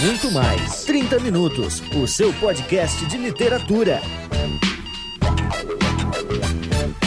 muito 0.00 0.30
mais. 0.30 0.84
30 0.84 1.18
Minutos, 1.20 1.82
o 1.94 2.06
seu 2.06 2.32
podcast 2.34 3.04
de 3.06 3.16
literatura. 3.16 4.00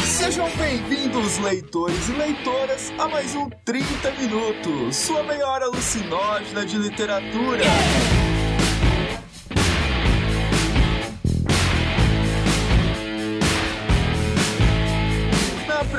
Sejam 0.04 0.50
bem-vindos, 0.58 1.38
leitores 1.40 2.10
e 2.10 2.12
leitoras, 2.14 2.92
a 2.98 3.08
mais 3.08 3.34
um 3.36 3.50
30 3.64 4.12
Minutos, 4.20 4.96
sua 4.96 5.24
meia 5.24 5.48
hora 5.48 5.66
alucinógena 5.66 6.66
de 6.66 6.78
literatura. 6.78 7.64
Na 7.66 8.21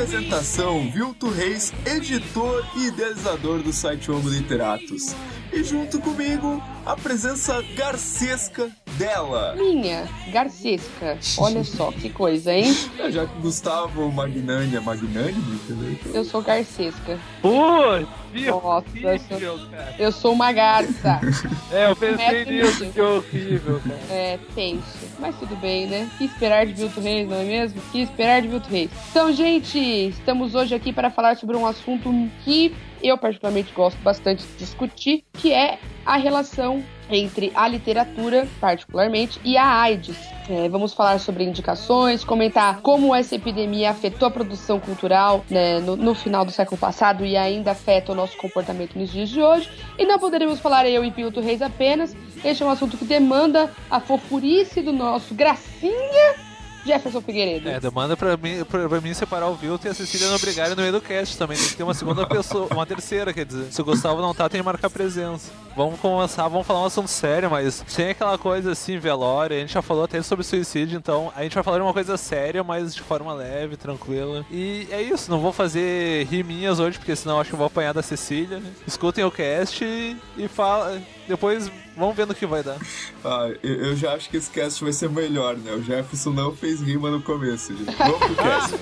apresentação, 0.02 0.90
Vilto 0.90 1.28
Reis, 1.30 1.72
editor 1.86 2.66
e 2.76 2.88
idealizador 2.88 3.62
do 3.62 3.72
site 3.72 4.10
Homo 4.10 4.28
Literatus. 4.28 5.14
E 5.52 5.62
junto 5.62 6.00
comigo, 6.00 6.60
a 6.84 6.96
presença 6.96 7.62
garcesca 7.76 8.68
dela. 8.98 9.54
Minha, 9.54 10.08
Garcesca. 10.32 11.18
Olha 11.38 11.62
só 11.62 11.92
que 11.92 12.10
coisa, 12.10 12.52
hein? 12.52 12.76
É, 12.98 13.12
Já 13.12 13.26
que 13.26 13.40
Gustavo 13.40 14.10
Magnani 14.10 14.74
é 14.74 14.80
magnânimo, 14.80 15.54
entendeu? 15.54 15.96
Eu 16.12 16.24
sou 16.24 16.42
Garcesca. 16.42 17.20
Putz, 17.40 18.08
Nossa, 18.32 18.86
horrível, 19.04 19.58
cara. 19.70 19.94
Eu 19.98 20.12
sou 20.12 20.32
uma 20.32 20.52
garça. 20.52 21.20
É, 21.72 21.86
eu 21.90 21.96
pensei 21.96 22.44
nisso, 22.44 22.84
que 22.90 23.00
horrível, 23.00 23.80
cara. 23.80 23.98
É, 24.10 24.38
tenso. 24.54 25.08
Mas 25.18 25.34
tudo 25.36 25.56
bem, 25.56 25.86
né? 25.86 26.06
Que 26.18 26.24
esperar 26.24 26.66
de 26.66 26.74
Vilto 26.74 27.00
Reis, 27.00 27.26
não 27.26 27.38
é 27.38 27.44
mesmo? 27.44 27.80
Que 27.90 28.02
esperar 28.02 28.42
de 28.42 28.48
Vilto 28.48 28.68
Reis. 28.68 28.90
Então, 29.10 29.32
gente, 29.32 29.78
estamos 29.78 30.54
hoje 30.54 30.74
aqui 30.74 30.92
para 30.92 31.10
falar 31.10 31.36
sobre 31.38 31.56
um 31.56 31.66
assunto 31.66 32.10
que 32.44 32.74
eu 33.02 33.16
particularmente 33.16 33.72
gosto 33.72 33.98
bastante 34.02 34.44
de 34.44 34.52
discutir, 34.58 35.24
que 35.32 35.52
é 35.52 35.78
a 36.04 36.16
relação 36.18 36.84
entre 37.12 37.52
a 37.54 37.68
literatura, 37.68 38.48
particularmente, 38.60 39.40
e 39.44 39.56
a 39.56 39.80
AIDS. 39.80 40.16
É, 40.48 40.68
vamos 40.68 40.92
falar 40.92 41.18
sobre 41.18 41.44
indicações, 41.44 42.24
comentar 42.24 42.80
como 42.80 43.14
essa 43.14 43.34
epidemia 43.34 43.90
afetou 43.90 44.26
a 44.26 44.30
produção 44.30 44.80
cultural 44.80 45.44
né, 45.48 45.78
no, 45.78 45.96
no 45.96 46.14
final 46.14 46.44
do 46.44 46.50
século 46.50 46.76
passado 46.76 47.24
e 47.24 47.36
ainda 47.36 47.70
afeta 47.70 48.12
o 48.12 48.14
nosso 48.14 48.36
comportamento 48.36 48.98
nos 48.98 49.10
dias 49.10 49.28
de 49.28 49.40
hoje. 49.40 49.70
E 49.98 50.04
não 50.04 50.18
poderíamos 50.18 50.60
falar 50.60 50.88
eu 50.88 51.04
e 51.04 51.10
Pilto 51.10 51.40
Reis 51.40 51.62
apenas. 51.62 52.14
Este 52.44 52.62
é 52.62 52.66
um 52.66 52.70
assunto 52.70 52.96
que 52.96 53.04
demanda 53.04 53.70
a 53.90 54.00
fofurice 54.00 54.80
do 54.82 54.92
nosso 54.92 55.34
gracinha 55.34 56.51
Jefferson 56.84 57.20
Figueiredo. 57.20 57.68
É, 57.68 57.80
demanda 57.80 58.16
pra 58.16 58.36
mim, 58.36 58.64
pra, 58.64 58.88
pra 58.88 59.00
mim 59.00 59.14
separar 59.14 59.48
o 59.48 59.54
Vilto 59.54 59.86
e 59.86 59.90
a 59.90 59.94
Cecília 59.94 60.28
não 60.28 60.38
brigarem 60.38 60.74
no 60.74 60.82
meio 60.82 60.92
do 60.92 61.00
cast 61.00 61.36
também. 61.38 61.56
Tem 61.56 61.68
que 61.68 61.76
ter 61.76 61.82
uma 61.82 61.94
segunda 61.94 62.26
pessoa, 62.26 62.68
uma 62.70 62.86
terceira, 62.86 63.32
quer 63.32 63.44
dizer. 63.44 63.72
Se 63.72 63.80
o 63.80 63.84
Gustavo 63.84 64.20
não 64.20 64.34
tá, 64.34 64.48
tem 64.48 64.60
que 64.60 64.64
marcar 64.64 64.90
presença. 64.90 65.50
Vamos 65.76 65.98
começar, 66.00 66.48
vamos 66.48 66.66
falar 66.66 66.82
um 66.82 66.86
assunto 66.86 67.08
sério, 67.08 67.50
mas 67.50 67.82
sem 67.86 68.10
aquela 68.10 68.36
coisa 68.36 68.72
assim, 68.72 68.98
velório. 68.98 69.56
A 69.56 69.60
gente 69.60 69.72
já 69.72 69.82
falou 69.82 70.04
até 70.04 70.20
sobre 70.22 70.44
suicídio, 70.44 70.98
então 70.98 71.32
a 71.34 71.42
gente 71.42 71.54
vai 71.54 71.62
falar 71.62 71.78
de 71.78 71.82
uma 71.82 71.92
coisa 71.92 72.16
séria, 72.16 72.62
mas 72.62 72.94
de 72.94 73.00
forma 73.00 73.32
leve, 73.32 73.76
tranquila. 73.76 74.44
E 74.50 74.86
é 74.90 75.00
isso, 75.00 75.30
não 75.30 75.40
vou 75.40 75.52
fazer 75.52 76.26
riminhas 76.26 76.78
hoje, 76.78 76.98
porque 76.98 77.16
senão 77.16 77.40
acho 77.40 77.50
que 77.50 77.54
eu 77.54 77.58
vou 77.58 77.66
apanhar 77.66 77.94
da 77.94 78.02
Cecília. 78.02 78.62
Escutem 78.86 79.24
o 79.24 79.30
cast 79.30 79.84
e, 79.84 80.16
e 80.36 80.48
fala. 80.48 81.00
Depois 81.28 81.70
vamos 81.96 82.16
ver 82.16 82.26
no 82.26 82.34
que 82.34 82.46
vai 82.46 82.62
dar. 82.62 82.76
Ah, 83.24 83.50
eu, 83.62 83.86
eu 83.86 83.96
já 83.96 84.14
acho 84.14 84.28
que 84.28 84.36
esse 84.36 84.50
cast 84.50 84.82
vai 84.82 84.92
ser 84.92 85.08
melhor, 85.08 85.56
né? 85.56 85.72
O 85.72 85.82
Jefferson 85.82 86.30
não 86.30 86.54
fez 86.54 86.80
rima 86.80 87.10
no 87.10 87.22
começo, 87.22 87.76
gente. 87.76 87.94
Vamos 87.96 88.18
pro 88.18 88.34
cast. 88.34 88.74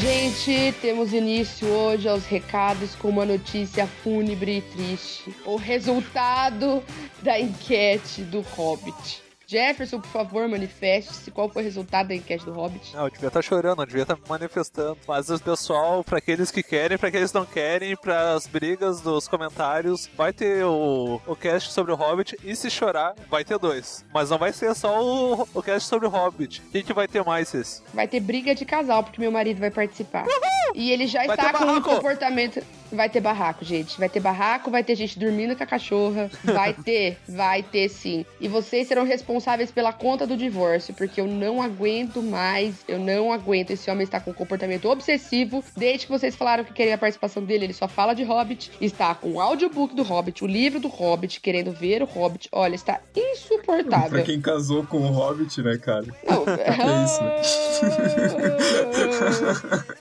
Gente, 0.01 0.75
temos 0.81 1.13
início 1.13 1.69
hoje 1.69 2.09
aos 2.09 2.25
recados 2.25 2.95
com 2.95 3.11
uma 3.11 3.27
notícia 3.27 3.87
fúnebre 3.87 4.57
e 4.57 4.63
triste. 4.63 5.31
O 5.45 5.57
resultado 5.57 6.83
da 7.23 7.39
enquete 7.39 8.23
do 8.23 8.41
Hobbit. 8.41 9.30
Jefferson, 9.51 10.01
por 10.01 10.11
favor, 10.11 10.47
manifeste-se 10.47 11.29
qual 11.33 11.49
foi 11.49 11.63
o 11.63 11.65
resultado 11.65 12.07
da 12.09 12.15
enquete 12.15 12.45
do 12.45 12.53
Hobbit. 12.53 12.95
Não, 12.95 13.07
eu 13.07 13.11
devia 13.11 13.27
estar 13.27 13.43
chorando, 13.43 13.83
eu 13.83 13.87
devia 13.87 14.03
estar 14.03 14.15
me 14.15 14.23
manifestando. 14.29 14.97
Mas 15.09 15.29
o 15.29 15.41
pessoal, 15.41 16.05
pra 16.05 16.19
aqueles 16.19 16.53
que 16.53 16.63
querem, 16.63 16.97
pra 16.97 17.09
aqueles 17.09 17.33
que 17.33 17.39
não 17.39 17.45
querem, 17.45 17.97
pras 17.97 18.47
brigas 18.47 19.01
dos 19.01 19.27
comentários, 19.27 20.09
vai 20.17 20.33
ter 20.33 20.65
o, 20.65 21.21
o 21.27 21.35
cast 21.35 21.73
sobre 21.73 21.91
o 21.91 21.97
Hobbit. 21.97 22.39
E 22.45 22.55
se 22.55 22.71
chorar, 22.71 23.17
vai 23.29 23.45
ter 23.45 23.59
dois. 23.59 24.05
Mas 24.15 24.31
não 24.31 24.39
vai 24.39 24.53
ser 24.53 24.73
só 24.77 25.03
o, 25.03 25.49
o 25.53 25.63
cast 25.63 25.89
sobre 25.89 26.07
o 26.07 26.11
Hobbit. 26.11 26.63
Quem 26.71 26.85
que 26.85 26.93
vai 26.93 27.09
ter 27.09 27.25
mais 27.25 27.53
esse? 27.53 27.83
Vai 27.93 28.07
ter 28.07 28.21
briga 28.21 28.55
de 28.55 28.65
casal, 28.65 29.03
porque 29.03 29.21
meu 29.21 29.33
marido 29.33 29.59
vai 29.59 29.71
participar. 29.73 30.27
E 30.73 30.93
ele 30.93 31.09
já 31.09 31.27
Vai 31.27 31.35
está 31.35 31.53
com 31.53 31.65
um 31.65 31.83
comportamento. 31.83 32.63
Vai 32.93 33.09
ter 33.09 33.21
barraco, 33.21 33.65
gente. 33.65 33.99
Vai 33.99 34.09
ter 34.09 34.21
barraco, 34.21 34.71
vai 34.71 34.85
ter 34.85 34.95
gente 34.95 35.19
dormindo 35.19 35.57
com 35.57 35.63
a 35.65 35.67
cachorra. 35.67 36.31
Vai 36.45 36.73
ter, 36.85 37.19
vai 37.29 37.65
ter 37.65 37.89
sim. 37.89 38.25
E 38.41 38.47
vocês 38.47 38.87
serão 38.87 39.05
responsáveis 39.05 39.40
pela 39.75 39.93
conta 39.93 40.27
do 40.27 40.37
divórcio, 40.37 40.95
porque 40.95 41.21
eu 41.21 41.27
não 41.27 41.63
aguento 41.63 42.23
mais. 42.23 42.77
Eu 42.89 42.99
não 42.99 43.33
aguento. 43.33 43.71
Esse 43.71 43.91
homem 43.91 44.05
está 44.05 44.21
com 44.21 44.31
um 44.31 44.35
comportamento 44.35 44.89
obsessivo. 44.89 45.63
Desde 45.77 46.07
que 46.07 46.13
vocês 46.13 46.35
falaram 46.37 46.65
que 46.65 46.73
queriam 46.73 46.95
a 46.95 46.99
participação 46.99 47.43
dele, 47.45 47.67
ele 47.67 47.73
só 47.73 47.89
fala 47.89 48.15
de 48.15 48.23
Hobbit. 48.23 48.71
Está 48.81 49.15
com 49.15 49.33
o 49.33 49.41
audiobook 49.41 49.95
do 49.95 50.03
Hobbit, 50.03 50.45
o 50.45 50.47
livro 50.47 50.81
do 50.81 50.89
Hobbit, 50.89 51.41
querendo 51.41 51.73
ver 51.73 52.03
o 52.03 52.07
Hobbit. 52.07 52.49
Olha, 52.53 52.75
está 52.75 52.95
pra 52.95 53.23
insuportável. 53.33 54.25
quem 54.25 54.41
casou 54.41 54.85
com 54.85 54.99
o 54.99 55.11
Hobbit, 55.11 55.63
né, 55.63 55.77
cara? 55.79 56.07
Não, 56.29 56.45
É 56.61 57.05
isso, 57.05 57.23
né? 57.23 57.41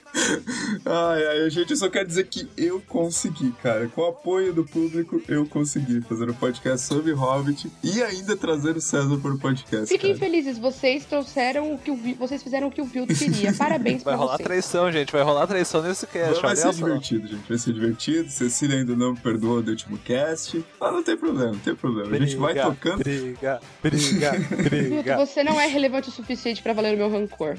Ai, 0.84 1.26
ai, 1.26 1.50
gente, 1.50 1.70
eu 1.70 1.76
só 1.76 1.88
quero 1.88 2.06
dizer 2.06 2.26
que 2.26 2.48
eu 2.56 2.80
consegui, 2.88 3.52
cara. 3.62 3.88
Com 3.88 4.02
o 4.02 4.06
apoio 4.06 4.52
do 4.52 4.64
público, 4.64 5.20
eu 5.28 5.46
consegui 5.46 6.00
fazer 6.02 6.28
um 6.28 6.34
podcast 6.34 6.86
sobre 6.86 7.12
Hobbit 7.12 7.70
e 7.82 8.02
ainda 8.02 8.36
trazer 8.36 8.76
o 8.76 8.80
César 8.80 9.16
para 9.18 9.29
o 9.34 9.38
podcast. 9.38 9.86
Fiquem 9.86 10.14
cara. 10.14 10.18
felizes, 10.26 10.58
vocês 10.58 11.04
trouxeram 11.04 11.72
o 11.74 11.78
que 11.78 11.90
o 11.90 11.96
Vi- 11.96 12.14
vocês 12.14 12.42
fizeram 12.42 12.68
o 12.68 12.70
que 12.70 12.80
o 12.80 12.84
Vilto 12.84 13.12
queria. 13.18 13.52
Parabéns 13.52 14.02
Vai 14.02 14.14
pra 14.14 14.16
rolar 14.22 14.36
vocês. 14.36 14.46
traição, 14.46 14.90
gente. 14.92 15.12
Vai 15.12 15.22
rolar 15.22 15.46
traição 15.46 15.82
nesse 15.82 16.06
cast. 16.06 16.32
Vai, 16.42 16.54
vai 16.54 16.56
ser 16.56 16.72
divertido, 16.74 17.28
gente. 17.28 17.48
Vai 17.48 17.58
ser 17.58 17.72
divertido. 17.72 18.30
Cecília 18.30 18.78
ainda 18.78 18.94
não 18.96 19.12
me 19.12 19.18
perdoou 19.20 19.62
do 19.62 19.70
último 19.70 19.98
cast. 19.98 20.64
Mas 20.80 20.92
não 20.92 21.02
tem 21.02 21.16
problema, 21.16 21.52
não 21.52 21.58
tem 21.58 21.74
problema. 21.74 22.14
A 22.16 22.18
gente 22.18 22.36
vai 22.36 22.52
Briga, 22.54 22.68
tocando. 22.68 22.98
Briga, 22.98 23.60
briga, 23.82 24.32
briga. 24.62 25.16
você 25.16 25.42
não 25.44 25.60
é 25.60 25.66
relevante 25.66 26.08
o 26.08 26.12
suficiente 26.12 26.62
pra 26.62 26.72
valer 26.72 26.94
o 26.94 26.98
meu 26.98 27.10
rancor. 27.10 27.56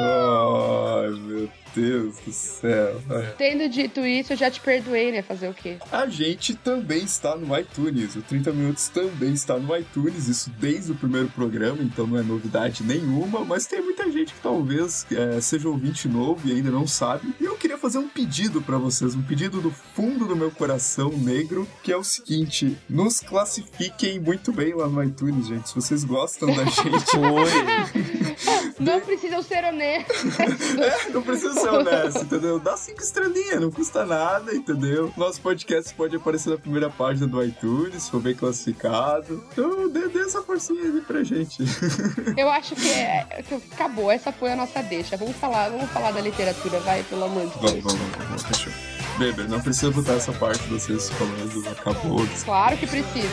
Ai, 0.00 1.10
meu 1.10 1.48
Deus 1.74 2.16
do 2.24 2.32
céu. 2.32 3.00
Tendo 3.38 3.68
dito 3.68 4.00
isso, 4.00 4.32
eu 4.32 4.36
já 4.36 4.50
te 4.50 4.60
perdoei, 4.60 5.12
né? 5.12 5.22
Fazer 5.22 5.48
o 5.48 5.54
quê? 5.54 5.78
A 5.90 6.06
gente 6.06 6.54
também 6.54 7.04
está 7.04 7.36
no 7.36 7.56
iTunes. 7.58 8.16
O 8.16 8.22
30 8.22 8.52
Minutos 8.52 8.88
também 8.88 9.32
está 9.32 9.58
no 9.58 9.76
iTunes. 9.76 10.28
Isso 10.28 10.50
desde 10.58 10.92
o 10.92 10.94
primeiro 10.94 11.28
programa, 11.28 11.82
então 11.82 12.06
não 12.06 12.18
é 12.18 12.22
novidade 12.22 12.82
nenhuma. 12.82 13.44
Mas 13.44 13.66
tem 13.66 13.82
muita 13.82 14.10
gente 14.10 14.34
que 14.34 14.40
talvez 14.40 15.06
é, 15.10 15.40
seja 15.40 15.68
ouvinte 15.68 16.08
novo 16.08 16.46
e 16.48 16.52
ainda 16.52 16.70
não 16.70 16.86
sabe. 16.86 17.34
E 17.40 17.44
eu 17.44 17.56
queria 17.56 17.78
fazer 17.78 17.98
um 17.98 18.08
pedido 18.08 18.60
para 18.60 18.78
vocês, 18.78 19.14
um 19.14 19.22
pedido 19.22 19.60
do 19.60 19.70
fundo 19.70 20.26
do 20.26 20.36
meu 20.36 20.50
coração 20.50 21.10
negro, 21.10 21.66
que 21.82 21.92
é 21.92 21.96
o 21.96 22.04
seguinte: 22.04 22.76
nos 22.88 23.20
classifiquem 23.20 24.20
muito 24.20 24.52
bem 24.52 24.74
lá 24.74 24.86
no 24.88 25.02
iTunes, 25.02 25.46
gente. 25.46 25.68
Se 25.68 25.74
vocês 25.74 26.04
gostam 26.04 26.54
da 26.54 26.64
gente. 26.70 27.16
Oi. 27.16 28.72
Não 28.78 29.00
precisam 29.00 29.42
ser 29.42 29.64
honestos. 29.64 30.38
É, 30.40 31.10
não 31.10 31.22
precisa 31.22 31.54
entendeu? 32.22 32.58
Dá 32.58 32.76
cinco 32.76 33.02
estrelinhas, 33.02 33.60
não 33.60 33.70
custa 33.70 34.04
nada, 34.04 34.54
entendeu? 34.54 35.12
Nosso 35.16 35.40
podcast 35.40 35.94
pode 35.94 36.16
aparecer 36.16 36.50
na 36.50 36.58
primeira 36.58 36.90
página 36.90 37.26
do 37.26 37.42
iTunes, 37.42 38.04
se 38.04 38.10
for 38.10 38.20
bem 38.20 38.34
classificado. 38.34 39.44
Então, 39.52 39.88
dê, 39.88 40.08
dê 40.08 40.20
essa 40.20 40.42
forcinha 40.42 40.82
aí 40.82 41.00
pra 41.00 41.22
gente. 41.22 41.62
Eu 42.36 42.50
acho 42.50 42.74
que, 42.74 42.90
é, 42.90 43.42
que 43.46 43.54
acabou. 43.72 44.10
Essa 44.10 44.32
foi 44.32 44.52
a 44.52 44.56
nossa 44.56 44.82
deixa. 44.82 45.16
Vamos 45.16 45.36
falar, 45.36 45.68
vamos 45.68 45.90
falar 45.90 46.12
da 46.12 46.20
literatura, 46.20 46.80
vai, 46.80 47.02
pelo 47.04 47.24
amor 47.24 47.46
de 47.46 47.58
Deus. 47.58 47.84
vamos, 47.84 47.98
vamos, 47.98 48.26
vamos, 48.26 48.42
fechou. 48.42 48.72
Beber, 49.18 49.48
não 49.48 49.60
precisa 49.60 49.90
botar 49.90 50.14
essa 50.14 50.32
parte 50.32 50.62
de 50.62 50.70
vocês 50.70 51.10
falando, 51.10 51.68
acabou. 51.68 52.26
Claro 52.44 52.76
que 52.76 52.86
precisa. 52.86 53.28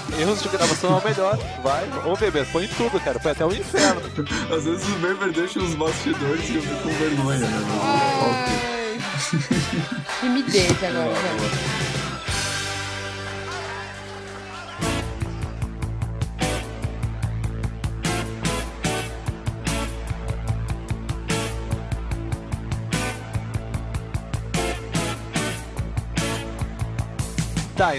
Erros 0.18 0.42
de 0.42 0.48
gravação 0.48 0.96
é 0.96 1.00
o 1.00 1.04
melhor. 1.04 1.38
Vai. 1.62 1.88
Ô, 2.06 2.16
bebê, 2.16 2.44
põe 2.52 2.68
tudo, 2.68 3.00
cara. 3.00 3.18
Foi 3.18 3.32
até 3.32 3.44
o 3.44 3.52
inferno. 3.52 4.00
Às 4.54 4.64
vezes 4.64 4.86
o 4.88 4.92
Beber 4.98 5.32
deixa 5.32 5.58
os 5.58 5.74
bastidores 5.74 6.48
e 6.50 6.56
eu 6.56 6.62
fico 6.62 6.76
com 6.82 6.88
vergonha, 6.90 7.38
né? 7.40 7.48
Ai. 7.82 8.98
Timidez 10.20 10.70
agora, 10.84 11.04
Boa, 11.04 11.14
vai. 11.14 11.36
boa. 11.36 11.83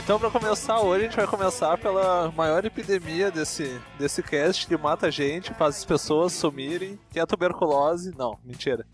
Então 0.06 0.19
pra 0.19 0.30
começar 0.30 0.80
hoje, 0.81 1.00
a 1.02 1.07
gente 1.07 1.16
vai 1.18 1.25
começar 1.25 1.80
pela 1.80 2.31
maior 2.38 2.63
epidemia 2.63 3.31
desse, 3.31 3.81
desse 3.98 4.22
cast 4.22 4.68
que 4.68 4.78
mata 4.78 5.07
a 5.07 5.10
gente, 5.10 5.52
faz 5.56 5.78
as 5.78 5.84
pessoas 5.84 6.31
sumirem, 6.31 7.00
que 7.12 7.18
é 7.18 7.24
a 7.24 7.25
tuberculose. 7.25 8.13
Não, 8.16 8.38
mentira. 8.46 8.86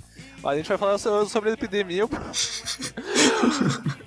Mas 0.42 0.54
a 0.54 0.56
gente 0.56 0.70
vai 0.70 0.78
falar 0.78 0.98
sobre 0.98 1.50
a 1.50 1.54
epidemia. 1.54 2.06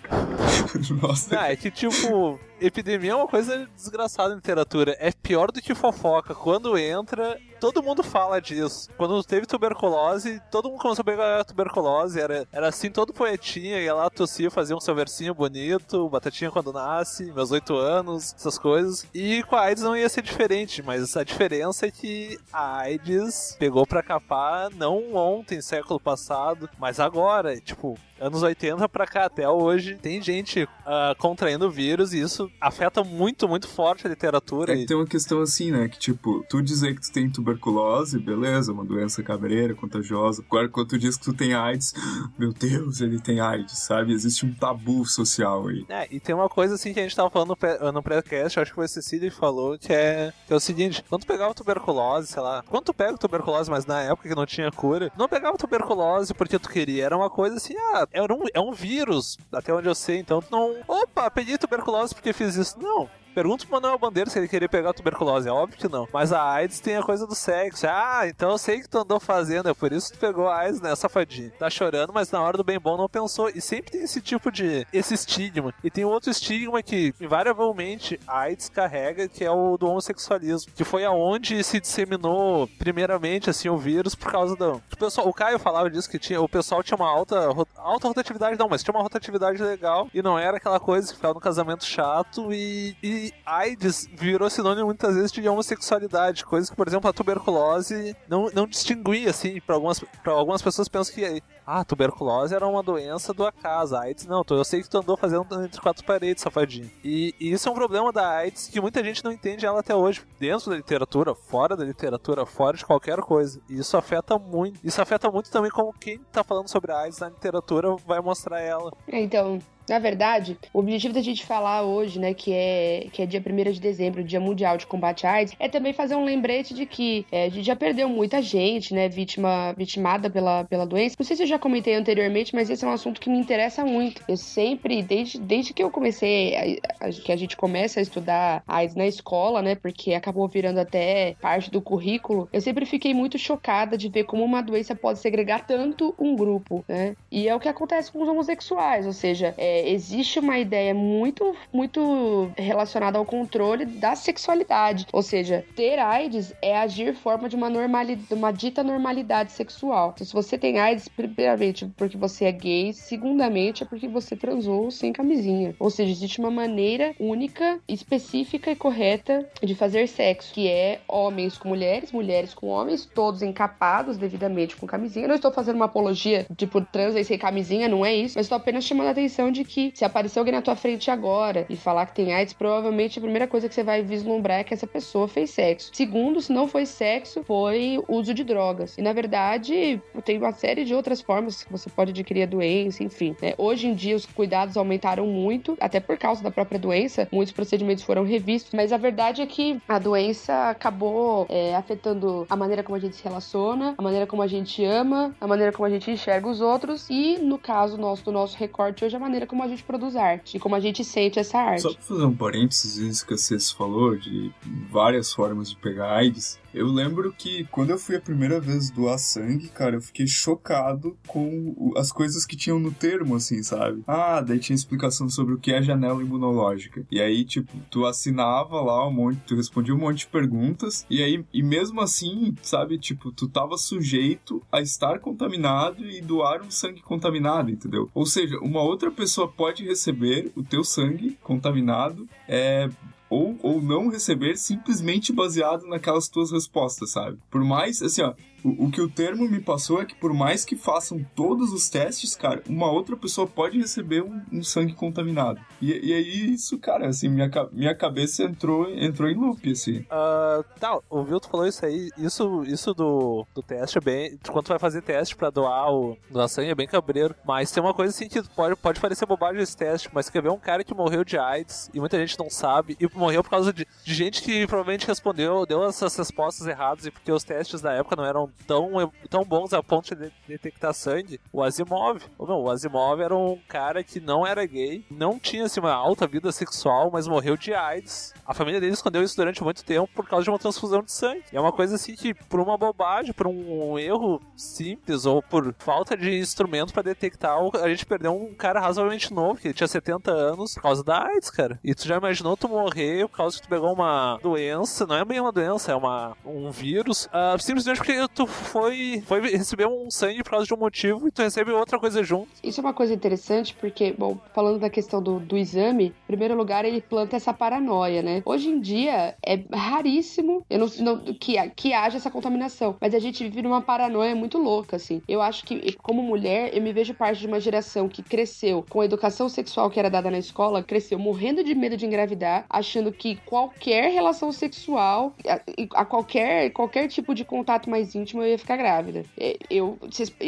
Nossa. 1.02 1.36
Não, 1.36 1.42
é 1.44 1.54
que 1.56 1.70
tipo, 1.70 2.40
epidemia 2.60 3.12
é 3.12 3.14
uma 3.14 3.28
coisa 3.28 3.68
desgraçada 3.74 4.32
em 4.32 4.36
literatura. 4.36 4.96
É 4.98 5.10
pior 5.10 5.50
do 5.50 5.60
que 5.60 5.74
fofoca. 5.74 6.34
Quando 6.34 6.76
entra, 6.78 7.38
todo 7.60 7.82
mundo 7.82 8.02
fala 8.02 8.40
disso. 8.40 8.90
Quando 8.96 9.22
teve 9.24 9.46
tuberculose, 9.46 10.40
todo 10.50 10.68
mundo 10.68 10.80
começou 10.80 11.02
a 11.02 11.04
pegar 11.04 11.44
tuberculose. 11.44 12.20
Era, 12.20 12.46
era 12.52 12.68
assim, 12.68 12.90
todo 12.90 13.12
poetinha 13.12 13.80
ia 13.80 13.94
lá 13.94 14.10
tossia, 14.10 14.50
fazia 14.50 14.76
um 14.76 14.80
seu 14.80 14.94
versinho 14.94 15.34
bonito, 15.34 16.08
batatinha 16.08 16.50
quando 16.50 16.72
nasce, 16.72 17.32
meus 17.32 17.50
oito 17.50 17.74
anos, 17.76 18.34
essas 18.34 18.58
coisas. 18.58 19.06
E 19.14 19.42
com 19.44 19.56
a 19.56 19.62
AIDS 19.62 19.82
não 19.82 19.96
ia 19.96 20.08
ser 20.08 20.22
diferente, 20.22 20.82
mas 20.82 21.16
a 21.16 21.24
diferença 21.24 21.86
é 21.86 21.90
que 21.90 22.38
a 22.52 22.78
AIDS 22.80 23.56
pegou 23.58 23.86
pra 23.86 24.02
capar 24.02 24.70
não 24.70 25.14
ontem, 25.14 25.62
século 25.62 25.98
passado, 25.98 26.68
mas 26.78 27.00
agora. 27.00 27.58
Tipo, 27.60 27.98
anos 28.20 28.42
80 28.42 28.88
pra 28.88 29.06
cá 29.06 29.24
até 29.24 29.48
hoje, 29.48 29.96
tem 29.96 30.20
gente 30.20 30.64
uh, 30.64 31.16
contraindo 31.18 31.66
o 31.66 31.70
vírus 31.70 32.12
e 32.12 32.20
isso 32.20 32.50
afeta 32.60 33.04
muito, 33.04 33.48
muito 33.48 33.68
forte 33.68 34.06
a 34.06 34.10
literatura. 34.10 34.72
É 34.72 34.76
que 34.76 34.86
tem 34.86 34.96
uma 34.96 35.06
questão 35.06 35.40
assim, 35.40 35.70
né? 35.70 35.88
Que 35.88 35.98
tipo, 35.98 36.44
tu 36.48 36.62
dizer 36.62 36.94
que 36.94 37.02
tu 37.02 37.12
tem 37.12 37.30
tuberculose, 37.30 38.18
beleza, 38.18 38.72
uma 38.72 38.84
doença 38.84 39.22
cabreira, 39.22 39.74
contagiosa. 39.74 40.42
Agora, 40.46 40.68
quando 40.68 40.88
tu 40.88 40.98
diz 40.98 41.16
que 41.16 41.24
tu 41.24 41.32
tem 41.32 41.54
AIDS, 41.54 41.94
meu 42.38 42.52
Deus, 42.52 43.00
ele 43.00 43.20
tem 43.20 43.40
AIDS, 43.40 43.78
sabe? 43.78 44.12
Existe 44.12 44.46
um 44.46 44.54
tabu 44.54 45.04
social 45.06 45.68
aí. 45.68 45.84
É, 45.88 46.08
e 46.10 46.20
tem 46.20 46.34
uma 46.34 46.48
coisa 46.48 46.74
assim 46.74 46.92
que 46.92 47.00
a 47.00 47.02
gente 47.02 47.16
tava 47.16 47.30
falando 47.30 47.56
no 47.92 48.02
pré-cast, 48.02 48.60
acho 48.60 48.70
que 48.70 48.74
foi 48.74 48.84
a 48.84 48.88
Cecília 48.88 49.30
que 49.30 49.36
falou, 49.36 49.78
que 49.78 49.92
é, 49.92 50.32
que 50.46 50.52
é 50.52 50.56
o 50.56 50.60
seguinte: 50.60 51.04
quando 51.08 51.22
tu 51.22 51.26
pegava 51.26 51.54
tuberculose, 51.54 52.28
sei 52.28 52.42
lá, 52.42 52.62
quando 52.68 52.84
tu 52.84 52.94
pega 52.94 53.16
tuberculose, 53.16 53.70
mas 53.70 53.86
na 53.86 54.02
época 54.02 54.28
que 54.28 54.34
não 54.34 54.46
tinha 54.46 54.70
cura, 54.70 55.10
não 55.16 55.28
pegava 55.28 55.56
tuberculose 55.56 56.34
porque 56.34 56.58
tu 56.58 56.68
queria, 56.68 57.04
era 57.04 57.16
uma 57.16 57.30
coisa 57.30 57.56
assim, 57.56 57.74
ah, 57.76 58.06
era 58.12 58.32
um, 58.32 58.44
é 58.52 58.60
um 58.60 58.72
vírus, 58.72 59.38
até 59.52 59.72
onde 59.72 59.88
eu 59.88 59.94
sei, 59.94 60.18
então 60.18 60.40
tu 60.40 60.48
não. 60.50 60.74
Opa, 60.86 61.30
peguei 61.30 61.56
tuberculose 61.56 62.14
porque 62.14 62.32
fiz 62.34 62.56
isso. 62.56 62.78
Não, 62.80 63.08
Pergunta 63.34 63.66
pro 63.66 63.74
Manuel 63.74 63.98
Bandeira 63.98 64.30
se 64.30 64.38
ele 64.38 64.46
queria 64.46 64.68
pegar 64.68 64.92
tuberculose. 64.92 65.48
É 65.48 65.52
óbvio 65.52 65.76
que 65.76 65.88
não. 65.88 66.06
Mas 66.12 66.32
a 66.32 66.42
AIDS 66.42 66.78
tem 66.78 66.96
a 66.96 67.02
coisa 67.02 67.26
do 67.26 67.34
sexo. 67.34 67.86
Ah, 67.88 68.22
então 68.26 68.52
eu 68.52 68.58
sei 68.58 68.80
que 68.80 68.88
tu 68.88 68.98
andou 68.98 69.18
fazendo. 69.18 69.68
É 69.68 69.74
por 69.74 69.92
isso 69.92 70.12
que 70.12 70.18
tu 70.18 70.20
pegou 70.20 70.48
a 70.48 70.58
AIDS, 70.58 70.80
né, 70.80 70.94
safadinho. 70.94 71.50
Tá 71.58 71.68
chorando, 71.68 72.12
mas 72.12 72.30
na 72.30 72.40
hora 72.40 72.56
do 72.56 72.62
bem 72.62 72.78
bom 72.78 72.96
não 72.96 73.08
pensou. 73.08 73.48
E 73.48 73.60
sempre 73.60 73.90
tem 73.90 74.02
esse 74.02 74.20
tipo 74.20 74.52
de. 74.52 74.86
esse 74.92 75.14
estigma. 75.14 75.74
E 75.82 75.90
tem 75.90 76.04
outro 76.04 76.30
estigma 76.30 76.82
que, 76.82 77.12
invariavelmente, 77.20 78.20
a 78.26 78.40
AIDS 78.40 78.68
carrega, 78.68 79.28
que 79.28 79.44
é 79.44 79.50
o 79.50 79.76
do 79.76 79.88
homossexualismo. 79.88 80.72
Que 80.74 80.84
foi 80.84 81.04
aonde 81.04 81.62
se 81.64 81.80
disseminou, 81.80 82.68
primeiramente, 82.78 83.50
assim, 83.50 83.68
o 83.68 83.76
vírus 83.76 84.14
por 84.14 84.30
causa 84.30 84.54
do. 84.54 84.80
O, 84.92 84.96
pessoal, 84.96 85.28
o 85.28 85.34
Caio 85.34 85.58
falava 85.58 85.90
disso 85.90 86.08
que 86.08 86.20
tinha. 86.20 86.40
O 86.40 86.48
pessoal 86.48 86.84
tinha 86.84 86.96
uma 86.96 87.08
alta. 87.08 87.48
alta 87.76 88.06
rotatividade, 88.08 88.58
não, 88.58 88.68
mas 88.68 88.84
tinha 88.84 88.94
uma 88.94 89.02
rotatividade 89.02 89.60
legal. 89.60 90.08
E 90.14 90.22
não 90.22 90.38
era 90.38 90.58
aquela 90.58 90.78
coisa 90.78 91.08
que 91.08 91.16
ficava 91.16 91.34
no 91.34 91.40
casamento 91.40 91.84
chato 91.84 92.52
e, 92.52 92.96
e 93.02 93.23
AIDS 93.46 94.08
virou 94.12 94.50
sinônimo 94.50 94.86
muitas 94.86 95.14
vezes 95.14 95.32
de 95.32 95.48
homossexualidade, 95.48 96.44
coisas 96.44 96.68
que, 96.68 96.76
por 96.76 96.88
exemplo, 96.88 97.08
a 97.08 97.12
tuberculose 97.12 98.16
não, 98.28 98.50
não 98.54 98.66
distinguia, 98.66 99.30
assim, 99.30 99.60
para 99.60 99.76
algumas, 99.76 100.04
algumas 100.24 100.62
pessoas 100.62 100.88
pensam 100.88 101.14
que 101.14 101.42
ah, 101.66 101.80
a 101.80 101.84
tuberculose 101.84 102.54
era 102.54 102.66
uma 102.66 102.82
doença 102.82 103.32
do 103.32 103.46
acaso, 103.46 103.96
a 103.96 104.02
AIDS 104.02 104.26
não, 104.26 104.44
eu 104.50 104.64
sei 104.64 104.82
que 104.82 104.88
tu 104.88 104.98
andou 104.98 105.16
fazendo 105.16 105.46
entre 105.64 105.80
quatro 105.80 106.04
paredes, 106.04 106.42
safadinho. 106.42 106.90
E, 107.02 107.34
e 107.40 107.52
isso 107.52 107.68
é 107.68 107.72
um 107.72 107.74
problema 107.74 108.12
da 108.12 108.28
AIDS 108.28 108.68
que 108.68 108.80
muita 108.80 109.02
gente 109.02 109.24
não 109.24 109.32
entende 109.32 109.64
ela 109.64 109.80
até 109.80 109.94
hoje, 109.94 110.22
dentro 110.38 110.70
da 110.70 110.76
literatura, 110.76 111.34
fora 111.34 111.76
da 111.76 111.84
literatura, 111.84 112.44
fora 112.44 112.76
de 112.76 112.84
qualquer 112.84 113.18
coisa. 113.20 113.60
E 113.68 113.78
isso 113.78 113.96
afeta 113.96 114.38
muito. 114.38 114.80
Isso 114.84 115.00
afeta 115.00 115.30
muito 115.30 115.50
também 115.50 115.70
como 115.70 115.92
quem 115.92 116.18
tá 116.32 116.44
falando 116.44 116.68
sobre 116.68 116.92
a 116.92 117.00
AIDS 117.00 117.18
na 117.18 117.28
literatura 117.28 117.94
vai 118.06 118.20
mostrar 118.20 118.60
ela. 118.60 118.92
É, 119.08 119.20
então, 119.20 119.58
na 119.88 119.98
verdade, 119.98 120.56
o 120.72 120.78
objetivo 120.78 121.14
da 121.14 121.20
gente 121.20 121.44
falar 121.44 121.82
hoje, 121.82 122.18
né, 122.18 122.34
que 122.34 122.52
é, 122.52 123.06
que 123.12 123.22
é 123.22 123.26
dia 123.26 123.42
1 123.44 123.72
de 123.72 123.80
dezembro, 123.80 124.24
Dia 124.24 124.40
Mundial 124.40 124.76
de 124.76 124.86
Combate 124.86 125.26
à 125.26 125.32
AIDS, 125.32 125.54
é 125.58 125.68
também 125.68 125.92
fazer 125.92 126.14
um 126.14 126.24
lembrete 126.24 126.74
de 126.74 126.86
que 126.86 127.26
é, 127.30 127.44
a 127.44 127.48
gente 127.48 127.64
já 127.64 127.76
perdeu 127.76 128.08
muita 128.08 128.40
gente, 128.40 128.94
né, 128.94 129.08
vítima, 129.08 129.74
vitimada 129.76 130.30
pela, 130.30 130.64
pela 130.64 130.86
doença. 130.86 131.16
Não 131.18 131.26
sei 131.26 131.36
se 131.36 131.42
eu 131.42 131.46
já 131.46 131.58
comentei 131.58 131.94
anteriormente, 131.94 132.54
mas 132.54 132.70
esse 132.70 132.84
é 132.84 132.88
um 132.88 132.92
assunto 132.92 133.20
que 133.20 133.28
me 133.28 133.38
interessa 133.38 133.84
muito. 133.84 134.22
Eu 134.26 134.36
sempre, 134.36 135.02
desde, 135.02 135.38
desde 135.38 135.72
que 135.72 135.82
eu 135.82 135.90
comecei, 135.90 136.80
a, 137.00 137.06
a, 137.06 137.10
que 137.10 137.32
a 137.32 137.36
gente 137.36 137.56
começa 137.56 138.00
a 138.00 138.02
estudar 138.02 138.62
AIDS 138.66 138.96
na 138.96 139.06
escola, 139.06 139.60
né, 139.60 139.74
porque 139.74 140.14
acabou 140.14 140.48
virando 140.48 140.78
até 140.78 141.36
parte 141.40 141.70
do 141.70 141.80
currículo, 141.80 142.48
eu 142.52 142.60
sempre 142.60 142.86
fiquei 142.86 143.12
muito 143.12 143.38
chocada 143.38 143.98
de 143.98 144.08
ver 144.08 144.24
como 144.24 144.44
uma 144.44 144.62
doença 144.62 144.94
pode 144.94 145.18
segregar 145.18 145.66
tanto 145.66 146.14
um 146.18 146.34
grupo, 146.34 146.84
né? 146.88 147.16
E 147.30 147.48
é 147.48 147.54
o 147.54 147.60
que 147.60 147.68
acontece 147.68 148.10
com 148.10 148.22
os 148.22 148.28
homossexuais, 148.28 149.06
ou 149.06 149.12
seja, 149.12 149.54
é, 149.58 149.73
existe 149.86 150.38
uma 150.38 150.58
ideia 150.58 150.94
muito, 150.94 151.54
muito 151.72 152.50
relacionada 152.56 153.18
ao 153.18 153.24
controle 153.24 153.84
da 153.84 154.14
sexualidade. 154.14 155.06
Ou 155.12 155.22
seja, 155.22 155.64
ter 155.74 155.98
AIDS 155.98 156.54
é 156.62 156.76
agir 156.76 157.14
forma 157.14 157.48
de 157.48 157.56
uma 157.56 157.70
normalidade, 157.70 158.34
uma 158.34 158.52
dita 158.52 158.82
normalidade 158.82 159.52
sexual. 159.52 160.12
Então, 160.14 160.26
se 160.26 160.32
você 160.32 160.58
tem 160.58 160.78
AIDS, 160.78 161.08
primeiramente 161.08 161.86
porque 161.96 162.16
você 162.16 162.46
é 162.46 162.52
gay, 162.52 162.92
segundamente 162.92 163.82
é 163.82 163.86
porque 163.86 164.08
você 164.08 164.36
transou 164.36 164.90
sem 164.90 165.12
camisinha. 165.12 165.74
Ou 165.78 165.90
seja, 165.90 166.12
existe 166.12 166.38
uma 166.40 166.50
maneira 166.50 167.14
única, 167.18 167.80
específica 167.88 168.70
e 168.70 168.76
correta 168.76 169.48
de 169.62 169.74
fazer 169.74 170.06
sexo, 170.06 170.52
que 170.52 170.68
é 170.68 171.00
homens 171.08 171.58
com 171.58 171.68
mulheres, 171.68 172.12
mulheres 172.12 172.54
com 172.54 172.68
homens, 172.68 173.04
todos 173.06 173.42
encapados 173.42 174.16
devidamente 174.16 174.76
com 174.76 174.86
camisinha. 174.86 175.24
Eu 175.24 175.28
não 175.28 175.36
estou 175.36 175.52
fazendo 175.52 175.76
uma 175.76 175.86
apologia 175.86 176.46
tipo 176.56 176.80
trans 176.80 177.14
sem 177.26 177.38
camisinha, 177.38 177.88
não 177.88 178.04
é 178.04 178.14
isso, 178.14 178.34
mas 178.36 178.46
estou 178.46 178.56
apenas 178.56 178.84
chamando 178.84 179.08
a 179.08 179.10
atenção 179.10 179.50
de 179.50 179.63
que 179.64 179.92
se 179.94 180.04
aparecer 180.04 180.38
alguém 180.38 180.54
na 180.54 180.62
tua 180.62 180.76
frente 180.76 181.10
agora 181.10 181.66
e 181.68 181.76
falar 181.76 182.06
que 182.06 182.14
tem 182.14 182.32
AIDS, 182.32 182.52
provavelmente 182.52 183.18
a 183.18 183.22
primeira 183.22 183.46
coisa 183.46 183.68
que 183.68 183.74
você 183.74 183.82
vai 183.82 184.02
vislumbrar 184.02 184.60
é 184.60 184.64
que 184.64 184.74
essa 184.74 184.86
pessoa 184.86 185.26
fez 185.26 185.50
sexo. 185.50 185.90
Segundo, 185.92 186.40
se 186.40 186.52
não 186.52 186.68
foi 186.68 186.86
sexo, 186.86 187.42
foi 187.44 188.02
uso 188.08 188.32
de 188.32 188.44
drogas. 188.44 188.96
E 188.98 189.02
na 189.02 189.12
verdade, 189.12 190.00
tem 190.24 190.38
uma 190.38 190.52
série 190.52 190.84
de 190.84 190.94
outras 190.94 191.20
formas 191.20 191.64
que 191.64 191.72
você 191.72 191.90
pode 191.90 192.10
adquirir 192.10 192.42
a 192.42 192.46
doença, 192.46 193.02
enfim. 193.02 193.34
Né? 193.40 193.54
Hoje 193.58 193.88
em 193.88 193.94
dia, 193.94 194.14
os 194.16 194.26
cuidados 194.26 194.76
aumentaram 194.76 195.26
muito, 195.26 195.76
até 195.80 196.00
por 196.00 196.16
causa 196.18 196.42
da 196.42 196.50
própria 196.50 196.78
doença, 196.78 197.28
muitos 197.32 197.52
procedimentos 197.52 198.04
foram 198.04 198.24
revistos, 198.24 198.72
mas 198.74 198.92
a 198.92 198.96
verdade 198.96 199.42
é 199.42 199.46
que 199.46 199.80
a 199.88 199.98
doença 199.98 200.70
acabou 200.70 201.46
é, 201.48 201.74
afetando 201.74 202.46
a 202.48 202.56
maneira 202.56 202.82
como 202.82 202.96
a 202.96 202.98
gente 202.98 203.16
se 203.16 203.24
relaciona, 203.24 203.94
a 203.96 204.02
maneira 204.02 204.26
como 204.26 204.42
a 204.42 204.46
gente 204.46 204.84
ama, 204.84 205.34
a 205.40 205.46
maneira 205.46 205.72
como 205.72 205.86
a 205.86 205.90
gente 205.90 206.10
enxerga 206.10 206.48
os 206.48 206.60
outros 206.60 207.08
e, 207.10 207.38
no 207.38 207.58
caso 207.58 207.96
nosso, 207.96 208.24
do 208.24 208.32
nosso 208.32 208.56
recorte 208.56 209.04
hoje, 209.04 209.16
a 209.16 209.18
maneira 209.18 209.46
como 209.54 209.62
a 209.62 209.68
gente 209.68 209.84
produz 209.84 210.16
arte 210.16 210.56
e 210.56 210.60
como 210.60 210.74
a 210.74 210.80
gente 210.80 211.04
sente 211.04 211.38
essa 211.38 211.58
arte. 211.58 211.82
Só 211.82 211.92
pra 211.92 212.02
fazer 212.02 212.24
um 212.24 212.34
parênteses 212.34 212.96
isso 212.96 213.24
que 213.24 213.36
você 213.36 213.56
falou, 213.60 214.16
de 214.16 214.52
várias 214.90 215.32
formas 215.32 215.70
de 215.70 215.76
pegar 215.76 216.10
AIDS, 216.10 216.58
eu 216.74 216.88
lembro 216.88 217.32
que 217.32 217.64
quando 217.70 217.90
eu 217.90 217.98
fui 217.98 218.16
a 218.16 218.20
primeira 218.20 218.60
vez 218.60 218.90
doar 218.90 219.18
sangue, 219.18 219.68
cara, 219.68 219.96
eu 219.96 220.02
fiquei 220.02 220.26
chocado 220.26 221.16
com 221.26 221.92
as 221.96 222.10
coisas 222.10 222.44
que 222.44 222.56
tinham 222.56 222.78
no 222.78 222.90
termo, 222.90 223.36
assim, 223.36 223.62
sabe? 223.62 224.02
Ah, 224.06 224.40
daí 224.40 224.58
tinha 224.58 224.74
explicação 224.74 225.28
sobre 225.28 225.54
o 225.54 225.58
que 225.58 225.72
é 225.72 225.80
janela 225.80 226.22
imunológica. 226.22 227.06
E 227.10 227.20
aí, 227.20 227.44
tipo, 227.44 227.72
tu 227.90 228.04
assinava 228.04 228.80
lá 228.80 229.06
um 229.06 229.12
monte, 229.12 229.40
tu 229.46 229.54
respondia 229.54 229.94
um 229.94 229.98
monte 229.98 230.18
de 230.18 230.26
perguntas, 230.26 231.06
e 231.08 231.22
aí, 231.22 231.44
e 231.52 231.62
mesmo 231.62 232.00
assim, 232.00 232.54
sabe, 232.62 232.98
tipo, 232.98 233.30
tu 233.30 233.48
tava 233.48 233.78
sujeito 233.78 234.62
a 234.70 234.80
estar 234.80 235.20
contaminado 235.20 236.04
e 236.04 236.20
doar 236.20 236.62
um 236.62 236.70
sangue 236.70 237.02
contaminado, 237.02 237.70
entendeu? 237.70 238.10
Ou 238.12 238.26
seja, 238.26 238.58
uma 238.58 238.82
outra 238.82 239.10
pessoa 239.10 239.46
pode 239.46 239.84
receber 239.84 240.50
o 240.56 240.62
teu 240.62 240.82
sangue 240.82 241.38
contaminado 241.42 242.28
é, 242.48 242.88
ou, 243.34 243.58
ou 243.62 243.82
não 243.82 244.08
receber 244.08 244.56
simplesmente 244.56 245.32
baseado 245.32 245.86
naquelas 245.86 246.28
tuas 246.28 246.52
respostas, 246.52 247.10
sabe? 247.10 247.36
Por 247.50 247.64
mais, 247.64 248.00
assim, 248.00 248.22
ó, 248.22 248.32
o, 248.64 248.86
o, 248.86 248.90
que 248.90 249.00
o 249.00 249.08
termo 249.08 249.48
me 249.48 249.60
passou 249.60 250.00
é 250.00 250.06
que 250.06 250.14
por 250.14 250.32
mais 250.32 250.64
que 250.64 250.74
façam 250.74 251.24
todos 251.36 251.70
os 251.72 251.88
testes, 251.90 252.34
cara, 252.34 252.62
uma 252.68 252.90
outra 252.90 253.14
pessoa 253.16 253.46
pode 253.46 253.78
receber 253.78 254.22
um, 254.22 254.40
um 254.50 254.62
sangue 254.62 254.94
contaminado. 254.94 255.60
E, 255.80 255.92
e, 255.92 256.12
aí 256.14 256.54
isso, 256.54 256.78
cara, 256.78 257.06
assim, 257.08 257.28
minha, 257.28 257.50
minha 257.72 257.94
cabeça 257.94 258.42
entrou, 258.44 258.90
entrou 258.90 259.28
em 259.28 259.34
loop, 259.34 259.70
assim. 259.70 259.98
Uh, 259.98 260.64
tá, 260.80 260.98
o 261.10 261.22
Vilto 261.22 261.48
falou 261.48 261.66
isso 261.66 261.84
aí, 261.84 262.10
isso, 262.16 262.64
isso 262.64 262.94
do, 262.94 263.46
do 263.54 263.62
teste 263.62 263.98
é 263.98 264.00
bem... 264.00 264.38
Quando 264.48 264.64
tu 264.64 264.68
vai 264.70 264.78
fazer 264.78 265.02
teste 265.02 265.36
pra 265.36 265.50
doar 265.50 265.92
o 265.92 266.16
doar 266.30 266.48
sangue 266.48 266.70
é 266.70 266.74
bem 266.74 266.86
cabreiro, 266.86 267.34
mas 267.44 267.70
tem 267.70 267.82
uma 267.82 267.92
coisa 267.92 268.14
assim 268.14 268.28
que 268.28 268.42
pode, 268.50 268.76
pode 268.76 269.00
parecer 269.00 269.26
bobagem 269.26 269.60
esse 269.60 269.76
teste, 269.76 270.08
mas 270.12 270.30
quer 270.30 270.42
ver 270.42 270.50
um 270.50 270.58
cara 270.58 270.82
que 270.82 270.94
morreu 270.94 271.24
de 271.24 271.36
AIDS 271.36 271.90
e 271.92 272.00
muita 272.00 272.18
gente 272.18 272.38
não 272.38 272.48
sabe, 272.48 272.96
e 272.98 273.08
morreu 273.14 273.42
por 273.42 273.50
causa 273.50 273.72
de, 273.72 273.86
de 274.04 274.14
gente 274.14 274.42
que 274.42 274.66
provavelmente 274.66 275.06
respondeu, 275.06 275.66
deu 275.66 275.84
essas 275.84 276.16
respostas 276.16 276.66
erradas 276.66 277.04
e 277.06 277.10
porque 277.10 277.30
os 277.30 277.44
testes 277.44 277.80
da 277.80 277.92
época 277.92 278.16
não 278.16 278.24
eram 278.24 278.53
tão, 278.66 279.12
tão 279.28 279.44
bons 279.44 279.72
a 279.72 279.82
ponto 279.82 280.14
de 280.14 280.32
detectar 280.46 280.94
sangue, 280.94 281.40
o 281.52 281.62
Asimov. 281.62 282.22
Não, 282.38 282.62
o 282.62 282.70
Asimov 282.70 283.20
era 283.20 283.34
um 283.34 283.58
cara 283.68 284.02
que 284.02 284.20
não 284.20 284.46
era 284.46 284.64
gay, 284.66 285.04
não 285.10 285.38
tinha 285.38 285.64
assim, 285.64 285.80
uma 285.80 285.92
alta 285.92 286.26
vida 286.26 286.50
sexual, 286.52 287.10
mas 287.12 287.28
morreu 287.28 287.56
de 287.56 287.74
AIDS. 287.74 288.34
A 288.46 288.54
família 288.54 288.80
dele 288.80 288.92
escondeu 288.92 289.22
isso 289.22 289.36
durante 289.36 289.62
muito 289.62 289.84
tempo 289.84 290.08
por 290.14 290.28
causa 290.28 290.44
de 290.44 290.50
uma 290.50 290.58
transfusão 290.58 291.02
de 291.02 291.12
sangue. 291.12 291.44
E 291.52 291.56
é 291.56 291.60
uma 291.60 291.72
coisa 291.72 291.94
assim 291.94 292.14
que, 292.14 292.34
por 292.34 292.60
uma 292.60 292.76
bobagem, 292.76 293.32
por 293.32 293.46
um 293.46 293.98
erro 293.98 294.40
simples 294.56 295.26
ou 295.26 295.42
por 295.42 295.74
falta 295.78 296.16
de 296.16 296.38
instrumento 296.38 296.92
para 296.92 297.02
detectar, 297.02 297.56
a 297.82 297.88
gente 297.88 298.06
perdeu 298.06 298.34
um 298.34 298.54
cara 298.54 298.80
razoavelmente 298.80 299.32
novo, 299.32 299.60
que 299.60 299.72
tinha 299.72 299.88
70 299.88 300.30
anos, 300.30 300.74
por 300.74 300.82
causa 300.82 301.02
da 301.02 301.26
AIDS, 301.26 301.50
cara. 301.50 301.78
E 301.82 301.94
tu 301.94 302.06
já 302.06 302.16
imaginou 302.16 302.56
tu 302.56 302.68
morrer 302.68 303.28
por 303.28 303.36
causa 303.36 303.56
que 303.56 303.62
tu 303.62 303.68
pegou 303.68 303.92
uma 303.92 304.38
doença, 304.42 305.06
não 305.06 305.16
é 305.16 305.24
bem 305.24 305.40
uma 305.40 305.52
doença, 305.52 305.92
é 305.92 305.94
uma, 305.94 306.36
um 306.44 306.70
vírus, 306.70 307.26
uh, 307.26 307.60
simplesmente 307.60 307.98
porque 307.98 308.26
tu 308.28 308.43
foi, 308.46 309.22
foi 309.26 309.40
receber 309.40 309.86
um 309.86 310.10
sangue 310.10 310.42
por 310.42 310.50
causa 310.50 310.66
de 310.66 310.74
um 310.74 310.78
motivo 310.78 311.28
e 311.28 311.30
tu 311.30 311.42
recebe 311.42 311.70
outra 311.72 311.98
coisa 311.98 312.22
junto. 312.22 312.48
Isso 312.62 312.80
é 312.80 312.82
uma 312.82 312.94
coisa 312.94 313.14
interessante 313.14 313.74
porque, 313.80 314.12
bom, 314.12 314.38
falando 314.54 314.78
da 314.78 314.90
questão 314.90 315.22
do, 315.22 315.38
do 315.38 315.56
exame, 315.56 316.06
em 316.06 316.26
primeiro 316.26 316.56
lugar 316.56 316.84
ele 316.84 317.00
planta 317.00 317.36
essa 317.36 317.52
paranoia, 317.52 318.22
né? 318.22 318.42
Hoje 318.44 318.68
em 318.68 318.80
dia 318.80 319.34
é 319.44 319.60
raríssimo 319.72 320.64
eu 320.68 320.78
não, 320.78 320.86
não, 321.00 321.34
que, 321.34 321.54
que 321.70 321.92
haja 321.92 322.16
essa 322.16 322.30
contaminação, 322.30 322.96
mas 323.00 323.14
a 323.14 323.18
gente 323.18 323.44
vive 323.44 323.62
numa 323.62 323.80
paranoia 323.80 324.34
muito 324.34 324.58
louca, 324.58 324.96
assim. 324.96 325.22
Eu 325.28 325.40
acho 325.40 325.64
que, 325.64 325.94
como 326.02 326.22
mulher, 326.22 326.74
eu 326.74 326.82
me 326.82 326.92
vejo 326.92 327.14
parte 327.14 327.40
de 327.40 327.46
uma 327.46 327.60
geração 327.60 328.08
que 328.08 328.22
cresceu 328.22 328.84
com 328.88 329.00
a 329.00 329.04
educação 329.04 329.48
sexual 329.48 329.90
que 329.90 329.98
era 329.98 330.10
dada 330.10 330.30
na 330.30 330.38
escola, 330.38 330.82
cresceu 330.82 331.18
morrendo 331.18 331.62
de 331.62 331.74
medo 331.74 331.96
de 331.96 332.06
engravidar, 332.06 332.64
achando 332.68 333.12
que 333.12 333.36
qualquer 333.46 334.10
relação 334.10 334.52
sexual, 334.52 335.34
a, 335.46 336.00
a 336.00 336.04
qualquer, 336.04 336.70
qualquer 336.70 337.08
tipo 337.08 337.34
de 337.34 337.44
contato 337.44 337.88
mais 337.88 338.14
íntimo, 338.14 338.23
eu 338.32 338.48
ia 338.48 338.58
ficar 338.58 338.76
grávida. 338.76 339.24
Eu, 339.70 339.98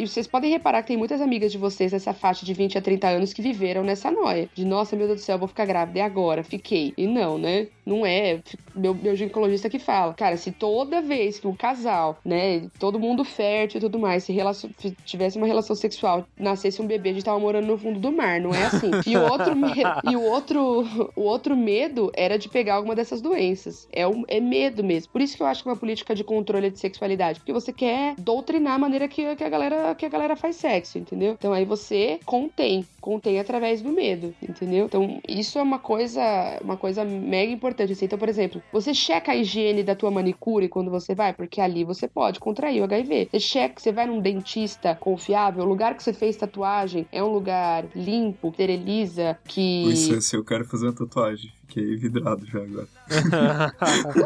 vocês 0.05 0.27
podem 0.27 0.51
reparar 0.51 0.81
que 0.81 0.89
tem 0.89 0.97
muitas 0.97 1.21
amigas 1.21 1.51
de 1.51 1.57
vocês 1.57 1.91
nessa 1.91 2.13
faixa 2.13 2.45
de 2.45 2.53
20 2.53 2.77
a 2.77 2.81
30 2.81 3.07
anos 3.07 3.33
que 3.33 3.41
viveram 3.41 3.83
nessa 3.83 4.11
noia. 4.11 4.49
De 4.53 4.65
nossa, 4.65 4.95
meu 4.95 5.07
Deus 5.07 5.21
do 5.21 5.23
céu, 5.23 5.37
vou 5.37 5.47
ficar 5.47 5.65
grávida. 5.65 5.99
E 5.99 6.01
agora? 6.01 6.43
Fiquei. 6.43 6.93
E 6.97 7.05
não, 7.05 7.37
né? 7.37 7.67
Não 7.85 8.05
é. 8.05 8.41
Meu, 8.75 8.93
meu 8.93 9.15
ginecologista 9.15 9.69
que 9.69 9.79
fala. 9.79 10.13
Cara, 10.13 10.35
se 10.37 10.51
toda 10.51 11.01
vez 11.01 11.39
que 11.39 11.47
um 11.47 11.55
casal, 11.55 12.19
né, 12.23 12.69
todo 12.79 12.99
mundo 12.99 13.23
fértil 13.23 13.77
e 13.77 13.81
tudo 13.81 13.97
mais, 13.97 14.23
se 14.23 14.33
relacion... 14.33 14.69
tivesse 15.05 15.37
uma 15.37 15.47
relação 15.47 15.75
sexual, 15.75 16.25
nascesse 16.37 16.81
um 16.81 16.87
bebê, 16.87 17.09
a 17.09 17.13
gente 17.13 17.25
tava 17.25 17.39
morando 17.39 17.67
no 17.67 17.77
fundo 17.77 17.99
do 17.99 18.11
mar, 18.11 18.41
não 18.41 18.53
é 18.53 18.65
assim. 18.65 18.91
E 19.07 19.15
o 19.15 19.21
outro, 19.21 19.53
e 20.11 20.15
o 20.15 20.21
outro, 20.21 21.11
o 21.15 21.21
outro 21.21 21.55
medo 21.55 22.11
era 22.13 22.37
de 22.37 22.49
pegar 22.49 22.75
alguma 22.75 22.95
dessas 22.95 23.21
doenças. 23.21 23.87
É, 23.91 24.07
um... 24.07 24.23
é 24.27 24.39
medo 24.39 24.83
mesmo. 24.83 25.11
Por 25.11 25.21
isso 25.21 25.37
que 25.37 25.43
eu 25.43 25.47
acho 25.47 25.63
que 25.63 25.69
é 25.69 25.71
uma 25.71 25.77
política 25.77 26.13
de 26.13 26.23
controle 26.23 26.69
de 26.69 26.79
sexualidade, 26.79 27.39
porque 27.39 27.53
você 27.53 27.66
quer 27.73 28.15
doutrinar 28.17 28.73
a 28.73 28.79
maneira 28.79 29.07
que, 29.07 29.35
que 29.35 29.43
a 29.43 29.49
galera 29.49 29.95
que 29.95 30.05
a 30.05 30.09
galera 30.09 30.35
faz 30.35 30.55
sexo, 30.55 30.97
entendeu? 30.97 31.33
Então 31.33 31.53
aí 31.53 31.65
você 31.65 32.19
contém, 32.25 32.85
contém 33.01 33.39
através 33.39 33.81
do 33.81 33.91
medo, 33.91 34.33
entendeu? 34.41 34.85
Então 34.85 35.21
isso 35.27 35.57
é 35.59 35.61
uma 35.61 35.79
coisa, 35.79 36.21
uma 36.61 36.77
coisa 36.77 37.03
mega 37.03 37.51
importante 37.51 37.93
assim. 37.93 38.05
Então, 38.05 38.19
por 38.19 38.29
exemplo, 38.29 38.61
você 38.71 38.93
checa 38.93 39.31
a 39.31 39.35
higiene 39.35 39.83
da 39.83 39.95
tua 39.95 40.11
manicure 40.11 40.67
quando 40.67 40.91
você 40.91 41.13
vai, 41.13 41.33
porque 41.33 41.61
ali 41.61 41.83
você 41.83 42.07
pode 42.07 42.39
contrair 42.39 42.81
o 42.81 42.85
HIV. 42.85 43.29
Você 43.31 43.39
checa, 43.39 43.79
você 43.79 43.91
vai 43.91 44.05
num 44.05 44.21
dentista 44.21 44.95
confiável, 44.95 45.63
o 45.63 45.67
lugar 45.67 45.95
que 45.95 46.03
você 46.03 46.13
fez 46.13 46.37
tatuagem 46.37 47.05
é 47.11 47.23
um 47.23 47.31
lugar 47.31 47.85
limpo, 47.95 48.49
steriliza, 48.49 49.37
que. 49.45 49.85
Licença, 49.85 50.35
eu 50.35 50.43
quero 50.43 50.65
fazer 50.65 50.87
uma 50.87 50.93
tatuagem. 50.93 51.51
Fiquei 51.67 51.97
vidrado 51.97 52.45
já 52.45 52.59
agora. 52.59 52.87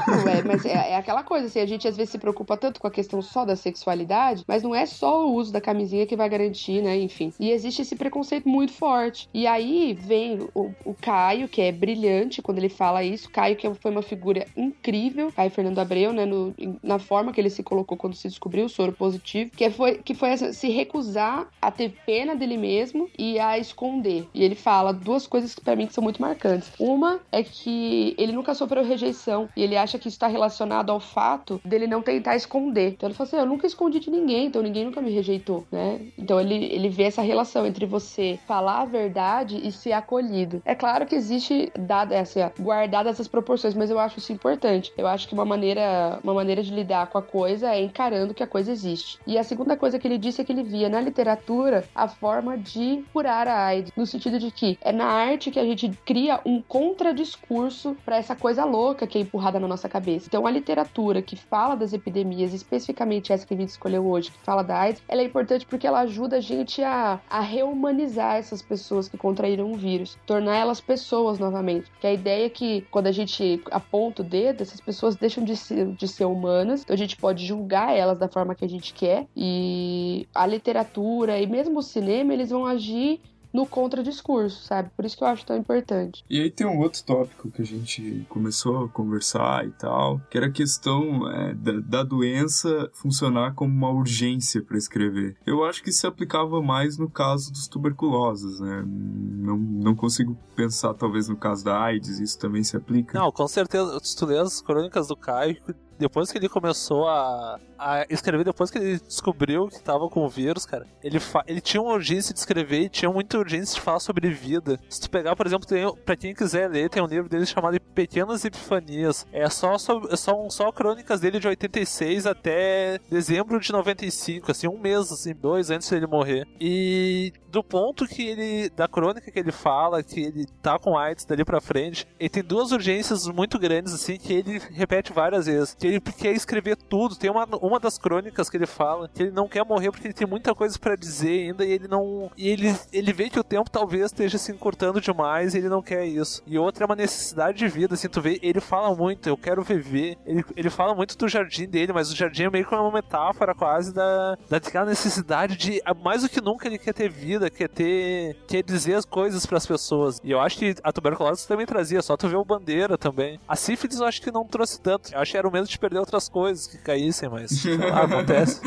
não, 0.07 0.29
é, 0.29 0.43
mas 0.43 0.63
é, 0.63 0.91
é, 0.91 0.95
aquela 0.95 1.23
coisa, 1.23 1.47
assim, 1.47 1.59
a 1.59 1.65
gente 1.65 1.87
às 1.87 1.97
vezes 1.97 2.11
se 2.11 2.19
preocupa 2.19 2.55
tanto 2.55 2.79
com 2.79 2.87
a 2.87 2.91
questão 2.91 3.21
só 3.21 3.43
da 3.43 3.55
sexualidade, 3.55 4.43
mas 4.47 4.61
não 4.61 4.75
é 4.75 4.85
só 4.85 5.27
o 5.27 5.33
uso 5.33 5.51
da 5.51 5.59
camisinha 5.59 6.05
que 6.05 6.15
vai 6.15 6.29
garantir, 6.29 6.81
né? 6.81 6.97
Enfim. 6.99 7.33
E 7.39 7.51
existe 7.51 7.81
esse 7.81 7.95
preconceito 7.95 8.47
muito 8.47 8.73
forte. 8.73 9.27
E 9.33 9.47
aí 9.47 9.97
vem 9.99 10.47
o, 10.53 10.71
o 10.85 10.93
Caio, 10.93 11.47
que 11.47 11.61
é 11.61 11.71
brilhante 11.71 12.41
quando 12.41 12.59
ele 12.59 12.69
fala 12.69 13.03
isso. 13.03 13.29
Caio, 13.29 13.55
que 13.55 13.71
foi 13.73 13.91
uma 13.91 14.03
figura 14.03 14.45
incrível, 14.55 15.31
Caio 15.31 15.49
Fernando 15.49 15.79
Abreu, 15.79 16.13
né? 16.13 16.25
No, 16.25 16.53
na 16.83 16.99
forma 16.99 17.33
que 17.33 17.41
ele 17.41 17.49
se 17.49 17.63
colocou 17.63 17.97
quando 17.97 18.15
se 18.15 18.27
descobriu 18.27 18.65
o 18.65 18.69
soro 18.69 18.93
positivo, 18.93 19.51
que 19.55 19.69
foi, 19.71 19.95
que 19.95 20.13
foi 20.13 20.29
essa, 20.29 20.53
se 20.53 20.69
recusar 20.69 21.47
a 21.59 21.71
ter 21.71 21.93
pena 22.05 22.35
dele 22.35 22.57
mesmo 22.57 23.09
e 23.17 23.39
a 23.39 23.57
esconder. 23.57 24.27
E 24.33 24.43
ele 24.43 24.55
fala 24.55 24.93
duas 24.93 25.25
coisas 25.25 25.55
que 25.55 25.61
para 25.61 25.75
mim 25.75 25.87
que 25.87 25.93
são 25.93 26.03
muito 26.03 26.21
marcantes. 26.21 26.71
Uma 26.79 27.19
é 27.31 27.43
que 27.43 28.13
ele 28.17 28.31
nunca 28.31 28.53
sofreu 28.53 28.83
rejeição 28.83 29.47
e 29.55 29.63
ele 29.63 29.77
acha 29.77 29.97
que 29.97 30.07
isso 30.07 30.15
está 30.15 30.27
relacionado 30.27 30.91
ao 30.91 30.99
fato 30.99 31.61
dele 31.63 31.87
não 31.87 32.01
tentar 32.01 32.35
esconder. 32.35 32.91
Então 32.91 33.07
ele 33.07 33.15
fala 33.15 33.27
assim: 33.27 33.37
eu 33.37 33.45
nunca 33.45 33.65
escondi 33.65 33.99
de 33.99 34.11
ninguém, 34.11 34.47
então 34.47 34.61
ninguém 34.61 34.85
nunca 34.85 35.01
me 35.01 35.11
rejeitou, 35.11 35.65
né? 35.71 36.01
Então 36.17 36.39
ele, 36.39 36.65
ele 36.65 36.89
vê 36.89 37.03
essa 37.03 37.21
relação 37.21 37.65
entre 37.65 37.85
você 37.85 38.37
falar 38.47 38.81
a 38.81 38.85
verdade 38.85 39.59
e 39.63 39.71
ser 39.71 39.93
acolhido. 39.93 40.61
É 40.65 40.75
claro 40.75 41.05
que 41.05 41.15
existe, 41.15 41.71
dada 41.77 42.15
essa, 42.15 42.51
guardadas 42.59 43.13
essas 43.13 43.27
proporções, 43.27 43.73
mas 43.73 43.89
eu 43.89 43.99
acho 43.99 44.19
isso 44.19 44.33
importante. 44.33 44.91
Eu 44.97 45.07
acho 45.07 45.27
que 45.27 45.33
uma 45.33 45.45
maneira, 45.45 46.19
uma 46.23 46.33
maneira 46.33 46.61
de 46.61 46.73
lidar 46.73 47.07
com 47.07 47.17
a 47.17 47.21
coisa 47.21 47.73
é 47.73 47.81
encarando 47.81 48.33
que 48.33 48.43
a 48.43 48.47
coisa 48.47 48.71
existe. 48.71 49.19
E 49.25 49.37
a 49.37 49.43
segunda 49.43 49.77
coisa 49.77 49.97
que 49.97 50.07
ele 50.07 50.17
disse 50.17 50.41
é 50.41 50.43
que 50.43 50.51
ele 50.51 50.63
via 50.63 50.89
na 50.89 50.99
literatura 50.99 51.85
a 51.95 52.07
forma 52.07 52.57
de 52.57 53.03
curar 53.13 53.47
a 53.47 53.65
AIDS, 53.65 53.91
no 53.95 54.05
sentido 54.05 54.39
de 54.39 54.51
que 54.51 54.77
é 54.81 54.91
na 54.91 55.05
arte 55.05 55.51
que 55.51 55.59
a 55.59 55.65
gente 55.65 55.89
cria 56.05 56.39
um 56.45 56.61
contraditório 56.61 57.20
discurso 57.21 57.95
para 58.03 58.17
essa 58.17 58.35
coisa 58.35 58.65
louca 58.65 59.07
que 59.07 59.17
é 59.17 59.21
empurrada 59.21 59.59
na 59.59 59.67
nossa 59.67 59.87
cabeça. 59.87 60.27
Então, 60.27 60.45
a 60.45 60.51
literatura 60.51 61.21
que 61.21 61.35
fala 61.35 61.75
das 61.75 61.93
epidemias, 61.93 62.53
especificamente 62.53 63.31
essa 63.31 63.45
que 63.45 63.53
a 63.53 63.57
gente 63.57 63.69
escolheu 63.69 64.05
hoje, 64.05 64.31
que 64.31 64.37
fala 64.39 64.63
da 64.63 64.79
AIDS, 64.79 65.01
ela 65.07 65.21
é 65.21 65.25
importante 65.25 65.65
porque 65.65 65.87
ela 65.87 66.01
ajuda 66.01 66.37
a 66.37 66.41
gente 66.41 66.83
a, 66.83 67.19
a 67.29 67.39
reumanizar 67.39 68.35
essas 68.37 68.61
pessoas 68.61 69.07
que 69.07 69.17
contraíram 69.17 69.71
o 69.71 69.75
vírus, 69.75 70.17
tornar 70.25 70.57
elas 70.57 70.81
pessoas 70.81 71.39
novamente. 71.39 71.91
Que 71.99 72.07
a 72.07 72.13
ideia 72.13 72.45
é 72.45 72.49
que 72.49 72.81
quando 72.91 73.07
a 73.07 73.11
gente 73.11 73.61
aponta 73.71 74.21
o 74.21 74.25
dedo, 74.25 74.61
essas 74.61 74.81
pessoas 74.81 75.15
deixam 75.15 75.43
de 75.43 75.55
ser, 75.55 75.87
de 75.87 76.07
ser 76.07 76.25
humanas, 76.25 76.81
então 76.81 76.93
a 76.93 76.97
gente 76.97 77.17
pode 77.17 77.45
julgar 77.45 77.95
elas 77.95 78.17
da 78.17 78.27
forma 78.27 78.55
que 78.55 78.65
a 78.65 78.69
gente 78.69 78.93
quer, 78.93 79.27
e 79.35 80.27
a 80.33 80.45
literatura 80.45 81.39
e 81.39 81.47
mesmo 81.47 81.79
o 81.79 81.83
cinema, 81.83 82.33
eles 82.33 82.49
vão 82.49 82.65
agir 82.65 83.19
no 83.53 83.65
contradiscurso, 83.65 84.63
sabe? 84.63 84.89
Por 84.95 85.05
isso 85.05 85.17
que 85.17 85.23
eu 85.23 85.27
acho 85.27 85.45
tão 85.45 85.57
importante. 85.57 86.23
E 86.29 86.41
aí 86.41 86.49
tem 86.49 86.65
um 86.65 86.79
outro 86.79 87.03
tópico 87.03 87.51
que 87.51 87.61
a 87.61 87.65
gente 87.65 88.25
começou 88.29 88.85
a 88.85 88.89
conversar 88.89 89.65
e 89.65 89.71
tal, 89.71 90.21
que 90.29 90.37
era 90.37 90.47
a 90.47 90.51
questão 90.51 91.29
é, 91.29 91.53
da, 91.53 91.79
da, 91.79 92.03
doença 92.03 92.89
funcionar 92.93 93.53
como 93.53 93.73
uma 93.73 93.89
urgência 93.89 94.61
para 94.61 94.77
escrever. 94.77 95.35
Eu 95.45 95.63
acho 95.63 95.83
que 95.83 95.91
se 95.91 96.07
aplicava 96.07 96.61
mais 96.61 96.97
no 96.97 97.09
caso 97.09 97.51
dos 97.51 97.67
tuberculosos, 97.67 98.59
né? 98.59 98.83
Não, 98.85 99.57
não 99.57 99.95
consigo 99.95 100.37
pensar, 100.55 100.93
talvez, 100.93 101.27
no 101.27 101.35
caso 101.35 101.63
da 101.63 101.79
AIDS, 101.79 102.19
isso 102.19 102.37
também 102.39 102.63
se 102.63 102.75
aplica. 102.75 103.17
Não, 103.17 103.31
com 103.31 103.47
certeza. 103.47 103.99
Se 104.01 104.15
tu 104.15 104.25
lê 104.25 104.37
as 104.37 104.61
crônicas 104.61 105.07
do 105.07 105.15
Caio, 105.15 105.57
depois 106.01 106.31
que 106.31 106.37
ele 106.37 106.49
começou 106.49 107.07
a, 107.07 107.59
a 107.77 108.05
escrever, 108.09 108.43
depois 108.43 108.69
que 108.69 108.77
ele 108.77 108.99
descobriu 108.99 109.67
que 109.67 109.81
tava 109.81 110.09
com 110.09 110.25
o 110.25 110.29
vírus, 110.29 110.65
cara, 110.65 110.85
ele, 111.03 111.19
ele 111.47 111.61
tinha 111.61 111.81
uma 111.81 111.93
urgência 111.93 112.33
de 112.33 112.39
escrever 112.39 112.81
e 112.81 112.89
tinha 112.89 113.09
muita 113.11 113.37
urgência 113.37 113.75
de 113.75 113.81
falar 113.81 113.99
sobre 113.99 114.29
vida. 114.29 114.79
Se 114.89 115.01
tu 115.01 115.09
pegar, 115.09 115.35
por 115.35 115.45
exemplo, 115.45 115.67
tem, 115.67 115.95
pra 116.03 116.15
quem 116.15 116.33
quiser 116.33 116.69
ler, 116.69 116.89
tem 116.89 117.01
um 117.01 117.07
livro 117.07 117.29
dele 117.29 117.45
chamado 117.45 117.79
Pequenas 117.93 118.43
Epifanias. 118.43 119.27
É 119.31 119.49
só, 119.49 119.77
só, 119.77 120.01
são 120.15 120.49
só 120.49 120.71
crônicas 120.71 121.19
dele 121.19 121.39
de 121.39 121.47
86 121.47 122.25
até 122.25 122.99
dezembro 123.09 123.59
de 123.59 123.71
95, 123.71 124.51
assim, 124.51 124.67
um 124.67 124.79
mês, 124.79 125.11
assim, 125.11 125.33
dois 125.33 125.69
antes 125.69 125.89
dele 125.89 126.07
morrer. 126.07 126.47
E 126.59 127.31
do 127.49 127.63
ponto 127.63 128.07
que 128.07 128.23
ele, 128.23 128.69
da 128.69 128.87
crônica 128.87 129.29
que 129.29 129.39
ele 129.39 129.51
fala, 129.51 130.01
que 130.01 130.21
ele 130.21 130.45
tá 130.61 130.79
com 130.79 130.97
AIDS 130.97 131.25
dali 131.25 131.43
pra 131.43 131.61
frente, 131.61 132.07
ele 132.19 132.29
tem 132.29 132.43
duas 132.43 132.71
urgências 132.71 133.27
muito 133.27 133.59
grandes, 133.59 133.93
assim, 133.93 134.17
que 134.17 134.33
ele 134.33 134.59
repete 134.71 135.11
várias 135.11 135.45
vezes. 135.45 135.75
Que 135.75 135.90
ele 135.91 135.99
quer 135.99 136.31
escrever 136.31 136.75
tudo. 136.75 137.15
Tem 137.15 137.29
uma, 137.29 137.45
uma 137.61 137.79
das 137.79 137.97
crônicas 137.97 138.49
que 138.49 138.57
ele 138.57 138.65
fala 138.65 139.09
que 139.09 139.23
ele 139.23 139.31
não 139.31 139.47
quer 139.47 139.65
morrer 139.65 139.91
porque 139.91 140.07
ele 140.07 140.13
tem 140.13 140.27
muita 140.27 140.55
coisa 140.55 140.77
para 140.79 140.95
dizer 140.95 141.47
ainda 141.47 141.65
e 141.65 141.71
ele 141.71 141.87
não. 141.87 142.31
E 142.37 142.47
ele, 142.47 142.75
ele 142.93 143.13
vê 143.13 143.29
que 143.29 143.39
o 143.39 143.43
tempo 143.43 143.69
talvez 143.69 144.05
esteja 144.05 144.37
se 144.37 144.51
encurtando 144.51 145.01
demais 145.01 145.53
e 145.53 145.57
ele 145.57 145.69
não 145.69 145.81
quer 145.81 146.05
isso. 146.05 146.41
E 146.45 146.57
outra 146.57 146.83
é 146.83 146.85
uma 146.85 146.95
necessidade 146.95 147.57
de 147.57 147.67
vida, 147.67 147.95
assim, 147.95 148.07
tu 148.07 148.21
vê, 148.21 148.39
ele 148.41 148.59
fala 148.59 148.95
muito, 148.95 149.27
eu 149.27 149.37
quero 149.37 149.63
viver. 149.63 150.17
Ele, 150.25 150.43
ele 150.55 150.69
fala 150.69 150.95
muito 150.95 151.17
do 151.17 151.27
jardim 151.27 151.67
dele, 151.67 151.93
mas 151.93 152.11
o 152.11 152.15
jardim 152.15 152.43
é 152.43 152.49
meio 152.49 152.65
que 152.65 152.73
uma 152.73 152.91
metáfora 152.91 153.53
quase 153.53 153.93
da, 153.93 154.37
daquela 154.49 154.85
necessidade 154.85 155.57
de, 155.57 155.81
mais 156.03 156.23
do 156.23 156.29
que 156.29 156.41
nunca, 156.41 156.67
ele 156.67 156.77
quer 156.77 156.93
ter 156.93 157.09
vida, 157.09 157.49
quer 157.49 157.69
ter. 157.69 158.35
quer 158.47 158.63
dizer 158.63 158.95
as 158.95 159.05
coisas 159.05 159.45
para 159.45 159.57
as 159.57 159.65
pessoas. 159.65 160.19
E 160.23 160.31
eu 160.31 160.39
acho 160.39 160.57
que 160.57 160.75
a 160.83 160.91
tuberculose 160.91 161.47
também 161.47 161.65
trazia, 161.65 162.01
só 162.01 162.15
tu 162.15 162.27
vê 162.27 162.35
o 162.35 162.45
bandeira 162.45 162.97
também. 162.97 163.39
A 163.47 163.55
sífilis 163.55 163.99
eu 163.99 164.05
acho 164.05 164.21
que 164.21 164.31
não 164.31 164.45
trouxe 164.45 164.79
tanto. 164.79 165.13
Eu 165.13 165.19
acho 165.19 165.31
que 165.31 165.37
era 165.37 165.47
o 165.47 165.51
medo 165.51 165.67
de 165.67 165.77
perder 165.81 165.99
outras 165.99 166.29
coisas 166.29 166.67
que 166.67 166.77
caíssem, 166.77 167.27
mas 167.27 167.65
lá, 167.65 168.03
acontece. 168.05 168.61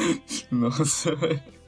Nossa, 0.50 1.16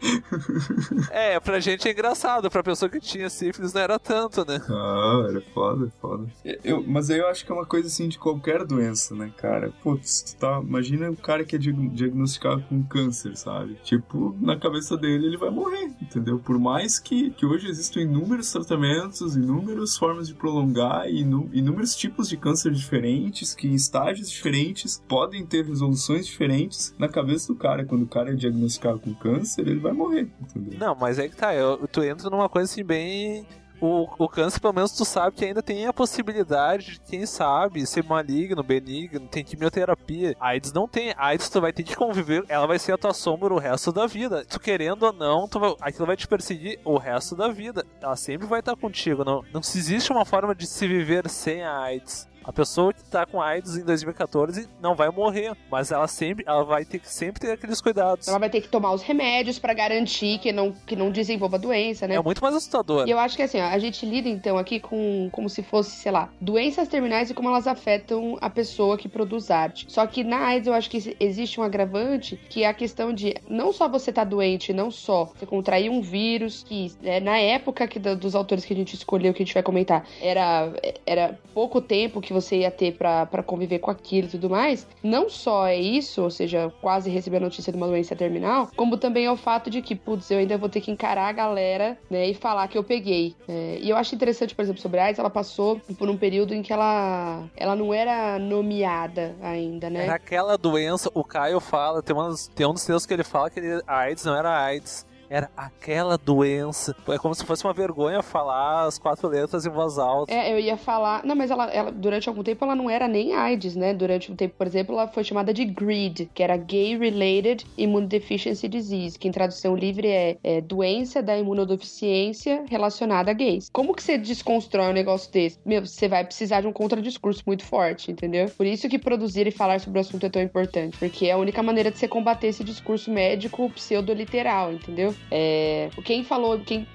É, 1.11 1.39
pra 1.41 1.61
gente 1.61 1.87
é 1.89 1.93
engraçado, 1.93 2.51
pra 2.51 2.63
pessoa 2.63 2.89
que 2.89 3.01
tinha 3.01 3.29
sífilis 3.31 3.73
não 3.73 3.81
era 3.81 3.99
tanto, 3.99 4.45
né? 4.47 4.61
Ah, 4.69 5.27
era 5.29 5.41
foda, 5.53 5.93
foda. 6.01 6.27
Eu, 6.65 6.83
mas 6.87 7.11
aí 7.11 7.19
eu 7.19 7.29
acho 7.29 7.45
que 7.45 7.51
é 7.53 7.55
uma 7.55 7.67
coisa 7.67 7.89
assim 7.89 8.09
de 8.09 8.19
qualquer 8.19 8.65
doença, 8.65 9.15
né, 9.15 9.33
cara? 9.37 9.73
Putz, 9.83 10.35
tá, 10.39 10.61
imagina 10.63 11.11
o 11.11 11.17
cara 11.17 11.45
que 11.45 11.57
é 11.57 11.59
diag- 11.59 11.89
diagnosticado 11.91 12.63
com 12.69 12.83
câncer, 12.83 13.37
sabe? 13.37 13.77
Tipo, 13.85 14.37
na 14.41 14.59
cabeça 14.59 14.97
dele 14.97 15.27
ele 15.27 15.37
vai 15.37 15.51
morrer, 15.51 15.91
entendeu? 16.01 16.39
Por 16.39 16.59
mais 16.59 16.99
que, 16.99 17.31
que 17.31 17.47
hoje 17.47 17.69
existam 17.69 18.01
inúmeros 18.01 18.51
tratamentos, 18.53 19.37
inúmeras 19.37 19.97
formas 19.97 20.29
de 20.29 20.35
prolongar 20.35 21.09
e 21.09 21.21
inú- 21.21 21.49
inúmeros 21.53 21.95
tipos 21.95 22.29
de 22.29 22.37
câncer 22.37 22.73
diferentes, 22.73 23.55
que 23.55 23.67
em 23.69 23.75
estágios 23.75 24.31
diferentes 24.31 25.03
podem 25.09 25.45
ter 25.47 25.65
resoluções 25.65 26.27
diferentes, 26.27 26.95
na 26.99 27.09
cabeça 27.09 27.53
do 27.53 27.59
cara, 27.59 27.85
quando 27.85 28.03
o 28.03 28.09
cara 28.09 28.33
é 28.33 28.35
diagnosticado 28.35 28.99
com 29.01 29.15
câncer, 29.15 29.67
ele 29.67 29.81
vai 29.87 29.93
morrer, 29.97 30.29
entendeu? 30.41 30.79
Não, 30.79 30.95
mas 30.95 31.19
é 31.19 31.29
que 31.29 31.37
tá, 31.37 31.55
eu, 31.55 31.87
tu 31.89 32.03
entra 32.03 32.31
numa 32.31 32.49
coisa 32.49 32.71
assim 32.71 32.85
bem. 32.85 33.47
O, 33.79 34.09
o 34.19 34.27
câncer, 34.27 34.59
pelo 34.59 34.73
menos, 34.73 34.93
tu 34.93 35.05
sabe 35.05 35.37
que 35.37 35.45
ainda 35.45 35.63
tem 35.63 35.87
a 35.87 35.93
possibilidade 35.93 36.93
de, 36.93 37.01
quem 37.01 37.27
sabe, 37.27 37.87
ser 37.87 38.03
maligno, 38.05 38.63
benigno, 38.63 39.29
tem 39.29 39.45
quimioterapia. 39.45 40.35
A 40.41 40.49
AIDS 40.49 40.73
não 40.73 40.89
tem. 40.89 41.11
A 41.11 41.27
AIDS 41.27 41.51
tu 41.51 41.61
vai 41.61 41.75
ter 41.75 41.83
que 41.83 41.95
conviver, 41.95 42.43
ela 42.49 42.67
vai 42.67 42.79
ser 42.79 42.93
a 42.93 42.99
tua 42.99 43.13
sombra 43.13 43.53
o 43.53 43.59
resto 43.59 43.93
da 43.93 44.07
vida. 44.07 44.47
Tu 44.47 44.59
querendo 44.59 45.03
ou 45.03 45.13
não, 45.13 45.47
tu 45.47 45.61
vai, 45.61 45.75
aquilo 45.83 46.07
vai 46.07 46.17
te 46.17 46.27
perseguir 46.27 46.81
o 46.87 46.97
resto 46.97 47.37
da 47.37 47.49
vida. 47.49 47.85
Ela 48.01 48.17
sempre 48.17 48.47
vai 48.47 48.61
estar 48.61 48.75
contigo. 48.77 49.25
Não, 49.25 49.43
não 49.53 49.61
existe 49.61 50.11
uma 50.11 50.25
forma 50.25 50.55
de 50.55 50.67
se 50.67 50.89
viver 50.89 51.29
sem 51.29 51.63
a 51.63 51.79
AIDS. 51.79 52.27
A 52.47 52.53
pessoa 52.53 52.93
que 52.93 53.03
tá 53.05 53.27
com 53.27 53.41
AIDS 53.43 53.77
em 53.77 53.85
2014 53.85 54.69
não 54.81 54.95
vai 54.95 55.11
morrer, 55.11 55.53
mas 55.71 55.91
ela 55.91 56.07
sempre, 56.07 56.45
ela 56.47 56.65
vai 56.65 56.85
ter 56.85 56.99
que 57.01 57.09
sempre 57.13 57.41
ter 57.41 57.51
aqueles 57.53 57.81
cuidados. 57.81 58.29
Ela 58.29 58.39
vai 58.39 58.49
ter 58.49 58.61
que 58.61 58.69
tomar 58.69 58.93
os 58.93 59.03
remédios 59.03 59.59
pra 59.59 59.75
garantir 59.75 60.39
que 60.39 60.53
não, 60.53 60.73
que 60.73 60.95
não 60.95 61.11
desenvolva 61.11 61.59
doença, 61.59 62.07
né? 62.07 62.15
É 62.15 62.23
muito 62.23 62.41
mais 62.43 62.55
assustador. 62.55 63.07
E 63.07 63.11
eu 63.11 63.19
acho 63.19 63.37
que 63.37 63.43
assim, 63.43 63.61
ó, 63.61 63.65
a 63.65 63.79
gente 63.79 64.07
lida 64.07 64.29
então 64.29 64.57
aqui 64.57 64.79
com 64.79 65.29
como 65.33 65.49
se 65.49 65.63
fosse, 65.63 65.91
sei 65.97 66.13
lá, 66.13 66.31
doenças 66.41 66.87
terminais 66.89 67.31
e 67.31 67.35
como 67.35 67.49
elas 67.49 67.67
afetam 67.67 68.39
a 68.41 68.49
pessoa 68.49 68.97
que 68.97 69.09
produz 69.09 69.51
arte. 69.51 69.87
Só 69.89 70.07
que 70.07 70.23
na 70.23 70.47
AIDS 70.47 70.69
eu 70.69 70.75
acho 70.75 70.89
que 70.89 71.17
existe 71.19 71.61
um 71.61 71.65
agravante 71.65 72.37
que 72.49 72.63
é 72.63 72.69
a 72.69 72.75
questão 72.75 73.13
de 73.13 73.35
não 73.49 73.73
só 73.73 73.89
você 73.89 74.13
tá 74.13 74.23
doente, 74.25 74.73
não 74.73 74.91
só 74.91 75.25
você 75.37 75.45
contrair 75.47 75.91
um 75.91 76.01
vírus, 76.01 76.63
que 76.63 76.93
né, 77.03 77.19
na 77.19 77.39
época 77.39 77.89
que, 77.89 77.99
do- 77.99 78.17
dos 78.17 78.35
autores 78.35 78.65
que 78.65 78.73
a 78.73 78.77
gente 78.77 78.95
escolheu, 78.95 79.35
que 79.35 79.43
a 79.43 79.45
gente 79.45 79.55
vai 79.55 79.63
comentar, 79.63 80.07
era, 80.21 80.73
era 81.05 81.39
pouco 81.53 81.81
tempo 81.81 82.21
que 82.21 82.36
você 82.41 82.59
ia 82.59 82.71
ter 82.71 82.97
pra 82.97 83.43
conviver 83.45 83.79
com 83.79 83.91
aquilo 83.91 84.29
e 84.29 84.31
tudo 84.31 84.51
mais. 84.51 84.87
Não 85.03 85.29
só 85.29 85.67
é 85.67 85.77
isso, 85.77 86.23
ou 86.23 86.31
seja, 86.31 86.73
quase 86.81 87.11
receber 87.11 87.39
a 87.39 87.41
notícia 87.41 87.73
de 87.73 87.77
uma 87.77 87.87
doença 87.87 88.15
terminal, 88.15 88.69
como 88.77 88.97
também 88.97 89.27
é 89.27 89.31
o 89.31 89.37
fato 89.37 89.71
de 89.71 89.81
que, 89.83 89.95
putz, 89.95 90.31
eu 90.31 90.39
ainda 90.39 90.59
vou 90.59 90.69
ter 90.69 90.81
que 90.81 90.91
encarar 90.91 91.29
a 91.29 91.33
galera, 91.33 91.99
né, 92.11 92.29
e 92.29 92.35
falar 92.35 92.69
que 92.69 92.77
eu 92.77 92.85
peguei. 92.85 93.35
É, 93.49 93.79
e 93.81 93.91
eu 93.91 93.97
acho 93.97 94.15
interessante, 94.15 94.55
por 94.55 94.63
exemplo, 94.63 94.81
sobre 94.81 95.01
a 95.01 95.05
AIDS, 95.05 95.19
ela 95.19 95.31
passou 95.31 95.81
por 95.99 96.09
um 96.09 96.17
período 96.17 96.55
em 96.55 96.63
que 96.63 96.73
ela, 96.73 97.45
ela 97.57 97.75
não 97.75 97.93
era 97.93 98.39
nomeada 98.39 99.37
ainda, 99.43 99.89
né? 99.89 100.07
Naquela 100.07 100.57
doença, 100.57 101.11
o 101.15 101.25
Caio 101.25 101.61
fala, 101.61 102.03
tem, 102.03 102.15
umas, 102.15 102.49
tem 102.49 102.67
um 102.67 102.73
dos 102.73 102.85
textos 102.85 103.07
que 103.07 103.15
ele 103.15 103.25
fala 103.25 103.51
que 103.51 103.61
ele, 103.61 103.83
a 103.87 103.99
AIDS 103.99 104.25
não 104.25 104.37
era 104.37 104.65
AIDS. 104.65 105.07
Era 105.29 105.51
aquela 105.57 106.17
doença. 106.17 106.95
É 107.09 107.19
como 107.19 107.35
se 107.35 107.45
fosse 107.45 107.65
uma 107.65 107.73
vergonha 107.73 108.23
falar 108.23 108.85
as 108.85 108.99
quatro 108.99 109.29
letras 109.29 109.67
em 109.67 109.71
voz 109.71 109.99
alta. 109.99 110.33
É, 110.33 110.53
eu 110.53 110.59
ia 110.59 110.77
falar. 110.77 111.25
Não, 111.25 111.35
mas 111.35 111.51
ela, 111.51 111.67
ela, 111.71 111.91
durante 111.91 112.29
algum 112.29 112.43
tempo 112.43 112.65
ela 112.65 112.77
não 112.77 112.89
era 112.89 113.09
nem 113.09 113.35
AIDS, 113.35 113.75
né? 113.75 113.93
Durante 113.93 114.31
um 114.31 114.37
tempo, 114.37 114.55
por 114.57 114.67
exemplo, 114.67 114.95
ela 114.95 115.09
foi 115.09 115.25
chamada 115.25 115.53
de 115.53 115.65
GRID, 115.65 116.31
que 116.33 116.43
era 116.43 116.57
Gay 116.57 116.97
Related 116.97 117.67
Immunodeficiency 117.77 118.69
Disease, 118.69 119.19
que 119.19 119.29
em 119.29 119.33
tradução 119.33 119.75
livre 119.75 120.09
é, 120.09 120.39
é 120.43 120.61
doença 120.61 121.23
da 121.23 121.37
imunodeficiência 121.37 122.65
relacionada 122.69 123.31
a 123.31 123.35
gays. 123.35 123.69
Como 123.73 123.95
que 123.95 124.03
você 124.03 124.17
desconstrói 124.17 124.91
um 124.91 124.93
negócio 124.93 125.31
desse? 125.33 125.59
Meu, 125.65 125.85
você 125.85 126.09
vai 126.09 126.25
precisar 126.25 126.61
de 126.61 126.67
um 126.67 126.73
contradiscurso 126.73 127.43
muito 127.47 127.65
forte, 127.65 128.11
entendeu? 128.11 128.49
Por 128.57 128.67
isso 128.67 128.89
que 128.89 128.99
produzir 128.99 129.47
e 129.47 129.51
falar 129.51 129.81
sobre 129.81 129.99
o 129.99 130.01
assunto 130.01 130.27
é 130.27 130.29
tão 130.29 130.43
importante, 130.43 130.97
porque 130.99 131.27
é 131.27 131.33
a 131.33 131.37
única 131.37 131.63
maneira 131.63 131.91
de 131.91 131.99
você 131.99 132.07
combater 132.07 132.49
esse 132.49 132.63
discurso 132.63 133.11
médico 133.11 133.69
pseudo-literal, 133.71 134.73
entendeu? 134.73 135.16
É, 135.31 135.89
quem 136.05 136.23
falou, 136.25 136.59
quem 136.61 136.87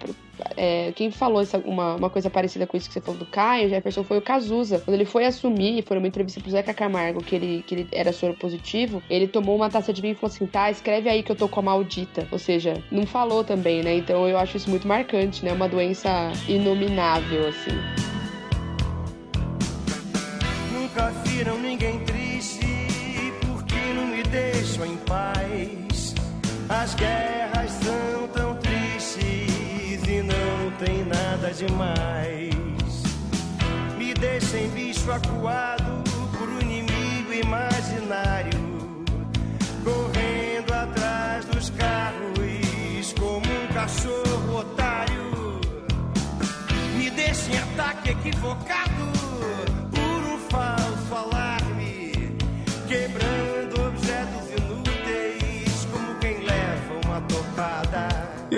é, 0.57 0.91
quem 0.93 1.11
falou 1.11 1.41
essa, 1.41 1.57
uma, 1.59 1.95
uma 1.95 2.09
coisa 2.09 2.29
parecida 2.29 2.65
com 2.65 2.75
isso 2.75 2.87
que 2.87 2.93
você 2.93 3.01
falou 3.01 3.19
do 3.19 3.25
Caio, 3.25 3.69
Jefferson, 3.69 4.03
foi 4.03 4.17
o 4.17 4.21
Cazuza. 4.21 4.79
Quando 4.79 4.95
ele 4.95 5.05
foi 5.05 5.25
assumir, 5.25 5.83
foi 5.83 5.97
uma 5.97 6.07
entrevista 6.07 6.41
pro 6.41 6.49
Zeca 6.49 6.73
Camargo, 6.73 7.23
que 7.23 7.35
ele, 7.35 7.63
que 7.65 7.75
ele 7.75 7.87
era 7.91 8.11
soro 8.11 8.33
positivo, 8.33 9.01
ele 9.09 9.27
tomou 9.27 9.55
uma 9.55 9.69
taça 9.69 9.93
de 9.93 10.01
vinho 10.01 10.13
e 10.13 10.15
falou 10.15 10.33
assim: 10.33 10.45
tá, 10.45 10.71
escreve 10.71 11.09
aí 11.09 11.23
que 11.23 11.31
eu 11.31 11.35
tô 11.35 11.47
com 11.47 11.59
a 11.59 11.63
maldita. 11.63 12.27
Ou 12.31 12.39
seja, 12.39 12.81
não 12.91 13.05
falou 13.05 13.43
também, 13.43 13.83
né? 13.83 13.95
Então 13.95 14.27
eu 14.27 14.37
acho 14.37 14.57
isso 14.57 14.69
muito 14.69 14.87
marcante, 14.87 15.43
né? 15.43 15.53
Uma 15.53 15.67
doença 15.67 16.31
inominável, 16.47 17.47
assim. 17.47 17.71
Nunca 20.73 21.09
viram 21.25 21.59
ninguém 21.59 21.99
triste 22.05 22.65
porque 23.45 23.93
não 23.93 24.07
me 24.07 24.23
deixam 24.23 24.85
em 24.85 24.97
paz. 24.97 25.90
As 26.71 26.95
guerras 26.95 27.69
são 27.83 28.27
tão 28.29 28.55
tristes 28.55 30.07
e 30.07 30.23
não 30.23 30.71
tem 30.79 31.03
nada 31.03 31.53
demais. 31.53 32.55
Me 33.97 34.13
deixem 34.13 34.69
bicho 34.69 35.11
acuado 35.11 36.01
por 36.37 36.47
um 36.47 36.61
inimigo 36.61 37.33
imaginário, 37.33 38.57
correndo 39.83 40.73
atrás 40.73 41.43
dos 41.45 41.69
carros 41.71 43.13
como 43.19 43.45
um 43.45 43.67
cachorro 43.73 44.59
otário. 44.59 45.59
Me 46.95 47.09
deixem 47.09 47.57
ataque 47.57 48.11
equivocado 48.11 49.20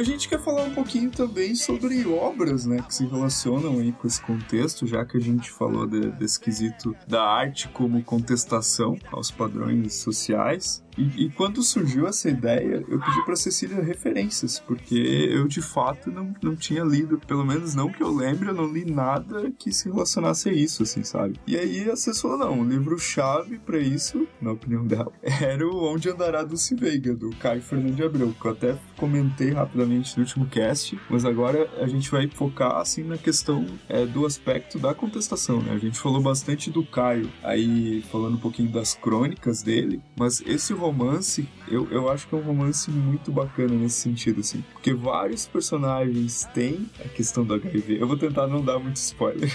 a 0.04 0.06
gente 0.06 0.28
quer 0.28 0.40
falar 0.40 0.64
um 0.64 0.74
pouquinho 0.74 1.10
também 1.10 1.56
sobre 1.56 2.06
obras, 2.06 2.66
né, 2.66 2.84
que 2.86 2.94
se 2.94 3.06
relacionam 3.06 3.80
aí 3.80 3.94
com 3.94 4.06
esse 4.06 4.22
contexto, 4.22 4.86
já 4.86 5.06
que 5.06 5.16
a 5.16 5.20
gente 5.20 5.50
falou 5.50 5.88
de- 5.88 6.12
desse 6.12 6.38
quesito 6.40 6.94
da 7.08 7.24
arte 7.24 7.70
como 7.70 8.04
contestação 8.04 8.98
aos 9.12 9.32
padrões 9.32 9.94
sociais. 9.96 10.83
E, 10.98 11.26
e 11.26 11.30
quando 11.30 11.62
surgiu 11.64 12.08
essa 12.08 12.30
ideia, 12.30 12.84
eu 12.88 13.00
pedi 13.00 13.26
pra 13.26 13.36
Cecília 13.36 13.82
referências, 13.82 14.60
porque 14.60 14.96
eu 14.96 15.48
de 15.48 15.62
fato 15.62 16.12
não, 16.12 16.34
não 16.42 16.56
tinha 16.56 16.84
lido, 16.84 17.20
pelo 17.20 17.46
menos 17.46 17.76
não 17.76 17.92
que 17.92 18.02
eu 18.02 18.14
lembre, 18.14 18.50
eu 18.50 18.54
não 18.54 18.72
li 18.72 18.86
nada 18.86 19.52
que 19.58 19.72
se 19.72 19.90
relacionasse 19.90 20.50
a 20.50 20.54
isso, 20.54 20.84
assim, 20.84 21.04
sabe? 21.04 21.40
E 21.48 21.58
aí 21.58 21.90
a 21.90 21.96
Cecília 21.96 22.14
falou, 22.22 22.38
não, 22.38 22.62
o 22.62 22.70
livro-chave 22.70 23.58
pra 23.60 23.80
isso, 23.80 24.28
na 24.42 24.52
opinião 24.52 24.86
dela, 24.86 25.12
era 25.22 25.68
o 25.68 25.84
Onde 25.84 26.10
Andará 26.10 26.44
Dulce 26.44 26.76
Veiga, 26.76 27.14
do 27.16 27.30
Caio 27.38 27.62
Fernando 27.62 27.96
de 27.96 28.04
Abreu, 28.04 28.34
que 28.40 28.46
eu 28.46 28.52
até 28.52 28.78
comentei 28.98 29.52
rapidamente 29.52 30.16
no 30.18 30.24
último 30.24 30.46
cast, 30.46 31.00
mas 31.10 31.26
agora 31.26 31.70
a 31.82 31.88
gente 31.88 32.10
vai 32.10 32.28
focar, 32.28 32.78
assim, 32.78 33.04
na 33.04 33.18
questão 33.18 33.66
é, 33.90 34.06
do 34.06 34.26
aspecto 34.26 34.80
da 34.80 34.94
contestação, 34.94 35.62
né? 35.62 35.74
A 35.74 35.78
gente 35.78 36.00
falou 36.00 36.22
bastante 36.22 36.70
do 36.70 36.86
Caio, 36.86 37.30
aí 37.44 38.02
falando 38.12 38.36
um 38.36 38.40
pouquinho 38.40 38.70
das 38.70 38.94
crônicas 38.94 39.62
dele, 39.62 40.02
mas 40.18 40.42
esse 40.46 40.74
romance, 40.84 41.48
eu, 41.68 41.88
eu 41.90 42.10
acho 42.10 42.28
que 42.28 42.36
é 42.36 42.38
um 42.38 42.42
romance 42.42 42.92
muito 42.92 43.32
bacana 43.32 43.74
nesse 43.74 44.02
sentido, 44.02 44.42
assim, 44.42 44.64
porque 44.74 44.94
vários 44.94 45.46
personagens 45.46 46.46
têm 46.54 46.90
a 47.04 47.08
questão 47.08 47.44
do 47.44 47.54
HIV. 47.54 48.02
Eu 48.02 48.08
vou 48.08 48.18
tentar 48.18 48.48
não 48.48 48.64
dar 48.64 48.80
muito 48.80 48.98
spoiler, 48.98 49.50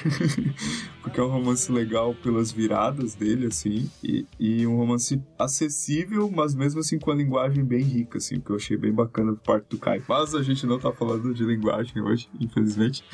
porque 1.02 1.20
é 1.20 1.22
um 1.22 1.28
romance 1.28 1.70
legal 1.70 2.14
pelas 2.14 2.50
viradas 2.50 3.14
dele, 3.14 3.46
assim, 3.46 3.90
e, 4.02 4.26
e 4.38 4.66
um 4.66 4.76
romance 4.76 5.20
acessível, 5.38 6.30
mas 6.30 6.54
mesmo 6.54 6.80
assim 6.80 6.98
com 6.98 7.10
a 7.10 7.14
linguagem 7.14 7.64
bem 7.64 7.82
rica, 7.82 8.18
assim, 8.18 8.40
que 8.40 8.50
eu 8.50 8.56
achei 8.56 8.76
bem 8.76 8.92
bacana 8.92 9.32
por 9.32 9.42
parte 9.42 9.68
do 9.70 9.78
Caio. 9.78 10.04
Mas 10.08 10.34
a 10.34 10.42
gente 10.42 10.66
não 10.66 10.78
tá 10.78 10.92
falando 10.92 11.34
de 11.34 11.44
linguagem 11.44 12.02
hoje, 12.02 12.28
infelizmente. 12.40 13.04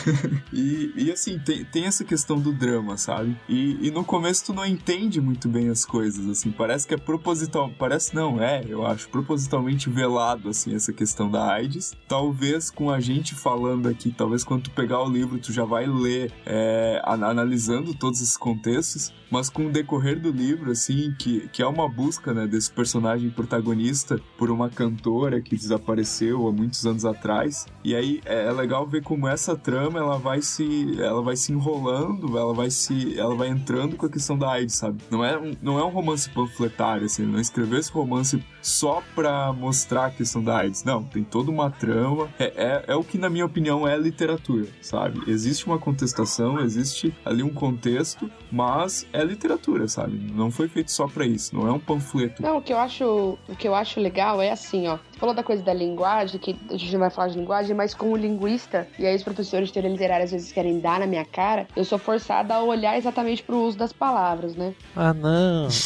e, 0.52 0.92
e 0.96 1.12
assim, 1.12 1.38
tem, 1.38 1.64
tem 1.64 1.84
essa 1.84 2.04
questão 2.04 2.38
do 2.38 2.52
drama, 2.52 2.96
sabe? 2.96 3.36
E, 3.48 3.86
e 3.86 3.90
no 3.90 4.04
começo 4.04 4.46
tu 4.46 4.52
não 4.52 4.64
entende 4.64 5.20
muito 5.20 5.48
bem 5.48 5.68
as 5.68 5.84
coisas, 5.84 6.28
assim, 6.28 6.50
parece 6.50 6.86
que 6.86 6.94
é 6.94 6.96
proposital, 6.96 7.57
parece 7.78 8.14
não, 8.14 8.42
é, 8.42 8.62
eu 8.68 8.86
acho, 8.86 9.08
propositalmente 9.08 9.88
velado, 9.88 10.50
assim, 10.50 10.74
essa 10.74 10.92
questão 10.92 11.30
da 11.30 11.50
AIDS. 11.52 11.96
Talvez 12.06 12.70
com 12.70 12.90
a 12.90 13.00
gente 13.00 13.34
falando 13.34 13.88
aqui, 13.88 14.12
talvez 14.12 14.44
quando 14.44 14.64
tu 14.64 14.70
pegar 14.70 15.02
o 15.02 15.08
livro 15.08 15.38
tu 15.38 15.52
já 15.52 15.64
vai 15.64 15.86
ler 15.86 16.30
é, 16.44 17.00
an- 17.06 17.24
analisando 17.26 17.94
todos 17.94 18.20
esses 18.20 18.36
contextos, 18.36 19.12
mas 19.30 19.50
com 19.50 19.66
o 19.66 19.70
decorrer 19.70 20.18
do 20.20 20.30
livro, 20.30 20.70
assim, 20.70 21.14
que, 21.18 21.48
que 21.48 21.62
é 21.62 21.66
uma 21.66 21.88
busca, 21.88 22.32
né, 22.32 22.46
desse 22.46 22.70
personagem 22.70 23.28
protagonista 23.30 24.18
por 24.38 24.50
uma 24.50 24.68
cantora 24.70 25.40
que 25.40 25.54
desapareceu 25.54 26.46
há 26.48 26.52
muitos 26.52 26.86
anos 26.86 27.04
atrás, 27.04 27.66
e 27.84 27.94
aí 27.94 28.20
é, 28.24 28.46
é 28.46 28.52
legal 28.52 28.86
ver 28.86 29.02
como 29.02 29.28
essa 29.28 29.54
trama, 29.56 29.98
ela 29.98 30.18
vai 30.18 30.40
se, 30.40 30.98
ela 31.00 31.22
vai 31.22 31.36
se 31.36 31.52
enrolando, 31.52 32.38
ela 32.38 32.54
vai 32.54 32.70
se, 32.70 33.18
ela 33.18 33.34
vai 33.34 33.48
entrando 33.48 33.96
com 33.96 34.06
a 34.06 34.10
questão 34.10 34.36
da 34.38 34.50
AIDS, 34.50 34.74
sabe? 34.74 34.98
Não 35.10 35.24
é 35.24 35.38
um, 35.38 35.52
não 35.62 35.78
é 35.78 35.84
um 35.84 35.90
romance 35.90 36.28
panfletário, 36.30 37.04
assim, 37.04 37.24
não, 37.24 37.38
escreveu 37.48 37.78
esse 37.78 37.90
romance 37.90 38.42
só 38.62 39.02
pra 39.14 39.52
mostrar 39.52 40.06
a 40.06 40.10
questão 40.10 40.42
da 40.42 40.58
AIDS. 40.58 40.84
Não, 40.84 41.02
tem 41.02 41.24
toda 41.24 41.50
uma 41.50 41.70
trama. 41.70 42.28
É, 42.38 42.52
é, 42.56 42.84
é 42.88 42.94
o 42.94 43.02
que, 43.02 43.18
na 43.18 43.28
minha 43.28 43.46
opinião, 43.46 43.86
é 43.86 43.96
literatura, 43.96 44.66
sabe? 44.80 45.20
Existe 45.26 45.66
uma 45.66 45.78
contestação, 45.78 46.60
existe 46.60 47.14
ali 47.24 47.42
um 47.42 47.52
contexto, 47.52 48.30
mas 48.50 49.06
é 49.12 49.24
literatura, 49.24 49.88
sabe? 49.88 50.18
Não 50.34 50.50
foi 50.50 50.68
feito 50.68 50.90
só 50.90 51.06
pra 51.06 51.26
isso, 51.26 51.54
não 51.54 51.66
é 51.66 51.72
um 51.72 51.78
panfleto. 51.78 52.42
Não, 52.42 52.58
o 52.58 52.62
que 52.62 52.72
eu 52.72 52.78
acho, 52.78 53.38
o 53.48 53.56
que 53.56 53.66
eu 53.66 53.74
acho 53.74 54.00
legal 54.00 54.40
é 54.40 54.50
assim, 54.50 54.86
ó. 54.86 54.98
Falou 55.18 55.34
da 55.34 55.42
coisa 55.42 55.62
da 55.62 55.74
linguagem, 55.74 56.38
que 56.38 56.56
a 56.70 56.76
gente 56.76 56.92
não 56.92 57.00
vai 57.00 57.10
falar 57.10 57.28
de 57.28 57.38
linguagem, 57.38 57.74
mas 57.74 57.92
como 57.92 58.16
linguista, 58.16 58.86
e 58.98 59.06
aí 59.06 59.16
os 59.16 59.22
professores 59.22 59.68
de 59.68 59.74
teoria 59.74 59.90
literária 59.90 60.24
às 60.24 60.30
vezes 60.30 60.52
querem 60.52 60.78
dar 60.78 61.00
na 61.00 61.06
minha 61.06 61.24
cara, 61.24 61.66
eu 61.74 61.84
sou 61.84 61.98
forçada 61.98 62.54
a 62.54 62.62
olhar 62.62 62.96
exatamente 62.96 63.42
pro 63.42 63.56
uso 63.56 63.76
das 63.76 63.92
palavras, 63.92 64.54
né? 64.54 64.74
Ah, 64.94 65.12
não. 65.12 65.68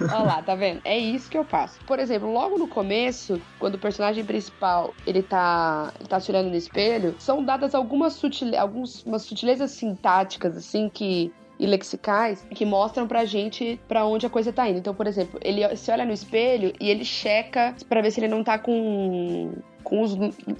Olha 0.00 0.22
lá, 0.22 0.42
tá 0.42 0.54
vendo? 0.54 0.80
É 0.84 0.98
isso 0.98 1.28
que 1.28 1.36
eu 1.36 1.44
faço. 1.44 1.78
Por 1.86 1.98
exemplo, 1.98 2.32
logo 2.32 2.58
no 2.58 2.68
começo, 2.68 3.40
quando 3.58 3.74
o 3.74 3.78
personagem 3.78 4.24
principal 4.24 4.94
ele 5.06 5.22
tá, 5.22 5.92
ele 5.98 6.08
tá 6.08 6.18
se 6.18 6.30
olhando 6.30 6.48
no 6.48 6.56
espelho, 6.56 7.14
são 7.18 7.44
dadas 7.44 7.74
algumas, 7.74 8.14
sutile, 8.14 8.56
algumas 8.56 9.22
sutilezas 9.22 9.72
sintáticas, 9.72 10.56
assim, 10.56 10.88
que 10.88 11.32
e 11.58 11.66
lexicais 11.66 12.46
que 12.50 12.64
mostram 12.64 13.06
pra 13.06 13.24
gente 13.24 13.80
pra 13.88 14.04
onde 14.06 14.26
a 14.26 14.30
coisa 14.30 14.52
tá 14.52 14.68
indo. 14.68 14.78
Então, 14.78 14.94
por 14.94 15.06
exemplo, 15.06 15.40
ele 15.42 15.76
se 15.76 15.90
olha 15.90 16.04
no 16.04 16.12
espelho 16.12 16.72
e 16.80 16.90
ele 16.90 17.04
checa 17.04 17.74
pra 17.88 18.00
ver 18.00 18.10
se 18.10 18.20
ele 18.20 18.28
não 18.28 18.44
tá 18.44 18.58
com 18.58 19.52
com 19.86 20.02
os, 20.02 20.16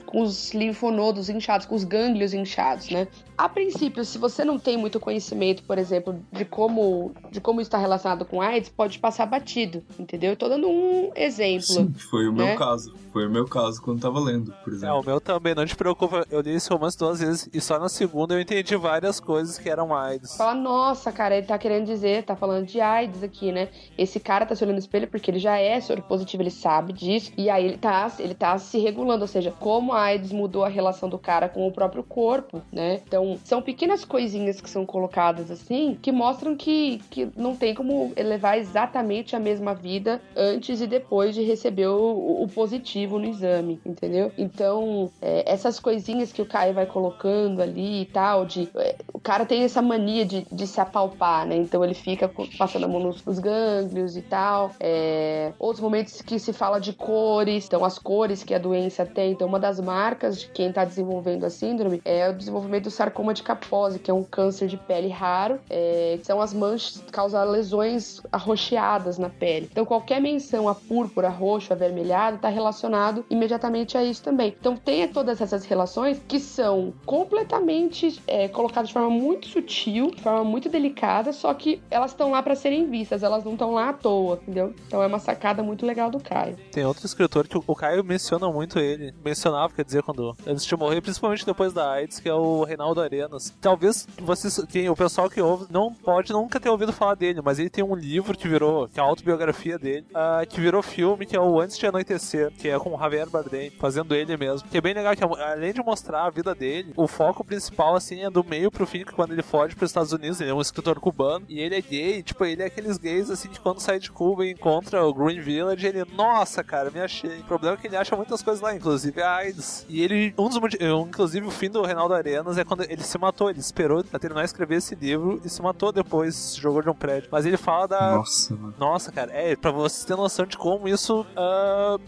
com 0.06 0.22
os 0.22 0.54
linfonodos 0.54 1.28
inchados, 1.28 1.66
com 1.66 1.74
os 1.74 1.82
gânglios 1.82 2.32
inchados, 2.32 2.90
né? 2.90 3.08
A 3.36 3.48
princípio, 3.48 4.04
se 4.04 4.18
você 4.18 4.44
não 4.44 4.56
tem 4.56 4.76
muito 4.76 5.00
conhecimento, 5.00 5.64
por 5.64 5.76
exemplo, 5.78 6.18
de 6.32 6.44
como, 6.44 7.12
de 7.30 7.40
como 7.40 7.60
está 7.60 7.76
relacionado 7.76 8.24
com 8.24 8.40
AIDS, 8.40 8.70
pode 8.70 8.98
passar 9.00 9.26
batido, 9.26 9.82
entendeu? 9.98 10.30
Eu 10.30 10.36
tô 10.36 10.48
dando 10.48 10.68
um 10.68 11.10
exemplo. 11.16 11.66
Sim, 11.66 11.92
foi 11.92 12.28
o 12.28 12.32
né? 12.32 12.46
meu 12.46 12.56
caso. 12.56 12.94
Foi 13.12 13.26
o 13.26 13.30
meu 13.30 13.44
caso 13.46 13.82
quando 13.82 14.00
tava 14.00 14.20
lendo, 14.20 14.54
por 14.62 14.72
É, 14.72 14.76
exemplo. 14.76 15.00
o 15.00 15.04
meu 15.04 15.20
também, 15.20 15.54
não 15.54 15.66
te 15.66 15.74
preocupa. 15.76 16.24
Eu 16.30 16.40
li 16.40 16.52
esse 16.54 16.70
romance 16.70 16.96
duas 16.96 17.18
vezes 17.18 17.48
e 17.52 17.60
só 17.60 17.78
na 17.80 17.88
segunda 17.88 18.32
eu 18.34 18.40
entendi 18.40 18.76
várias 18.76 19.18
coisas 19.18 19.58
que 19.58 19.68
eram 19.68 19.94
AIDS. 19.94 20.36
Fala, 20.36 20.54
nossa, 20.54 21.10
cara, 21.10 21.36
ele 21.36 21.46
tá 21.46 21.58
querendo 21.58 21.84
dizer, 21.84 22.22
tá 22.22 22.36
falando 22.36 22.64
de 22.64 22.80
AIDS 22.80 23.22
aqui, 23.22 23.50
né? 23.50 23.68
Esse 23.98 24.20
cara 24.20 24.46
tá 24.46 24.54
se 24.54 24.62
olhando 24.62 24.76
no 24.76 24.80
espelho 24.80 25.08
porque 25.08 25.30
ele 25.30 25.38
já 25.40 25.58
é 25.58 25.80
soro 25.80 26.00
positivo, 26.02 26.42
ele 26.42 26.50
sabe 26.50 26.92
disso. 26.92 27.32
E 27.36 27.50
aí 27.50 27.64
ele 27.64 27.76
tá, 27.76 28.10
ele 28.18 28.34
tá 28.34 28.56
se 28.56 28.78
regulando, 28.78 29.15
ou 29.22 29.28
seja, 29.28 29.52
como 29.58 29.92
a 29.92 30.02
AIDS 30.02 30.32
mudou 30.32 30.64
a 30.64 30.68
relação 30.68 31.08
do 31.08 31.18
cara 31.18 31.48
com 31.48 31.66
o 31.66 31.72
próprio 31.72 32.02
corpo, 32.02 32.62
né? 32.72 33.00
Então, 33.06 33.38
são 33.44 33.62
pequenas 33.62 34.04
coisinhas 34.04 34.60
que 34.60 34.70
são 34.70 34.84
colocadas 34.84 35.50
assim 35.50 35.96
que 36.00 36.12
mostram 36.12 36.56
que, 36.56 37.00
que 37.10 37.28
não 37.36 37.54
tem 37.54 37.74
como 37.74 38.12
levar 38.16 38.58
exatamente 38.58 39.34
a 39.34 39.40
mesma 39.40 39.74
vida 39.74 40.20
antes 40.36 40.80
e 40.80 40.86
depois 40.86 41.34
de 41.34 41.42
receber 41.42 41.88
o, 41.88 42.42
o 42.42 42.48
positivo 42.48 43.18
no 43.18 43.26
exame, 43.26 43.80
entendeu? 43.84 44.32
Então, 44.36 45.10
é, 45.20 45.50
essas 45.50 45.78
coisinhas 45.80 46.32
que 46.32 46.42
o 46.42 46.46
Caio 46.46 46.74
vai 46.74 46.86
colocando 46.86 47.60
ali 47.60 48.02
e 48.02 48.04
tal, 48.06 48.44
de. 48.44 48.68
é, 48.76 48.96
o 49.12 49.18
cara 49.20 49.44
tem 49.44 49.62
essa 49.62 49.82
mania 49.82 50.24
de, 50.24 50.46
de 50.50 50.66
se 50.66 50.80
apalpar, 50.80 51.46
né? 51.46 51.56
Então 51.56 51.84
ele 51.84 51.94
fica 51.94 52.30
passando 52.58 52.84
a 52.84 52.88
mão 52.88 53.00
nos, 53.00 53.24
nos 53.24 53.38
gânglios 53.38 54.16
e 54.16 54.22
tal. 54.22 54.70
É, 54.80 55.52
outros 55.58 55.80
momentos 55.80 56.22
que 56.22 56.38
se 56.38 56.52
fala 56.52 56.78
de 56.78 56.92
cores, 56.92 57.66
então 57.66 57.84
as 57.84 57.98
cores 57.98 58.42
que 58.42 58.54
a 58.54 58.58
doença 58.58 59.05
tem. 59.06 59.32
Então, 59.32 59.46
uma 59.46 59.58
das 59.58 59.80
marcas 59.80 60.40
de 60.40 60.48
quem 60.48 60.72
tá 60.72 60.84
desenvolvendo 60.84 61.44
a 61.44 61.50
síndrome 61.50 62.00
é 62.04 62.28
o 62.28 62.34
desenvolvimento 62.34 62.84
do 62.84 62.90
sarcoma 62.90 63.32
de 63.32 63.42
Kaposi, 63.42 63.98
que 63.98 64.10
é 64.10 64.14
um 64.14 64.24
câncer 64.24 64.66
de 64.68 64.76
pele 64.76 65.08
raro, 65.08 65.58
é, 65.70 66.16
que 66.18 66.26
são 66.26 66.40
as 66.40 66.52
manchas 66.52 66.98
que 66.98 67.12
causam 67.12 67.44
lesões 67.50 68.20
arroxeadas 68.32 69.18
na 69.18 69.28
pele. 69.28 69.68
Então, 69.70 69.84
qualquer 69.84 70.20
menção 70.20 70.68
a 70.68 70.74
púrpura, 70.74 71.28
roxo, 71.28 71.72
avermelhado, 71.72 72.36
está 72.36 72.48
relacionado 72.48 73.24
imediatamente 73.30 73.96
a 73.96 74.04
isso 74.04 74.22
também. 74.22 74.54
Então, 74.58 74.76
tem 74.76 75.06
todas 75.08 75.40
essas 75.40 75.64
relações 75.64 76.20
que 76.26 76.38
são 76.38 76.92
completamente 77.04 78.20
é, 78.26 78.48
colocadas 78.48 78.88
de 78.88 78.94
forma 78.94 79.10
muito 79.10 79.48
sutil, 79.48 80.10
de 80.10 80.22
forma 80.22 80.44
muito 80.44 80.68
delicada, 80.68 81.32
só 81.32 81.52
que 81.54 81.82
elas 81.90 82.10
estão 82.12 82.30
lá 82.30 82.42
para 82.42 82.54
serem 82.54 82.88
vistas, 82.88 83.22
elas 83.22 83.44
não 83.44 83.52
estão 83.52 83.72
lá 83.72 83.90
à 83.90 83.92
toa, 83.92 84.38
entendeu? 84.42 84.74
Então, 84.86 85.02
é 85.02 85.06
uma 85.06 85.18
sacada 85.18 85.62
muito 85.62 85.84
legal 85.84 86.10
do 86.10 86.20
Caio. 86.20 86.56
Tem 86.72 86.84
outro 86.84 87.06
escritor 87.06 87.46
que 87.46 87.58
o 87.58 87.74
Caio 87.74 88.04
menciona 88.04 88.50
muito 88.50 88.78
ele. 88.78 88.95
Mencionava, 89.24 89.72
quer 89.74 89.84
dizer, 89.84 90.02
quando 90.02 90.36
antes 90.46 90.64
de 90.64 90.76
morrer, 90.76 91.00
principalmente 91.00 91.44
depois 91.44 91.72
da 91.72 91.90
AIDS, 91.90 92.20
que 92.20 92.28
é 92.28 92.34
o 92.34 92.64
Reinaldo 92.64 93.00
Arenas. 93.00 93.54
Talvez 93.60 94.06
vocês, 94.20 94.60
quem, 94.68 94.88
o 94.88 94.96
pessoal 94.96 95.28
que 95.30 95.40
ouve, 95.40 95.66
não 95.70 95.92
pode 95.92 96.32
nunca 96.32 96.58
ter 96.60 96.68
ouvido 96.68 96.92
falar 96.92 97.14
dele, 97.14 97.40
mas 97.42 97.58
ele 97.58 97.70
tem 97.70 97.84
um 97.84 97.94
livro 97.94 98.36
que 98.36 98.48
virou, 98.48 98.88
que 98.88 98.98
é 98.98 99.02
a 99.02 99.06
autobiografia 99.06 99.78
dele, 99.78 100.06
ah, 100.14 100.42
que 100.48 100.60
virou 100.60 100.82
filme, 100.82 101.26
que 101.26 101.36
é 101.36 101.40
o 101.40 101.60
Antes 101.60 101.78
de 101.78 101.86
Anoitecer, 101.86 102.52
que 102.52 102.68
é 102.68 102.78
com 102.78 102.94
o 102.94 102.98
Javier 102.98 103.28
Bardem, 103.28 103.70
fazendo 103.70 104.14
ele 104.14 104.36
mesmo. 104.36 104.68
Que 104.68 104.78
é 104.78 104.80
bem 104.80 104.94
legal, 104.94 105.14
que 105.16 105.24
é- 105.24 105.52
além 105.52 105.72
de 105.72 105.82
mostrar 105.82 106.24
a 106.24 106.30
vida 106.30 106.54
dele, 106.54 106.92
o 106.96 107.06
foco 107.06 107.44
principal, 107.44 107.94
assim, 107.94 108.22
é 108.22 108.30
do 108.30 108.44
meio 108.44 108.70
pro 108.70 108.86
fim, 108.86 109.04
que 109.04 109.12
quando 109.12 109.32
ele 109.32 109.42
foge 109.42 109.74
pros 109.74 109.90
Estados 109.90 110.12
Unidos, 110.12 110.40
ele 110.40 110.50
é 110.50 110.54
um 110.54 110.60
escritor 110.60 110.98
cubano, 111.00 111.44
e 111.48 111.60
ele 111.60 111.74
é 111.74 111.80
gay, 111.80 112.22
tipo, 112.22 112.44
ele 112.44 112.62
é 112.62 112.66
aqueles 112.66 112.98
gays, 112.98 113.30
assim, 113.30 113.48
que 113.48 113.60
quando 113.60 113.80
sai 113.80 113.98
de 113.98 114.10
Cuba 114.10 114.44
e 114.46 114.52
encontra 114.52 115.04
o 115.04 115.12
Green 115.12 115.40
Village, 115.40 115.86
ele, 115.86 116.04
nossa, 116.14 116.62
cara, 116.62 116.90
me 116.90 117.00
achei. 117.00 117.40
O 117.40 117.44
problema 117.44 117.74
é 117.76 117.80
que 117.80 117.86
ele 117.86 117.96
acha 117.96 118.16
muitas 118.16 118.42
coisas 118.42 118.60
lá, 118.62 118.74
inclusive 118.76 119.20
a 119.22 119.36
AIDS. 119.36 119.84
E 119.88 120.02
ele, 120.02 120.34
um 120.38 120.48
dos 120.48 120.58
motivos, 120.58 121.06
inclusive 121.08 121.46
o 121.46 121.50
fim 121.50 121.68
do 121.70 121.82
Reinaldo 121.82 122.14
Arenas 122.14 122.56
é 122.58 122.64
quando 122.64 122.82
ele 122.84 123.02
se 123.02 123.18
matou, 123.18 123.50
ele 123.50 123.60
esperou 123.60 124.02
pra 124.04 124.18
terminar 124.18 124.42
de 124.42 124.46
escrever 124.46 124.76
esse 124.76 124.94
livro 124.94 125.40
e 125.44 125.48
se 125.48 125.60
matou 125.62 125.92
depois, 125.92 126.56
jogou 126.56 126.82
de 126.82 126.88
um 126.90 126.94
prédio. 126.94 127.28
Mas 127.32 127.46
ele 127.46 127.56
fala 127.56 127.86
da, 127.88 128.16
Nossa, 128.16 128.54
mano. 128.54 128.74
nossa, 128.78 129.10
cara, 129.12 129.32
é, 129.32 129.56
pra 129.56 129.70
vocês 129.70 130.04
terem 130.04 130.22
noção 130.22 130.46
de 130.46 130.56
como 130.56 130.86
isso 130.88 131.26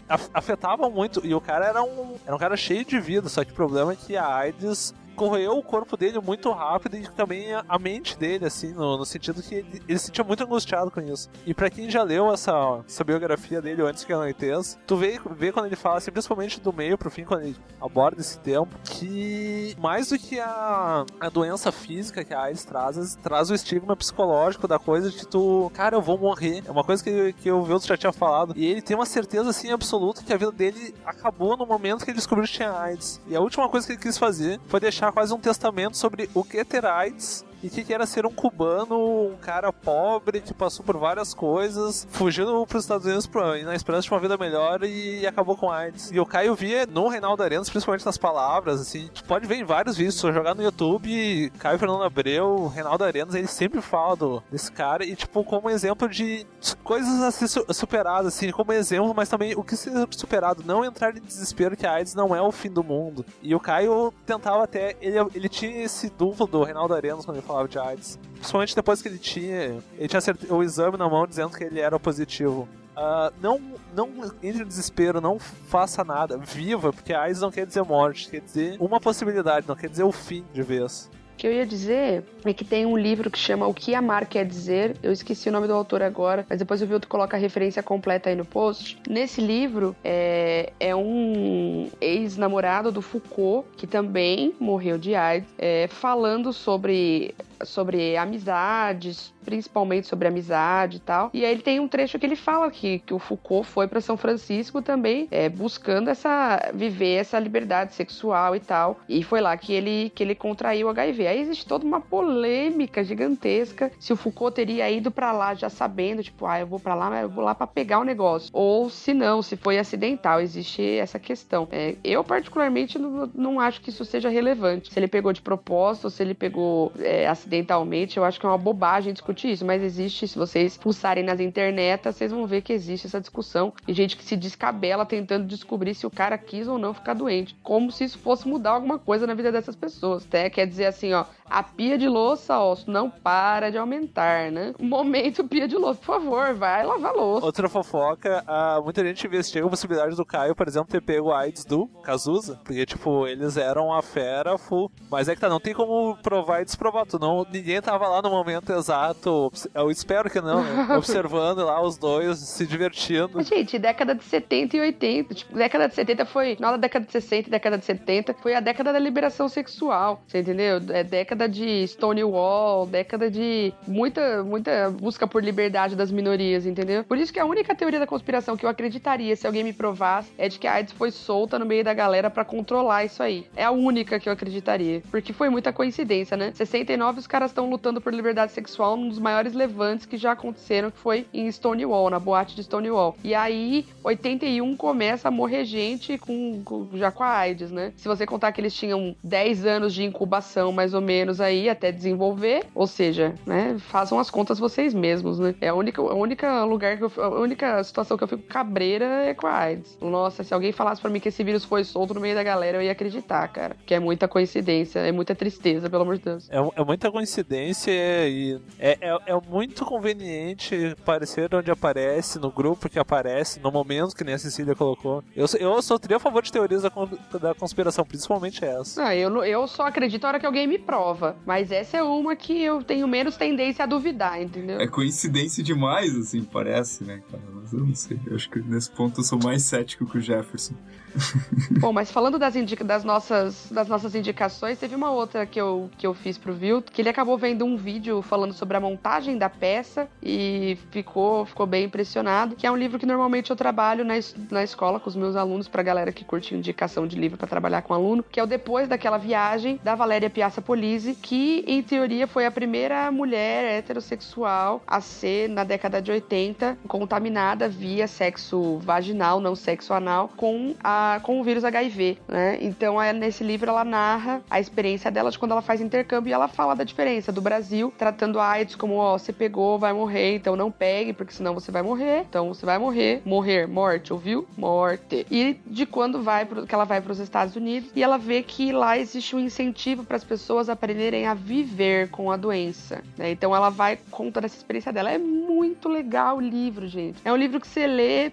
af- 0.07 0.29
afetava 0.33 0.89
muito. 0.89 1.25
E 1.25 1.33
o 1.33 1.41
cara 1.41 1.65
era 1.65 1.81
um, 1.83 2.15
era 2.25 2.35
um 2.35 2.39
cara 2.39 2.55
cheio 2.57 2.85
de 2.85 2.99
vida, 2.99 3.27
só 3.29 3.43
que 3.43 3.51
o 3.51 3.55
problema 3.55 3.93
é 3.93 3.95
que 3.95 4.15
a 4.17 4.27
AIDS 4.27 4.93
corroeu 5.19 5.57
o 5.57 5.61
corpo 5.61 5.97
dele 5.97 6.17
muito 6.21 6.49
rápido 6.49 6.95
e 6.95 7.05
também 7.09 7.53
a, 7.53 7.77
mente 7.77 8.17
dele, 8.17 8.45
assim, 8.45 8.71
no, 8.71 8.97
no 8.97 9.05
sentido 9.05 9.43
que 9.43 9.55
ele, 9.55 9.81
ele 9.85 9.99
se 9.99 10.05
sentia 10.05 10.23
muito 10.23 10.45
angustiado 10.45 10.89
com 10.89 11.01
isso. 11.01 11.29
E 11.45 11.53
pra 11.53 11.69
quem 11.69 11.89
já 11.89 12.01
leu 12.03 12.31
essa, 12.31 12.79
essa 12.87 13.03
biografia 13.03 13.61
dele 13.61 13.81
antes 13.81 14.05
que 14.05 14.13
anoiteça, 14.13 14.77
tu 14.87 14.95
vê, 14.95 15.19
vê 15.31 15.51
quando 15.51 15.65
ele 15.65 15.75
fala, 15.75 15.97
assim, 15.97 16.09
principalmente 16.09 16.61
do 16.61 16.71
meio 16.71 16.97
pro 16.97 17.11
fim, 17.11 17.25
quando 17.25 17.41
ele 17.41 17.57
aborda 17.81 18.21
esse 18.21 18.39
tempo, 18.39 18.69
que 18.85 19.75
mais 19.77 20.07
do 20.07 20.17
que 20.17 20.39
a, 20.39 21.05
a 21.19 21.29
doença 21.29 21.69
física 21.69 22.23
que 22.23 22.33
a 22.33 22.43
AIDS 22.43 22.63
traz, 22.63 23.17
traz 23.17 23.49
o 23.49 23.53
estigma 23.53 23.97
psicológico 23.97 24.69
da 24.69 24.79
coisa 24.79 25.09
de 25.09 25.27
tu, 25.27 25.69
cara, 25.73 25.97
eu 25.97 26.01
vou 26.01 26.17
morrer. 26.17 26.63
É 26.65 26.71
uma 26.71 26.83
coisa 26.83 27.03
que, 27.03 27.33
que 27.33 27.51
o 27.51 27.63
Vilto 27.63 27.85
já 27.85 27.97
tinha 27.97 28.13
falado. 28.13 28.53
E 28.55 28.65
ele 28.65 28.81
tem 28.81 28.95
uma 28.95 29.05
certeza, 29.05 29.49
assim, 29.49 29.69
absoluta 29.69 30.23
que 30.23 30.31
a 30.31 30.37
vida 30.37 30.51
dele 30.51 30.95
acabou 31.05 31.57
no 31.57 31.65
momento 31.65 32.05
que 32.05 32.11
ele 32.11 32.17
descobriu 32.17 32.47
que 32.47 32.53
tinha 32.53 32.71
AIDS. 32.71 33.19
E 33.27 33.35
a 33.35 33.41
última 33.41 33.67
coisa 33.67 33.85
que 33.85 33.93
ele 33.93 34.01
quis 34.01 34.17
fazer 34.17 34.59
foi 34.67 34.79
deixar 34.79 35.08
quase 35.11 35.33
um 35.33 35.39
testamento 35.39 35.97
sobre 35.97 36.29
o 36.33 36.43
que 36.43 36.57
é 36.57 36.63
ter 36.63 36.85
AIDS 36.85 37.45
e 37.63 37.69
que 37.69 37.93
era 37.93 38.05
ser 38.05 38.25
um 38.25 38.31
cubano, 38.31 38.97
um 39.31 39.37
cara 39.41 39.71
pobre 39.71 40.41
que 40.41 40.53
passou 40.53 40.85
por 40.85 40.97
várias 40.97 41.33
coisas, 41.33 42.07
fugindo 42.11 42.65
para 42.65 42.77
os 42.77 42.83
Estados 42.83 43.05
Unidos 43.05 43.27
pra, 43.27 43.57
na 43.63 43.75
esperança 43.75 44.03
de 44.07 44.13
uma 44.13 44.19
vida 44.19 44.37
melhor 44.37 44.83
e 44.83 45.25
acabou 45.25 45.55
com 45.55 45.69
AIDS. 45.71 46.11
E 46.11 46.19
o 46.19 46.25
Caio 46.25 46.55
via 46.55 46.85
no 46.85 47.07
Reinaldo 47.07 47.43
Arenas, 47.43 47.69
principalmente 47.69 48.05
nas 48.05 48.17
palavras, 48.17 48.81
assim, 48.81 49.09
tu 49.13 49.23
pode 49.23 49.47
ver 49.47 49.55
em 49.55 49.63
vários 49.63 49.97
vídeos, 49.97 50.15
tu 50.19 50.31
jogar 50.31 50.53
no 50.55 50.63
YouTube, 50.63 51.51
Caio 51.59 51.79
Fernando 51.79 52.03
Abreu, 52.03 52.67
Reinaldo 52.67 53.03
Arenas, 53.03 53.35
ele 53.35 53.47
sempre 53.47 53.81
fala 53.81 54.15
do, 54.15 54.43
desse 54.51 54.71
cara 54.71 55.03
e, 55.05 55.15
tipo, 55.15 55.43
como 55.43 55.69
exemplo 55.69 56.07
de 56.07 56.45
coisas 56.83 57.21
a 57.21 57.31
ser 57.31 57.47
su- 57.47 57.65
superadas, 57.73 58.27
assim, 58.35 58.51
como 58.51 58.71
exemplo, 58.73 59.13
mas 59.15 59.29
também 59.29 59.53
o 59.55 59.63
que 59.63 59.75
ser 59.75 59.91
superado, 60.11 60.63
não 60.65 60.83
entrar 60.85 61.15
em 61.15 61.21
desespero 61.21 61.75
que 61.75 61.85
a 61.85 61.93
AIDS 61.93 62.15
não 62.15 62.35
é 62.35 62.41
o 62.41 62.51
fim 62.51 62.69
do 62.69 62.83
mundo. 62.83 63.25
E 63.41 63.53
o 63.55 63.59
Caio 63.59 64.13
tentava 64.25 64.63
até, 64.63 64.95
ele, 65.01 65.17
ele 65.33 65.49
tinha 65.49 65.83
esse 65.83 66.09
duplo 66.09 66.47
do 66.47 66.63
Reinaldo 66.63 66.93
Arenas 66.93 67.25
quando 67.25 67.37
ele 67.37 67.45
falava 67.49 67.67
de 67.67 67.79
AIDS. 67.79 68.19
Principalmente 68.35 68.75
depois 68.75 69.01
que 69.01 69.07
ele 69.07 69.17
tinha, 69.17 69.81
ele 69.97 70.07
tinha 70.07 70.21
o 70.55 70.63
exame 70.63 70.97
na 70.97 71.09
mão 71.09 71.25
dizendo 71.25 71.49
que 71.49 71.63
ele 71.63 71.79
era 71.79 71.99
positivo. 71.99 72.69
Ah, 72.95 73.31
não, 73.41 73.59
não 73.95 74.09
entre 74.43 74.63
em 74.63 74.67
desespero, 74.67 75.19
não 75.19 75.39
faça 75.39 76.03
nada, 76.03 76.37
viva, 76.37 76.93
porque 76.93 77.13
AIDS 77.13 77.41
não 77.41 77.49
quer 77.49 77.65
dizer 77.65 77.83
morte, 77.83 78.29
quer 78.29 78.41
dizer 78.41 78.77
uma 78.79 78.99
possibilidade, 78.99 79.67
não 79.67 79.75
quer 79.75 79.89
dizer 79.89 80.03
o 80.03 80.11
fim 80.11 80.45
de 80.53 80.61
vez. 80.61 81.09
Que 81.39 81.47
eu 81.47 81.53
ia 81.53 81.65
dizer 81.65 82.25
é 82.43 82.53
que 82.53 82.65
tem 82.65 82.85
um 82.85 82.97
livro 82.97 83.31
que 83.31 83.39
chama 83.39 83.65
O 83.65 83.73
que 83.73 83.95
Amar 83.95 84.27
Quer 84.27 84.45
Dizer. 84.45 84.97
Eu 85.01 85.13
esqueci 85.13 85.47
o 85.47 85.51
nome 85.53 85.67
do 85.67 85.73
autor 85.73 86.01
agora, 86.01 86.45
mas 86.49 86.59
depois 86.59 86.81
o 86.81 86.85
Vilto 86.85 87.07
coloca 87.07 87.37
a 87.37 87.39
referência 87.39 87.81
completa 87.81 88.29
aí 88.29 88.35
no 88.35 88.43
post. 88.43 88.99
Nesse 89.09 89.39
livro 89.39 89.95
é, 90.03 90.73
é 90.81 90.93
um 90.93 91.89
ex-namorado 92.01 92.91
do 92.91 93.01
Foucault, 93.01 93.65
que 93.77 93.87
também 93.87 94.53
morreu 94.59 94.97
de 94.97 95.15
AIDS, 95.15 95.47
é, 95.57 95.87
falando 95.87 96.51
sobre 96.51 97.33
sobre 97.63 98.15
amizades, 98.15 99.33
principalmente 99.43 100.07
sobre 100.07 100.27
amizade 100.27 100.97
e 100.97 100.99
tal. 100.99 101.29
E 101.33 101.43
aí 101.43 101.51
ele 101.51 101.61
tem 101.61 101.79
um 101.79 101.89
trecho 101.89 102.17
que 102.17 102.25
ele 102.25 102.35
fala 102.35 102.71
que, 102.71 102.99
que 102.99 103.13
o 103.13 103.19
Foucault 103.19 103.67
foi 103.67 103.87
para 103.87 103.99
São 103.99 104.15
Francisco 104.15 104.81
também, 104.81 105.27
é, 105.31 105.49
buscando 105.49 106.09
essa 106.09 106.71
viver 106.73 107.15
essa 107.15 107.37
liberdade 107.39 107.93
sexual 107.93 108.55
e 108.55 108.59
tal. 108.59 109.01
E 109.09 109.23
foi 109.23 109.41
lá 109.41 109.55
que 109.57 109.73
ele 109.73 110.09
que 110.15 110.23
ele 110.23 110.35
contraiu 110.35 110.89
HIV. 110.89 111.27
Aí 111.29 111.41
existe 111.41 111.65
toda 111.65 111.85
uma 111.85 112.01
polêmica 112.01 113.03
gigantesca 113.03 113.91
se 113.99 114.13
o 114.13 114.15
Foucault 114.15 114.55
teria 114.55 114.89
ido 114.89 115.11
para 115.11 115.31
lá 115.31 115.53
já 115.53 115.69
sabendo, 115.69 116.23
tipo, 116.23 116.45
ah, 116.45 116.59
eu 116.59 116.67
vou 116.67 116.79
para 116.79 116.95
lá, 116.95 117.09
mas 117.09 117.23
eu 117.23 117.29
vou 117.29 117.43
lá 117.43 117.55
para 117.55 117.67
pegar 117.67 117.99
o 117.99 118.03
negócio. 118.03 118.49
Ou 118.53 118.89
se 118.89 119.13
não, 119.13 119.41
se 119.41 119.55
foi 119.55 119.77
acidental, 119.77 120.39
existe 120.39 120.81
essa 120.97 121.19
questão. 121.19 121.67
É, 121.71 121.95
eu, 122.03 122.23
particularmente, 122.23 122.97
não, 122.97 123.29
não, 123.33 123.59
acho 123.59 123.81
que 123.81 123.89
isso 123.89 124.05
seja 124.05 124.29
relevante. 124.29 124.91
Se 124.91 124.99
ele 124.99 125.07
pegou 125.07 125.33
de 125.33 125.41
propósito, 125.41 126.05
ou 126.05 126.09
se 126.09 126.21
ele 126.23 126.33
pegou 126.33 126.91
é, 126.99 127.27
acidentalmente, 127.27 128.17
eu 128.17 128.23
acho 128.23 128.39
que 128.39 128.45
é 128.45 128.49
uma 128.49 128.57
bobagem 128.57 129.13
discutir 129.13 129.51
isso, 129.51 129.65
mas 129.65 129.81
existe, 129.81 130.27
se 130.27 130.37
vocês 130.37 130.77
pulsarem 130.77 131.23
nas 131.23 131.39
internet, 131.39 132.03
vocês 132.05 132.31
vão 132.31 132.45
ver 132.45 132.61
que 132.61 132.73
existe 132.73 133.07
essa 133.07 133.19
discussão 133.19 133.73
e 133.87 133.93
gente 133.93 134.17
que 134.17 134.23
se 134.23 134.35
descabela 134.35 135.05
tentando 135.05 135.45
descobrir 135.45 135.95
se 135.95 136.05
o 136.05 136.11
cara 136.11 136.37
quis 136.37 136.67
ou 136.67 136.77
não 136.77 136.93
ficar 136.93 137.13
doente. 137.13 137.55
Como 137.63 137.91
se 137.91 138.03
isso 138.03 138.19
fosse 138.19 138.47
mudar 138.47 138.71
alguma 138.71 138.99
coisa 138.99 139.25
na 139.25 139.33
vida 139.33 139.51
dessas 139.51 139.75
pessoas. 139.75 140.25
Até 140.25 140.49
quer 140.49 140.67
dizer 140.67 140.85
assim, 140.85 141.13
ó, 141.13 141.18
a 141.49 141.63
pia 141.63 141.97
de 141.97 142.07
louça, 142.07 142.59
ó, 142.59 142.77
não 142.85 143.09
para 143.09 143.71
de 143.71 143.77
aumentar, 143.77 144.51
né? 144.51 144.73
Momento 144.79 145.43
pia 145.43 145.67
de 145.67 145.75
louça, 145.75 145.99
por 145.99 146.05
favor, 146.05 146.53
vai 146.53 146.85
lavar 146.85 147.13
louça. 147.13 147.45
Outra 147.45 147.67
fofoca, 147.67 148.43
uh, 148.47 148.83
muita 148.83 149.03
gente 149.03 149.25
investiga 149.25 149.65
a 149.65 149.69
possibilidade 149.69 150.15
do 150.15 150.25
Caio, 150.25 150.55
por 150.55 150.67
exemplo, 150.67 150.89
ter 150.89 151.01
pego 151.01 151.31
a 151.31 151.39
AIDS 151.39 151.65
do 151.65 151.87
Cazuza, 152.03 152.59
porque, 152.63 152.85
tipo, 152.85 153.27
eles 153.27 153.57
eram 153.57 153.91
a 153.91 154.01
fera 154.01 154.57
full. 154.57 154.91
Mas 155.09 155.27
é 155.27 155.35
que 155.35 155.41
tá, 155.41 155.49
não 155.49 155.59
tem 155.59 155.73
como 155.73 156.15
provar 156.17 156.61
e 156.61 156.65
desprovar. 156.65 157.05
Tu 157.05 157.17
não, 157.17 157.45
ninguém 157.51 157.81
tava 157.81 158.07
lá 158.07 158.21
no 158.21 158.29
momento 158.29 158.71
exato, 158.71 159.51
eu 159.73 159.89
espero 159.89 160.29
que 160.29 160.39
não, 160.39 160.63
né? 160.63 160.87
Observando 160.97 161.65
lá 161.65 161.81
os 161.81 161.97
dois 161.97 162.37
se 162.39 162.67
divertindo. 162.67 163.41
Gente, 163.41 163.79
década 163.79 164.13
de 164.13 164.23
70 164.23 164.77
e 164.77 164.79
80, 164.81 165.33
tipo, 165.33 165.55
década 165.55 165.87
de 165.87 165.95
70 165.95 166.25
foi, 166.25 166.55
da 166.55 166.77
década 166.77 167.05
de 167.05 167.11
60 167.11 167.47
e 167.47 167.51
década 167.51 167.77
de 167.77 167.85
70, 167.85 168.35
foi 168.35 168.53
a 168.53 168.59
década 168.59 168.93
da 168.93 168.99
liberação 168.99 169.47
sexual, 169.49 170.21
você 170.27 170.39
entendeu? 170.39 170.79
É 170.89 171.03
década 171.09 171.49
de 171.49 171.85
Stonewall, 171.87 172.85
década 172.85 173.29
de 173.29 173.73
muita, 173.87 174.43
muita 174.43 174.89
busca 174.89 175.27
por 175.27 175.43
liberdade 175.43 175.95
das 175.95 176.11
minorias, 176.11 176.65
entendeu? 176.65 177.03
Por 177.03 177.17
isso 177.17 177.33
que 177.33 177.39
a 177.39 177.45
única 177.45 177.75
teoria 177.75 177.99
da 177.99 178.07
conspiração 178.07 178.55
que 178.55 178.65
eu 178.65 178.69
acreditaria 178.69 179.35
se 179.35 179.47
alguém 179.47 179.63
me 179.63 179.73
provasse 179.73 180.31
é 180.37 180.47
de 180.47 180.59
que 180.59 180.67
a 180.67 180.73
AIDS 180.73 180.93
foi 180.93 181.11
solta 181.11 181.57
no 181.57 181.65
meio 181.65 181.83
da 181.83 181.93
galera 181.93 182.29
para 182.29 182.45
controlar 182.45 183.03
isso 183.03 183.21
aí. 183.21 183.45
É 183.55 183.63
a 183.63 183.71
única 183.71 184.19
que 184.19 184.29
eu 184.29 184.33
acreditaria. 184.33 185.01
Porque 185.09 185.33
foi 185.33 185.49
muita 185.49 185.73
coincidência, 185.73 186.37
né? 186.37 186.51
69 186.53 187.19
os 187.19 187.27
caras 187.27 187.51
estão 187.51 187.69
lutando 187.69 187.99
por 187.99 188.13
liberdade 188.13 188.51
sexual 188.51 188.95
num 188.95 189.09
dos 189.09 189.19
maiores 189.19 189.53
levantes 189.53 190.05
que 190.05 190.17
já 190.17 190.31
aconteceram, 190.31 190.91
que 190.91 190.97
foi 190.97 191.25
em 191.33 191.51
Stonewall, 191.51 192.09
na 192.09 192.19
boate 192.19 192.55
de 192.55 192.63
Stonewall. 192.63 193.15
E 193.23 193.33
aí, 193.33 193.85
81 194.03 194.75
começa 194.75 195.27
a 195.27 195.31
morrer 195.31 195.65
gente 195.65 196.17
com, 196.17 196.61
com 196.63 196.87
já 196.93 197.11
com 197.11 197.23
a 197.23 197.29
AIDS, 197.29 197.71
né? 197.71 197.93
Se 197.97 198.07
você 198.07 198.25
contar 198.25 198.51
que 198.51 198.61
eles 198.61 198.73
tinham 198.73 199.15
10 199.23 199.65
anos 199.65 199.93
de 199.93 200.03
incubação, 200.03 200.71
mais 200.71 200.93
ou 200.93 200.98
menos, 201.01 201.41
aí, 201.41 201.69
até 201.69 201.91
desenvolver, 201.91 202.65
ou 202.73 202.87
seja, 202.87 203.35
né? 203.45 203.77
Façam 203.79 204.19
as 204.19 204.29
contas 204.29 204.59
vocês 204.59 204.93
mesmos, 204.93 205.39
né? 205.39 205.55
É 205.61 205.69
a 205.69 205.75
única, 205.75 206.01
a 206.01 206.13
única 206.13 206.63
lugar 206.63 206.97
que 206.97 207.03
eu, 207.03 207.11
a 207.17 207.39
única 207.39 207.83
situação 207.83 208.17
que 208.17 208.23
eu 208.23 208.27
fico 208.27 208.43
cabreira 208.43 209.05
é 209.05 209.33
com 209.33 209.47
a 209.47 209.57
AIDS. 209.57 209.97
Nossa, 210.01 210.43
se 210.43 210.53
alguém 210.53 210.71
falasse 210.71 211.01
para 211.01 211.09
mim 211.09 211.19
que 211.19 211.29
esse 211.29 211.43
vírus 211.43 211.63
foi 211.63 211.83
solto 211.83 212.13
no 212.13 212.21
meio 212.21 212.35
da 212.35 212.43
galera, 212.43 212.77
eu 212.77 212.81
ia 212.81 212.91
acreditar, 212.91 213.47
cara. 213.47 213.75
Que 213.85 213.93
é 213.93 213.99
muita 213.99 214.27
coincidência, 214.27 214.99
é 214.99 215.11
muita 215.11 215.35
tristeza, 215.35 215.89
pelo 215.89 216.03
amor 216.03 216.17
de 216.17 216.23
Deus. 216.23 216.49
É, 216.49 216.57
é 216.57 216.83
muita 216.83 217.11
coincidência 217.11 217.91
e 217.91 218.59
é, 218.79 218.97
é, 219.01 219.17
é 219.27 219.41
muito 219.47 219.85
conveniente 219.85 220.95
aparecer 220.99 221.53
onde 221.53 221.71
aparece, 221.71 222.39
no 222.39 222.51
grupo 222.51 222.89
que 222.89 222.99
aparece, 222.99 223.59
no 223.59 223.71
momento 223.71 224.15
que 224.15 224.23
nem 224.23 224.35
a 224.35 224.39
Cecília 224.39 224.75
colocou. 224.75 225.23
Eu, 225.35 225.45
eu 225.59 225.81
sou 225.81 225.99
a 226.15 226.19
favor 226.19 226.41
de 226.41 226.51
teorias 226.51 226.81
da, 226.81 226.91
da 227.39 227.53
conspiração, 227.53 228.05
principalmente 228.05 228.63
essa. 228.63 229.03
Ah, 229.03 229.15
eu, 229.15 229.43
eu 229.43 229.67
só 229.67 229.83
acredito 229.83 230.23
na 230.23 230.29
hora 230.29 230.39
que 230.39 230.45
alguém 230.45 230.67
me 230.67 230.78
prova. 230.79 231.37
Mas 231.45 231.71
essa 231.71 231.97
é 231.97 232.03
uma 232.03 232.35
que 232.35 232.61
eu 232.61 232.83
tenho 232.83 233.07
menos 233.07 233.37
tendência 233.37 233.83
a 233.83 233.87
duvidar, 233.87 234.41
entendeu? 234.41 234.79
É 234.79 234.87
coincidência 234.87 235.63
demais, 235.63 236.15
assim, 236.15 236.43
parece, 236.43 237.03
né, 237.03 237.21
cara? 237.29 237.43
Mas 237.53 237.73
eu 237.73 237.79
não 237.79 237.95
sei. 237.95 238.19
Eu 238.25 238.35
acho 238.35 238.49
que 238.49 238.59
nesse 238.61 238.89
ponto 238.91 239.19
eu 239.19 239.23
sou 239.23 239.39
mais 239.43 239.63
cético 239.63 240.05
que 240.05 240.17
o 240.17 240.21
Jefferson. 240.21 240.73
Bom, 241.79 241.93
mas 241.93 242.11
falando 242.11 242.37
das, 242.37 242.53
das, 242.85 243.03
nossas, 243.03 243.69
das 243.71 243.87
nossas 243.87 244.15
indicações, 244.15 244.79
teve 244.79 244.95
uma 244.95 245.11
outra 245.11 245.45
que 245.45 245.59
eu, 245.59 245.89
que 245.97 246.05
eu 246.05 246.13
fiz 246.13 246.37
pro 246.37 246.53
Vilt, 246.53 246.89
que 246.91 247.01
ele 247.01 247.09
acabou 247.09 247.37
vendo 247.37 247.65
um 247.65 247.77
vídeo 247.77 248.21
falando 248.21 248.53
sobre 248.53 248.77
a 248.77 248.79
montagem 248.79 249.37
da 249.37 249.49
peça 249.49 250.07
e 250.21 250.77
ficou, 250.91 251.45
ficou 251.45 251.65
bem 251.65 251.85
impressionado, 251.85 252.55
que 252.55 252.65
é 252.65 252.71
um 252.71 252.75
livro 252.75 252.99
que 252.99 253.05
normalmente 253.05 253.49
eu 253.49 253.55
trabalho 253.55 254.03
na, 254.03 254.15
na 254.51 254.63
escola 254.63 254.99
com 254.99 255.09
os 255.09 255.15
meus 255.15 255.35
alunos, 255.35 255.67
pra 255.67 255.83
galera 255.83 256.11
que 256.11 256.23
curte 256.23 256.55
indicação 256.55 257.07
de 257.07 257.17
livro 257.17 257.37
para 257.37 257.47
trabalhar 257.47 257.81
com 257.81 257.93
aluno, 257.93 258.23
que 258.23 258.39
é 258.39 258.43
o 258.43 258.47
Depois 258.47 258.87
daquela 258.87 259.17
Viagem, 259.17 259.79
da 259.83 259.95
Valéria 259.95 260.29
Piazza 260.29 260.61
Polisi, 260.61 261.15
que 261.15 261.63
em 261.67 261.81
teoria 261.81 262.27
foi 262.27 262.45
a 262.45 262.51
primeira 262.51 263.11
mulher 263.11 263.79
heterossexual 263.79 264.81
a 264.85 265.01
ser, 265.01 265.49
na 265.49 265.63
década 265.63 266.01
de 266.01 266.11
80, 266.11 266.77
contaminada 266.87 267.67
via 267.67 268.07
sexo 268.07 268.77
vaginal, 268.79 269.39
não 269.39 269.55
sexo 269.55 269.93
anal, 269.93 270.29
com 270.35 270.75
a 270.83 270.98
com 271.23 271.39
o 271.39 271.43
vírus 271.43 271.63
HIV, 271.63 272.17
né? 272.27 272.57
Então, 272.61 273.01
é, 273.01 273.13
nesse 273.13 273.43
livro 273.43 273.69
ela 273.69 273.83
narra 273.83 274.41
a 274.49 274.59
experiência 274.59 275.11
dela 275.11 275.31
de 275.31 275.39
quando 275.39 275.51
ela 275.51 275.61
faz 275.61 275.81
intercâmbio 275.81 276.29
e 276.29 276.33
ela 276.33 276.47
fala 276.47 276.75
da 276.75 276.83
diferença 276.83 277.31
do 277.31 277.41
Brasil, 277.41 277.93
tratando 277.97 278.39
a 278.39 278.47
AIDS 278.49 278.75
como, 278.75 278.95
ó, 278.95 279.17
você 279.17 279.31
pegou, 279.31 279.77
vai 279.77 279.93
morrer, 279.93 280.35
então 280.35 280.55
não 280.55 280.71
pegue, 280.71 281.13
porque 281.13 281.33
senão 281.33 281.53
você 281.53 281.71
vai 281.71 281.81
morrer. 281.81 282.25
Então 282.29 282.53
você 282.53 282.65
vai 282.65 282.77
morrer, 282.77 283.21
morrer, 283.25 283.67
morte, 283.67 284.13
ouviu? 284.13 284.47
Morte. 284.57 285.25
E 285.29 285.57
de 285.65 285.85
quando 285.85 286.21
vai 286.21 286.45
pro, 286.45 286.65
que 286.65 286.73
ela 286.73 286.85
vai 286.85 287.01
para 287.01 287.11
os 287.11 287.19
Estados 287.19 287.55
Unidos 287.55 287.89
e 287.95 288.03
ela 288.03 288.17
vê 288.17 288.41
que 288.43 288.71
lá 288.71 288.97
existe 288.97 289.35
um 289.35 289.39
incentivo 289.39 290.03
para 290.03 290.17
as 290.17 290.23
pessoas 290.23 290.69
aprenderem 290.69 291.25
a 291.25 291.33
viver 291.33 292.09
com 292.09 292.31
a 292.31 292.37
doença. 292.37 293.03
Né? 293.17 293.31
Então 293.31 293.55
ela 293.55 293.69
vai 293.69 293.97
contando 294.11 294.45
essa 294.45 294.57
experiência 294.57 294.91
dela. 294.91 295.11
É 295.11 295.17
muito 295.17 295.87
legal 295.89 296.37
o 296.37 296.41
livro, 296.41 296.87
gente. 296.87 297.19
É 297.23 297.31
um 297.31 297.35
livro 297.35 297.59
que 297.59 297.67
você 297.67 297.87
lê 297.87 298.31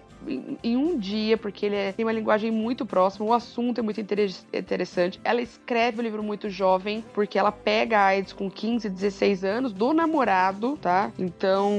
em, 0.63 0.77
um 0.77 0.97
dia, 0.97 1.37
porque 1.37 1.65
ele 1.65 1.75
é, 1.75 1.91
tem 1.91 2.05
uma 2.05 2.11
linguagem 2.11 2.51
muito 2.51 2.85
próxima, 2.85 3.25
o 3.25 3.33
assunto 3.33 3.79
é 3.79 3.81
muito 3.81 3.99
interessante. 3.99 5.19
Ela 5.23 5.41
escreve 5.41 5.99
o 5.99 6.03
livro 6.03 6.23
muito 6.23 6.49
jovem, 6.49 7.03
porque 7.13 7.37
ela 7.37 7.51
pega 7.51 7.99
a 7.99 8.05
AIDS 8.07 8.33
com 8.33 8.49
15, 8.49 8.89
16 8.89 9.43
anos, 9.43 9.73
do 9.73 9.93
namorado, 9.93 10.77
tá? 10.81 11.11
Então 11.17 11.71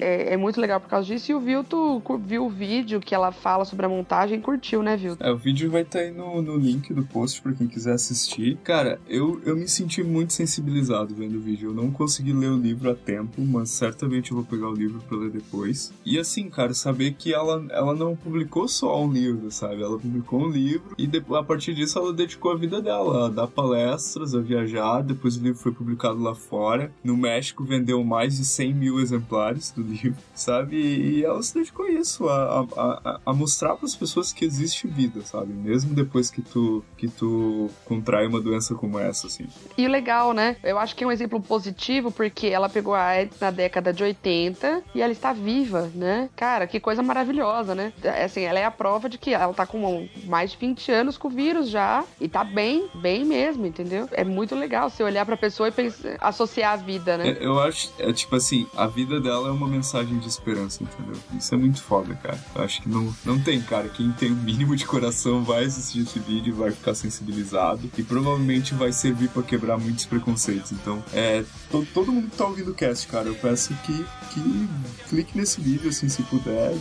é, 0.00 0.34
é 0.34 0.36
muito 0.36 0.60
legal 0.60 0.80
por 0.80 0.88
causa 0.88 1.06
disso. 1.06 1.32
E 1.32 1.34
o 1.34 1.40
Vilto 1.40 2.02
viu 2.20 2.46
o 2.46 2.50
vídeo 2.50 3.00
que 3.00 3.14
ela 3.14 3.32
fala 3.32 3.64
sobre 3.64 3.86
a 3.86 3.88
montagem 3.88 4.40
curtiu, 4.40 4.82
né, 4.82 4.96
Vilto? 4.96 5.22
É, 5.22 5.30
o 5.30 5.36
vídeo 5.36 5.70
vai 5.70 5.82
estar 5.82 5.98
tá 5.98 6.04
aí 6.04 6.10
no, 6.10 6.42
no 6.42 6.56
link 6.56 6.92
do 6.92 7.04
post 7.04 7.40
pra 7.42 7.52
quem 7.52 7.66
quiser 7.66 7.92
assistir. 7.92 8.56
Cara, 8.64 9.00
eu, 9.08 9.40
eu 9.44 9.56
me 9.56 9.68
senti 9.68 10.02
muito 10.02 10.32
sensibilizado 10.32 11.14
vendo 11.14 11.36
o 11.36 11.40
vídeo. 11.40 11.70
Eu 11.70 11.74
não 11.74 11.90
consegui 11.90 12.32
ler 12.32 12.50
o 12.50 12.56
livro 12.56 12.90
a 12.90 12.94
tempo, 12.94 13.40
mas 13.42 13.70
certamente 13.70 14.30
eu 14.30 14.36
vou 14.36 14.44
pegar 14.46 14.68
o 14.68 14.74
livro 14.74 15.00
pra 15.00 15.16
ler 15.16 15.30
depois. 15.30 15.92
E 16.04 16.18
assim, 16.18 16.48
cara, 16.48 16.74
saber 16.74 17.12
que 17.12 17.32
ela, 17.32 17.64
ela 17.70 17.94
não 17.94 18.16
publicou 18.16 18.68
só 18.68 19.02
um 19.02 19.10
livro, 19.10 19.50
sabe? 19.50 19.82
Ela 19.82 19.98
publicou 19.98 20.40
um 20.40 20.48
livro 20.48 20.94
e 20.96 21.06
depois, 21.06 21.40
a 21.40 21.44
partir 21.44 21.74
disso 21.74 21.98
ela 21.98 22.12
dedicou 22.12 22.52
a 22.52 22.56
vida 22.56 22.80
dela 22.80 23.26
a 23.26 23.28
dar 23.28 23.46
palestras, 23.46 24.34
a 24.34 24.40
viajar. 24.40 25.02
Depois 25.02 25.36
o 25.36 25.42
livro 25.42 25.58
foi 25.58 25.72
publicado 25.72 26.20
lá 26.22 26.34
fora. 26.34 26.90
No 27.02 27.16
México 27.16 27.64
vendeu 27.64 28.02
mais 28.04 28.36
de 28.36 28.44
100 28.44 28.74
mil 28.74 29.00
exemplares 29.00 29.70
do 29.70 29.82
livro, 29.82 30.18
sabe? 30.34 30.76
E 30.76 31.24
ela 31.24 31.42
se 31.42 31.54
dedicou 31.54 31.86
a 31.86 31.90
isso, 31.90 32.28
a, 32.28 32.66
a, 32.76 33.20
a 33.26 33.32
mostrar 33.32 33.76
para 33.76 33.86
as 33.86 33.96
pessoas 33.96 34.32
que 34.32 34.44
existe 34.44 34.86
vida, 34.86 35.22
sabe? 35.22 35.52
Mesmo 35.52 35.94
depois 35.94 36.30
que 36.30 36.42
tu, 36.42 36.84
que 36.96 37.08
tu 37.08 37.70
contrai 37.84 38.26
uma 38.26 38.40
doença 38.40 38.74
como 38.74 38.98
essa, 38.98 39.26
assim. 39.26 39.46
E 39.76 39.86
legal, 39.88 40.32
né? 40.32 40.56
Eu 40.62 40.78
acho 40.78 40.94
que 40.94 41.04
é 41.04 41.06
um 41.06 41.12
exemplo 41.12 41.40
positivo 41.40 42.10
porque 42.10 42.46
ela 42.46 42.68
pegou 42.68 42.94
a 42.94 43.02
AIDS 43.02 43.38
na 43.40 43.50
década 43.50 43.92
de 43.92 44.02
80 44.02 44.82
e 44.94 45.02
ela 45.02 45.12
está 45.12 45.32
viva, 45.32 45.90
né? 45.94 46.28
Cara, 46.36 46.66
que 46.66 46.80
coisa 46.80 47.02
maravilhosa, 47.02 47.57
né? 47.74 47.92
É, 48.02 48.24
assim, 48.24 48.42
ela 48.42 48.58
é 48.58 48.64
a 48.64 48.70
prova 48.70 49.08
de 49.08 49.18
que 49.18 49.34
ela 49.34 49.52
tá 49.52 49.66
com 49.66 50.08
mais 50.24 50.52
de 50.52 50.56
20 50.58 50.92
anos 50.92 51.18
com 51.18 51.28
o 51.28 51.30
vírus 51.30 51.68
já. 51.68 52.04
E 52.20 52.28
tá 52.28 52.44
bem, 52.44 52.88
bem 52.94 53.24
mesmo, 53.24 53.66
entendeu? 53.66 54.08
É 54.12 54.24
muito 54.24 54.54
legal 54.54 54.90
você 54.90 55.02
olhar 55.02 55.24
pra 55.24 55.36
pessoa 55.36 55.68
e 55.68 55.72
pensar, 55.72 56.16
associar 56.20 56.72
a 56.72 56.76
vida, 56.76 57.16
né? 57.16 57.30
É, 57.30 57.44
eu 57.44 57.60
acho, 57.60 57.90
é 57.98 58.12
tipo 58.12 58.36
assim, 58.36 58.66
a 58.76 58.86
vida 58.86 59.20
dela 59.20 59.48
é 59.48 59.52
uma 59.52 59.68
mensagem 59.68 60.18
de 60.18 60.28
esperança, 60.28 60.82
entendeu? 60.82 61.20
Isso 61.36 61.54
é 61.54 61.58
muito 61.58 61.82
foda, 61.82 62.14
cara. 62.14 62.38
Eu 62.54 62.62
acho 62.62 62.82
que 62.82 62.88
não, 62.88 63.14
não 63.24 63.38
tem, 63.38 63.60
cara. 63.60 63.88
Quem 63.88 64.10
tem 64.12 64.30
o 64.30 64.34
um 64.34 64.36
mínimo 64.36 64.76
de 64.76 64.86
coração 64.86 65.42
vai 65.42 65.64
assistir 65.64 66.02
esse 66.02 66.18
vídeo, 66.18 66.54
vai 66.54 66.70
ficar 66.70 66.94
sensibilizado 66.94 67.90
e 67.96 68.02
provavelmente 68.02 68.74
vai 68.74 68.92
servir 68.92 69.28
para 69.28 69.42
quebrar 69.42 69.78
muitos 69.78 70.06
preconceitos. 70.06 70.72
Então, 70.72 71.02
é, 71.12 71.44
to, 71.70 71.86
todo 71.92 72.12
mundo 72.12 72.30
que 72.30 72.36
tá 72.36 72.46
ouvindo 72.46 72.70
o 72.70 72.74
cast, 72.74 73.06
cara, 73.08 73.28
eu 73.28 73.34
peço 73.34 73.74
que, 73.84 74.06
que 74.32 74.68
clique 75.08 75.36
nesse 75.36 75.60
vídeo, 75.60 75.88
assim, 75.88 76.08
se 76.08 76.22
puder, 76.22 76.74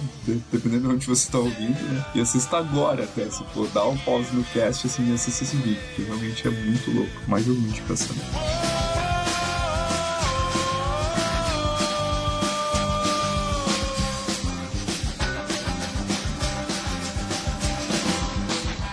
dependendo 0.68 0.90
de 0.90 0.96
onde 0.96 1.08
você 1.08 1.32
tá 1.32 1.40
ouvindo, 1.40 1.82
né? 1.94 2.06
E 2.14 2.22
assista 2.22 2.58
agora 2.58 3.04
até, 3.04 3.30
se 3.30 3.44
for, 3.46 3.68
dá 3.70 3.86
um 3.86 3.98
pause 4.00 4.36
no 4.36 4.44
cast, 4.46 4.86
assim, 4.86 5.10
e 5.10 5.14
assista 5.14 5.44
esse 5.44 5.56
vídeo, 5.56 5.82
que 5.96 6.04
realmente 6.04 6.48
é 6.48 6.52
muito 6.52 6.92
louco. 6.92 7.12
Mais 7.28 7.48
uma 7.48 7.58
indicação. 7.68 8.16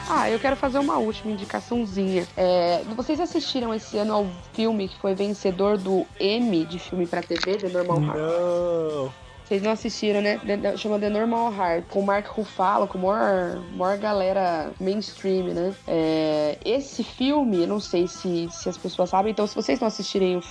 Ah, 0.08 0.30
eu 0.30 0.38
quero 0.38 0.56
fazer 0.56 0.78
uma 0.78 0.96
última 0.96 1.32
indicaçãozinha. 1.32 2.26
É, 2.36 2.82
vocês 2.96 3.20
assistiram 3.20 3.74
esse 3.74 3.98
ano 3.98 4.14
ao 4.14 4.26
filme 4.54 4.88
que 4.88 4.98
foi 4.98 5.14
vencedor 5.14 5.76
do 5.76 6.06
M 6.18 6.64
de 6.64 6.78
filme 6.78 7.06
pra 7.06 7.20
TV, 7.20 7.56
The 7.56 7.68
Normal 7.68 8.02
Heart? 8.02 8.18
Não. 8.18 9.24
Vocês 9.44 9.62
não 9.62 9.72
assistiram, 9.72 10.22
né? 10.22 10.38
The- 10.38 10.76
Chama 10.76 10.98
The 10.98 11.10
Normal 11.10 11.52
Heart, 11.52 11.84
com 11.90 12.00
o 12.00 12.06
Mark 12.06 12.26
Ruffalo, 12.28 12.86
com 12.88 12.96
maior, 12.98 13.60
maior 13.76 13.98
galera 13.98 14.70
mainstream, 14.80 15.48
né? 15.52 15.74
É, 15.86 16.56
esse 16.64 17.04
filme, 17.04 17.60
eu 17.62 17.66
não 17.68 17.78
sei 17.78 18.08
se, 18.08 18.48
se 18.50 18.68
as 18.70 18.78
pessoas 18.78 19.10
sabem, 19.10 19.32
então 19.32 19.46
se 19.46 19.54
vocês 19.54 19.78
não 19.78 19.88
assistirem 19.88 20.36
o 20.38 20.42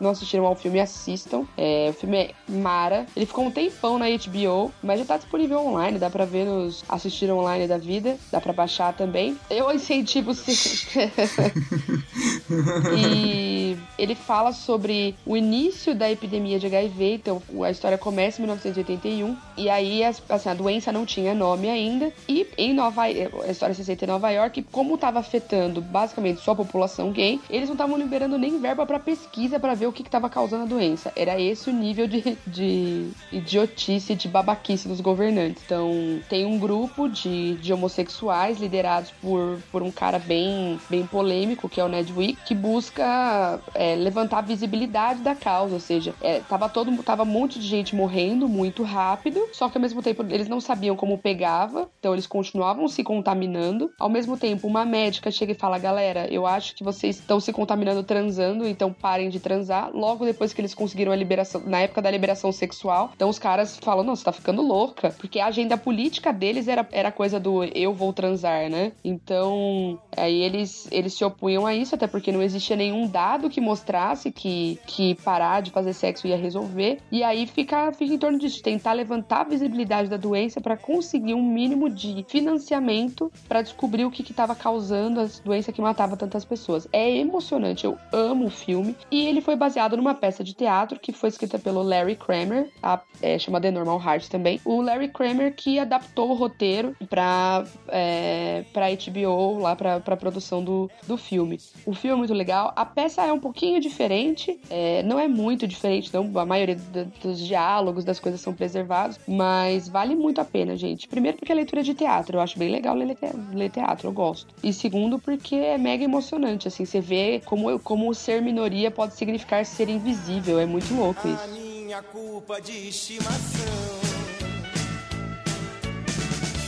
não 0.00 0.10
assistiram 0.10 0.46
ao 0.46 0.54
filme, 0.54 0.80
assistam. 0.80 1.44
É, 1.56 1.88
o 1.90 1.92
filme 1.94 2.16
é 2.16 2.30
Mara. 2.48 3.06
Ele 3.16 3.26
ficou 3.26 3.44
um 3.44 3.50
tempão 3.50 3.98
na 3.98 4.06
HBO, 4.06 4.72
mas 4.82 4.98
já 5.00 5.04
tá 5.04 5.16
disponível 5.16 5.60
online, 5.66 5.98
dá 5.98 6.10
pra 6.10 6.24
ver 6.24 6.44
nos 6.44 6.84
assistir 6.88 7.30
online 7.30 7.66
da 7.66 7.78
vida, 7.78 8.16
dá 8.30 8.40
pra 8.40 8.52
baixar 8.52 8.92
também. 8.94 9.36
Eu 9.50 9.72
incentivo 9.72 10.34
sim. 10.34 10.54
e 12.96 13.76
ele 13.98 14.14
fala 14.14 14.52
sobre 14.52 15.16
o 15.24 15.36
início 15.36 15.94
da 15.94 16.10
epidemia 16.10 16.58
de 16.58 16.66
HIV, 16.66 17.14
então 17.14 17.42
a 17.64 17.70
história 17.70 17.98
começa 17.98 18.38
em 18.40 18.44
1981, 18.44 19.36
e 19.56 19.68
aí 19.68 20.04
as- 20.04 20.22
assim, 20.28 20.48
a 20.48 20.54
doença 20.54 20.92
não 20.92 21.04
tinha 21.06 21.34
nome 21.34 21.68
ainda, 21.68 22.12
e 22.28 22.46
em 22.56 22.74
Nova 22.74 23.02
a 23.02 23.10
história 23.50 23.74
se 23.74 23.82
aceita 23.82 24.04
em 24.04 24.08
Nova 24.08 24.30
York, 24.30 24.62
como 24.70 24.94
estava 24.94 25.18
afetando 25.18 25.80
basicamente 25.80 26.40
só 26.40 26.52
a 26.52 26.56
população 26.56 27.10
gay, 27.12 27.40
eles 27.48 27.68
não 27.68 27.74
estavam 27.74 27.96
liberando 27.98 28.38
nem 28.38 28.58
verba 28.58 28.86
para 28.86 28.98
pesquisa 28.98 29.58
para 29.58 29.74
ver 29.74 29.85
o 29.86 29.92
que 29.92 30.02
estava 30.02 30.28
causando 30.28 30.64
a 30.64 30.66
doença. 30.66 31.12
Era 31.16 31.40
esse 31.40 31.70
o 31.70 31.72
nível 31.72 32.06
de, 32.06 32.38
de 32.46 33.10
idiotice, 33.32 34.14
de 34.14 34.28
babaquice 34.28 34.88
dos 34.88 35.00
governantes. 35.00 35.62
Então, 35.64 36.20
tem 36.28 36.44
um 36.44 36.58
grupo 36.58 37.08
de, 37.08 37.54
de 37.56 37.72
homossexuais 37.72 38.58
liderados 38.58 39.10
por, 39.20 39.58
por 39.70 39.82
um 39.82 39.90
cara 39.90 40.18
bem, 40.18 40.78
bem 40.88 41.06
polêmico, 41.06 41.68
que 41.68 41.80
é 41.80 41.84
o 41.84 41.88
Ned 41.88 42.12
Wick, 42.12 42.38
que 42.44 42.54
busca 42.54 43.60
é, 43.74 43.94
levantar 43.94 44.38
a 44.38 44.42
visibilidade 44.42 45.22
da 45.22 45.34
causa, 45.34 45.74
ou 45.74 45.80
seja, 45.80 46.14
é, 46.20 46.40
tava 46.40 46.68
todo 46.68 46.96
tava 47.02 47.22
um 47.22 47.26
monte 47.26 47.58
de 47.58 47.66
gente 47.66 47.94
morrendo 47.94 48.48
muito 48.48 48.82
rápido, 48.82 49.40
só 49.52 49.68
que 49.68 49.78
ao 49.78 49.82
mesmo 49.82 50.02
tempo 50.02 50.24
eles 50.28 50.48
não 50.48 50.60
sabiam 50.60 50.96
como 50.96 51.18
pegava, 51.18 51.88
então 51.98 52.12
eles 52.12 52.26
continuavam 52.26 52.88
se 52.88 53.02
contaminando. 53.02 53.92
Ao 53.98 54.08
mesmo 54.08 54.36
tempo, 54.36 54.66
uma 54.66 54.84
médica 54.84 55.30
chega 55.30 55.52
e 55.52 55.54
fala: 55.54 55.78
"Galera, 55.78 56.26
eu 56.32 56.46
acho 56.46 56.74
que 56.74 56.84
vocês 56.84 57.18
estão 57.18 57.38
se 57.40 57.52
contaminando 57.52 58.02
transando, 58.02 58.66
então 58.66 58.92
parem 58.92 59.28
de 59.28 59.40
transar". 59.40 59.75
Logo 59.92 60.24
depois 60.24 60.52
que 60.52 60.60
eles 60.60 60.74
conseguiram 60.74 61.12
a 61.12 61.16
liberação, 61.16 61.62
na 61.66 61.80
época 61.80 62.02
da 62.02 62.10
liberação 62.10 62.52
sexual, 62.52 63.10
então 63.14 63.28
os 63.28 63.38
caras 63.38 63.78
falam: 63.82 64.04
"Não, 64.04 64.16
você 64.16 64.24
tá 64.24 64.32
ficando 64.32 64.62
louca", 64.62 65.14
porque 65.18 65.38
a 65.40 65.46
agenda 65.46 65.76
política 65.76 66.32
deles 66.32 66.68
era 66.68 66.86
era 66.92 67.12
coisa 67.12 67.38
do 67.38 67.64
eu 67.64 67.92
vou 67.92 68.12
transar, 68.12 68.68
né? 68.68 68.92
Então, 69.04 69.98
aí 70.16 70.42
eles 70.42 70.88
eles 70.90 71.14
se 71.14 71.24
opunham 71.24 71.66
a 71.66 71.74
isso, 71.74 71.94
até 71.94 72.06
porque 72.06 72.32
não 72.32 72.42
existia 72.42 72.76
nenhum 72.76 73.06
dado 73.06 73.50
que 73.50 73.60
mostrasse 73.60 74.30
que 74.32 74.78
que 74.86 75.14
parar 75.16 75.60
de 75.62 75.70
fazer 75.70 75.92
sexo 75.92 76.26
ia 76.26 76.36
resolver. 76.36 76.98
E 77.10 77.22
aí 77.22 77.46
fica 77.46 77.92
fica 77.92 78.14
em 78.14 78.18
torno 78.18 78.38
disso, 78.38 78.62
tentar 78.62 78.92
levantar 78.92 79.42
a 79.42 79.44
visibilidade 79.44 80.08
da 80.08 80.16
doença 80.16 80.60
para 80.60 80.76
conseguir 80.76 81.34
um 81.34 81.42
mínimo 81.42 81.88
de 81.88 82.24
financiamento 82.28 83.30
para 83.48 83.62
descobrir 83.62 84.04
o 84.04 84.10
que 84.10 84.22
estava 84.22 84.54
causando 84.54 85.20
a 85.20 85.26
doença 85.44 85.72
que 85.72 85.80
matava 85.80 86.16
tantas 86.16 86.44
pessoas. 86.44 86.88
É 86.92 87.16
emocionante, 87.16 87.84
eu 87.84 87.96
amo 88.12 88.46
o 88.46 88.50
filme. 88.50 88.96
E 89.10 89.26
ele 89.26 89.40
foi 89.40 89.56
baseado 89.66 89.96
numa 89.96 90.14
peça 90.14 90.44
de 90.44 90.54
teatro 90.54 90.98
que 91.00 91.12
foi 91.12 91.28
escrita 91.28 91.58
pelo 91.58 91.82
Larry 91.82 92.14
Kramer, 92.16 92.70
a, 92.82 93.00
é, 93.20 93.36
chamada 93.38 93.66
The 93.66 93.72
Normal 93.72 94.00
Heart 94.00 94.28
também. 94.28 94.60
O 94.64 94.80
Larry 94.80 95.08
Kramer 95.08 95.54
que 95.56 95.78
adaptou 95.78 96.30
o 96.30 96.34
roteiro 96.34 96.94
para 97.10 97.64
é, 97.88 98.64
para 98.72 98.86
HBO 98.90 99.58
lá 99.58 99.74
para 99.74 99.98
para 100.00 100.16
produção 100.16 100.62
do, 100.62 100.88
do 101.06 101.16
filme. 101.16 101.58
O 101.84 101.92
filme 101.92 102.14
é 102.14 102.18
muito 102.18 102.34
legal. 102.34 102.72
A 102.76 102.84
peça 102.84 103.22
é 103.22 103.32
um 103.32 103.40
pouquinho 103.40 103.80
diferente, 103.80 104.58
é, 104.70 105.02
não 105.02 105.18
é 105.18 105.26
muito 105.26 105.66
diferente, 105.66 106.12
não. 106.14 106.30
A 106.38 106.46
maioria 106.46 106.76
do- 106.76 107.04
dos 107.22 107.38
diálogos, 107.40 108.04
das 108.04 108.20
coisas 108.20 108.40
são 108.40 108.54
preservados, 108.54 109.18
mas 109.26 109.88
vale 109.88 110.14
muito 110.14 110.40
a 110.40 110.44
pena, 110.44 110.76
gente. 110.76 111.08
Primeiro 111.08 111.36
porque 111.38 111.50
é 111.50 111.54
leitura 111.54 111.82
de 111.82 111.94
teatro, 111.94 112.36
eu 112.36 112.40
acho 112.40 112.58
bem 112.58 112.68
legal 112.70 112.94
ler, 112.94 113.16
ler 113.52 113.70
teatro, 113.70 114.08
eu 114.08 114.12
gosto. 114.12 114.46
E 114.62 114.72
segundo 114.72 115.18
porque 115.18 115.56
é 115.56 115.76
mega 115.78 116.04
emocionante, 116.04 116.68
assim, 116.68 116.84
você 116.84 117.00
vê 117.00 117.40
como, 117.44 117.78
como 117.80 118.14
ser 118.14 118.40
minoria 118.42 118.90
pode 118.90 119.14
significar 119.14 119.55
ser 119.64 119.88
invisível, 119.88 120.58
é 120.58 120.66
muito 120.66 120.92
louco 120.94 121.26
A 121.26 121.30
isso. 121.30 121.48
minha 121.48 122.02
culpa 122.02 122.60
de 122.60 122.88
estimação. 122.88 124.00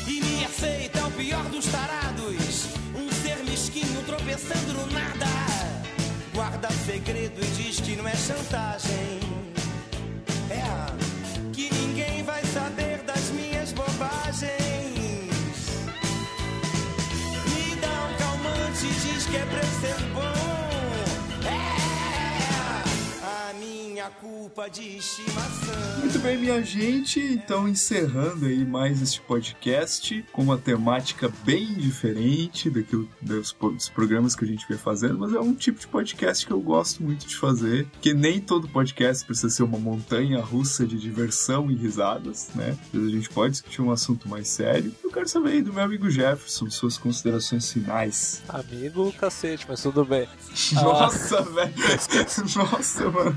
E 0.07 0.21
me 0.21 0.45
aceita 0.45 1.07
o 1.07 1.11
pior 1.13 1.45
dos 1.45 1.67
tarados. 1.67 2.67
Um 2.97 3.11
ser 3.23 3.37
mesquinho 3.45 4.03
tropeçando 4.05 4.73
no 4.73 4.87
nada. 4.93 5.27
Guarda 6.35 6.69
segredo 6.87 7.41
e 7.45 7.47
diz 7.63 7.81
que 7.81 7.97
não 7.97 8.07
é 8.07 8.15
chantagem. 8.15 9.21
É 10.51 10.63
que 11.53 11.73
ninguém 11.75 12.23
vai 12.23 12.43
saber 12.45 13.03
das 13.03 13.31
minhas 13.31 13.73
bobagens. 13.73 14.53
Me 17.47 17.77
dá 17.77 17.89
um 17.89 18.15
calmante 18.19 18.87
diz 19.03 19.27
que 19.27 19.37
é 19.37 19.45
pra 19.47 19.59
eu 19.59 19.81
ser 19.81 20.05
bom. 20.15 20.18
Minha 24.09 24.11
culpa 24.11 24.69
de 24.69 24.97
estimação. 24.97 25.99
Muito 25.99 26.19
bem, 26.21 26.39
minha 26.39 26.63
gente. 26.63 27.21
Então, 27.21 27.69
encerrando 27.69 28.47
aí 28.47 28.65
mais 28.65 29.03
este 29.03 29.21
podcast 29.21 30.25
com 30.33 30.43
uma 30.43 30.57
temática 30.57 31.31
bem 31.45 31.75
diferente 31.75 32.71
daquilo 32.71 33.09
dos, 33.21 33.53
dos 33.53 33.89
programas 33.89 34.35
que 34.35 34.45
a 34.45 34.49
gente 34.49 34.67
vem 34.69 34.79
fazendo, 34.79 35.19
mas 35.19 35.35
é 35.35 35.41
um 35.41 35.55
tipo 35.55 35.79
de 35.79 35.87
podcast 35.87 36.47
que 36.47 36.53
eu 36.53 36.61
gosto 36.61 37.03
muito 37.03 37.27
de 37.27 37.37
fazer, 37.37 37.87
que 38.01 38.15
nem 38.15 38.41
todo 38.41 38.69
podcast 38.69 39.25
precisa 39.25 39.51
ser 39.51 39.63
uma 39.63 39.79
montanha 39.79 40.41
russa 40.41 40.87
de 40.87 40.99
diversão 40.99 41.71
e 41.71 41.75
risadas, 41.75 42.49
né? 42.55 42.79
Às 42.87 42.93
vezes 42.93 43.09
a 43.09 43.17
gente 43.17 43.31
pode 43.31 43.53
discutir 43.53 43.83
um 43.83 43.91
assunto 43.91 44.29
mais 44.29 44.49
sério. 44.49 44.95
Eu 45.03 45.11
quero 45.11 45.29
saber 45.29 45.51
aí 45.53 45.63
do 45.63 45.73
meu 45.73 45.83
amigo 45.83 46.09
Jefferson, 46.09 46.71
suas 46.71 46.97
considerações 46.97 47.71
finais. 47.71 48.43
Amigo, 48.49 49.13
cacete, 49.13 49.67
mas 49.69 49.83
tudo 49.83 50.05
bem. 50.05 50.29
Nossa, 50.73 51.43
velho. 51.43 51.75
Nossa, 52.57 53.11
mano. 53.11 53.37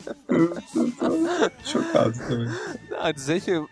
chocado 1.63 2.13
também. 2.27 2.47
Não, 2.89 3.13
dizer 3.13 3.41
que 3.41 3.51
eu 3.51 3.67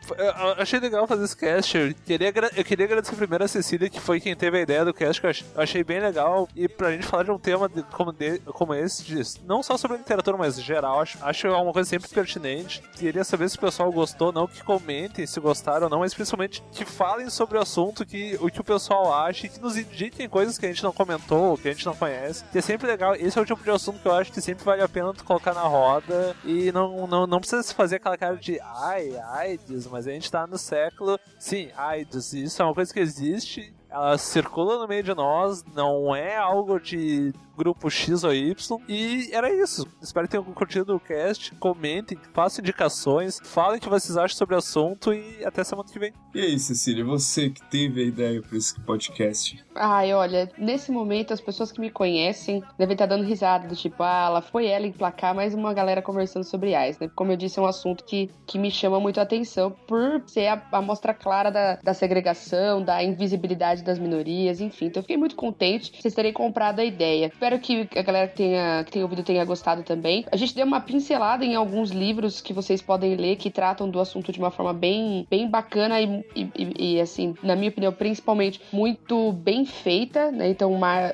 achei 0.58 0.80
legal 0.80 1.08
fazer 1.08 1.26
esse 1.26 1.36
cast. 1.38 1.78
Eu 1.78 1.94
queria, 2.06 2.34
eu 2.56 2.64
queria 2.64 2.86
agradecer 2.86 3.16
primeiro 3.16 3.44
a 3.44 3.48
Cecília, 3.48 3.90
que 3.90 4.00
foi 4.00 4.20
quem 4.20 4.36
teve 4.36 4.58
a 4.58 4.62
ideia 4.62 4.86
do 4.86 4.94
cast, 4.94 5.20
que 5.20 5.28
eu 5.28 5.32
ach- 5.32 5.44
eu 5.56 5.62
achei 5.62 5.84
bem 5.84 6.00
legal. 6.00 6.48
E 6.56 6.68
pra 6.68 6.92
gente 6.92 7.06
falar 7.06 7.24
de 7.24 7.32
um 7.32 7.40
tema 7.40 7.68
de- 7.70 7.84
como, 7.84 8.12
de- 8.12 8.40
como 8.40 8.74
esse, 8.74 9.04
de- 9.04 9.20
não 9.46 9.62
só 9.64 9.78
sobre 9.78 9.98
literatura, 9.98 10.38
mas 10.38 10.62
geral, 10.62 11.02
acho, 11.02 11.18
acho 11.22 11.48
uma 11.50 11.74
coisa 11.74 11.90
sempre 11.90 12.10
pertinente. 12.10 12.82
Queria 12.96 13.24
saber 13.24 13.50
se 13.50 13.58
o 13.58 13.60
pessoal 13.60 13.92
gostou, 13.92 14.32
não 14.32 14.48
que 14.48 14.64
comentem 14.64 15.26
se 15.26 15.40
gostaram 15.40 15.84
ou 15.86 15.90
não, 15.90 16.00
mas 16.00 16.14
principalmente 16.14 16.64
que 16.72 16.86
falem 16.86 17.30
sobre 17.30 17.58
o 17.58 17.62
assunto, 17.62 18.06
que, 18.06 18.38
o 18.42 18.50
que 18.50 18.62
o 18.62 18.64
pessoal 18.64 19.14
acha, 19.14 19.46
e 19.46 19.50
que 19.50 19.60
nos 19.60 19.78
indiquem 19.78 20.28
coisas 20.30 20.58
que 20.58 20.66
a 20.66 20.70
gente 20.70 20.84
não 20.84 20.92
comentou, 20.92 21.58
que 21.58 21.68
a 21.70 21.72
gente 21.74 21.86
não 21.86 21.96
conhece. 21.96 22.44
Que 22.52 22.58
é 22.60 22.62
sempre 22.62 22.88
legal. 22.88 23.16
Esse 23.16 23.38
é 23.38 23.42
o 23.42 23.46
tipo 23.46 23.64
de 23.64 23.70
assunto 23.70 24.00
que 24.00 24.08
eu 24.08 24.14
acho 24.14 24.32
que 24.32 24.42
sempre 24.42 24.64
vale 24.64 24.82
a 24.82 24.88
pena 24.90 25.14
tu 25.14 25.24
colocar 25.24 25.54
na 25.54 25.62
roda 25.62 26.19
e 26.44 26.72
não, 26.72 27.08
não, 27.08 27.28
não 27.28 27.40
precisa 27.40 27.64
se 27.64 27.74
fazer 27.74 27.98
aquela 27.98 28.18
cara 28.18 28.36
de 28.36 28.60
ai, 28.62 29.16
AIDS, 29.18 29.88
mas 29.88 30.08
a 30.08 30.12
gente 30.12 30.32
tá 30.32 30.46
no 30.48 30.58
século. 30.58 31.20
Sim, 31.38 31.70
AIDS, 31.76 32.34
isso 32.34 32.62
é 32.62 32.66
uma 32.66 32.74
coisa 32.74 32.94
que 32.94 33.00
existe. 33.00 33.74
Ela 33.90 34.18
circula 34.18 34.78
no 34.78 34.88
meio 34.88 35.04
de 35.04 35.14
nós, 35.16 35.64
não 35.74 36.16
é 36.16 36.38
algo 36.38 36.80
de 36.80 37.34
grupo 37.60 37.90
X 37.90 38.24
ou 38.24 38.34
Y. 38.34 38.80
E 38.88 39.30
era 39.34 39.54
isso. 39.54 39.86
Espero 40.02 40.28
que 40.28 40.32
tenham 40.32 40.46
curtido 40.46 40.96
o 40.96 41.00
cast. 41.00 41.54
Comentem, 41.56 42.18
façam 42.34 42.64
indicações, 42.64 43.40
falem 43.44 43.78
o 43.78 43.82
que 43.82 43.90
vocês 43.90 44.16
acham 44.16 44.38
sobre 44.38 44.56
o 44.56 44.58
assunto 44.58 45.14
e 45.14 45.44
até 45.44 45.64
semana 45.64 45.90
que 45.90 46.00
vem. 46.00 46.14
E 46.34 46.40
aí, 46.40 46.58
Cecília, 46.58 47.04
você 47.04 47.50
que 47.50 47.62
teve 47.70 48.02
a 48.02 48.06
ideia 48.06 48.42
para 48.42 48.58
esse 48.58 48.80
podcast? 48.82 49.64
Ai, 49.76 50.14
olha, 50.14 50.50
nesse 50.58 50.92
momento 50.92 51.34
as 51.34 51.42
pessoas 51.42 51.72
que 51.72 51.82
me 51.82 51.90
conhecem 51.90 52.64
devem 52.78 52.94
estar 52.94 53.06
dando 53.06 53.26
risada, 53.26 53.68
do 53.68 53.76
tipo, 53.76 54.02
ah, 54.04 54.26
ela 54.28 54.42
foi 54.42 54.68
ela 54.68 54.86
emplacar 54.86 55.36
mais 55.36 55.54
uma 55.54 55.74
galera 55.74 56.02
conversando 56.02 56.44
sobre 56.44 56.76
AIDS, 56.76 57.00
né? 57.00 57.10
Como 57.16 57.32
eu 57.32 57.38
disse, 57.38 57.60
é 57.60 57.62
um 57.62 57.66
assunto 57.66 58.04
que, 58.06 58.30
que 58.46 58.58
me 58.58 58.72
chama 58.72 59.00
muito 59.00 59.20
a 59.20 59.24
atenção 59.24 59.72
por 59.88 60.24
ser 60.28 60.48
a, 60.48 60.62
a 60.72 60.82
mostra 60.82 61.14
clara 61.14 61.50
da, 61.50 61.76
da 61.76 61.94
segregação, 61.94 62.82
da 62.84 63.04
invisibilidade 63.04 63.84
das 63.84 64.00
minorias, 64.00 64.62
enfim. 64.62 64.86
Então 64.86 65.00
eu 65.00 65.04
fiquei 65.04 65.18
muito 65.18 65.36
contente 65.36 65.92
de 65.92 66.02
vocês 66.02 66.14
terem 66.14 66.32
comprado 66.32 66.80
a 66.80 66.86
ideia. 66.86 67.28
Espero 67.28 67.49
que 67.58 67.88
a 67.96 68.02
galera 68.02 68.28
que 68.28 68.36
tenha, 68.36 68.84
que 68.86 68.92
tenha 68.92 69.06
ouvido 69.06 69.24
tenha 69.24 69.44
gostado 69.46 69.84
também. 69.84 70.26
A 70.32 70.36
gente 70.36 70.54
deu 70.54 70.66
uma 70.66 70.82
pincelada 70.82 71.44
em 71.44 71.56
alguns 71.56 71.90
livros 71.92 72.42
que 72.42 72.54
vocês 72.54 72.82
podem 72.82 73.16
ler 73.16 73.38
que 73.38 73.50
tratam 73.50 73.90
do 73.90 74.00
assunto 74.00 74.32
de 74.32 74.40
uma 74.40 74.52
forma 74.52 74.74
bem, 74.74 75.26
bem 75.30 75.50
bacana 75.50 76.02
e, 76.02 76.24
e, 76.36 76.96
e 76.96 77.02
assim, 77.02 77.34
na 77.42 77.56
minha 77.56 77.70
opinião, 77.70 77.92
principalmente 77.94 78.62
muito 78.72 79.32
bem 79.32 79.66
feita, 79.66 80.32
né? 80.32 80.50
Então, 80.50 80.72
uma, 80.72 81.14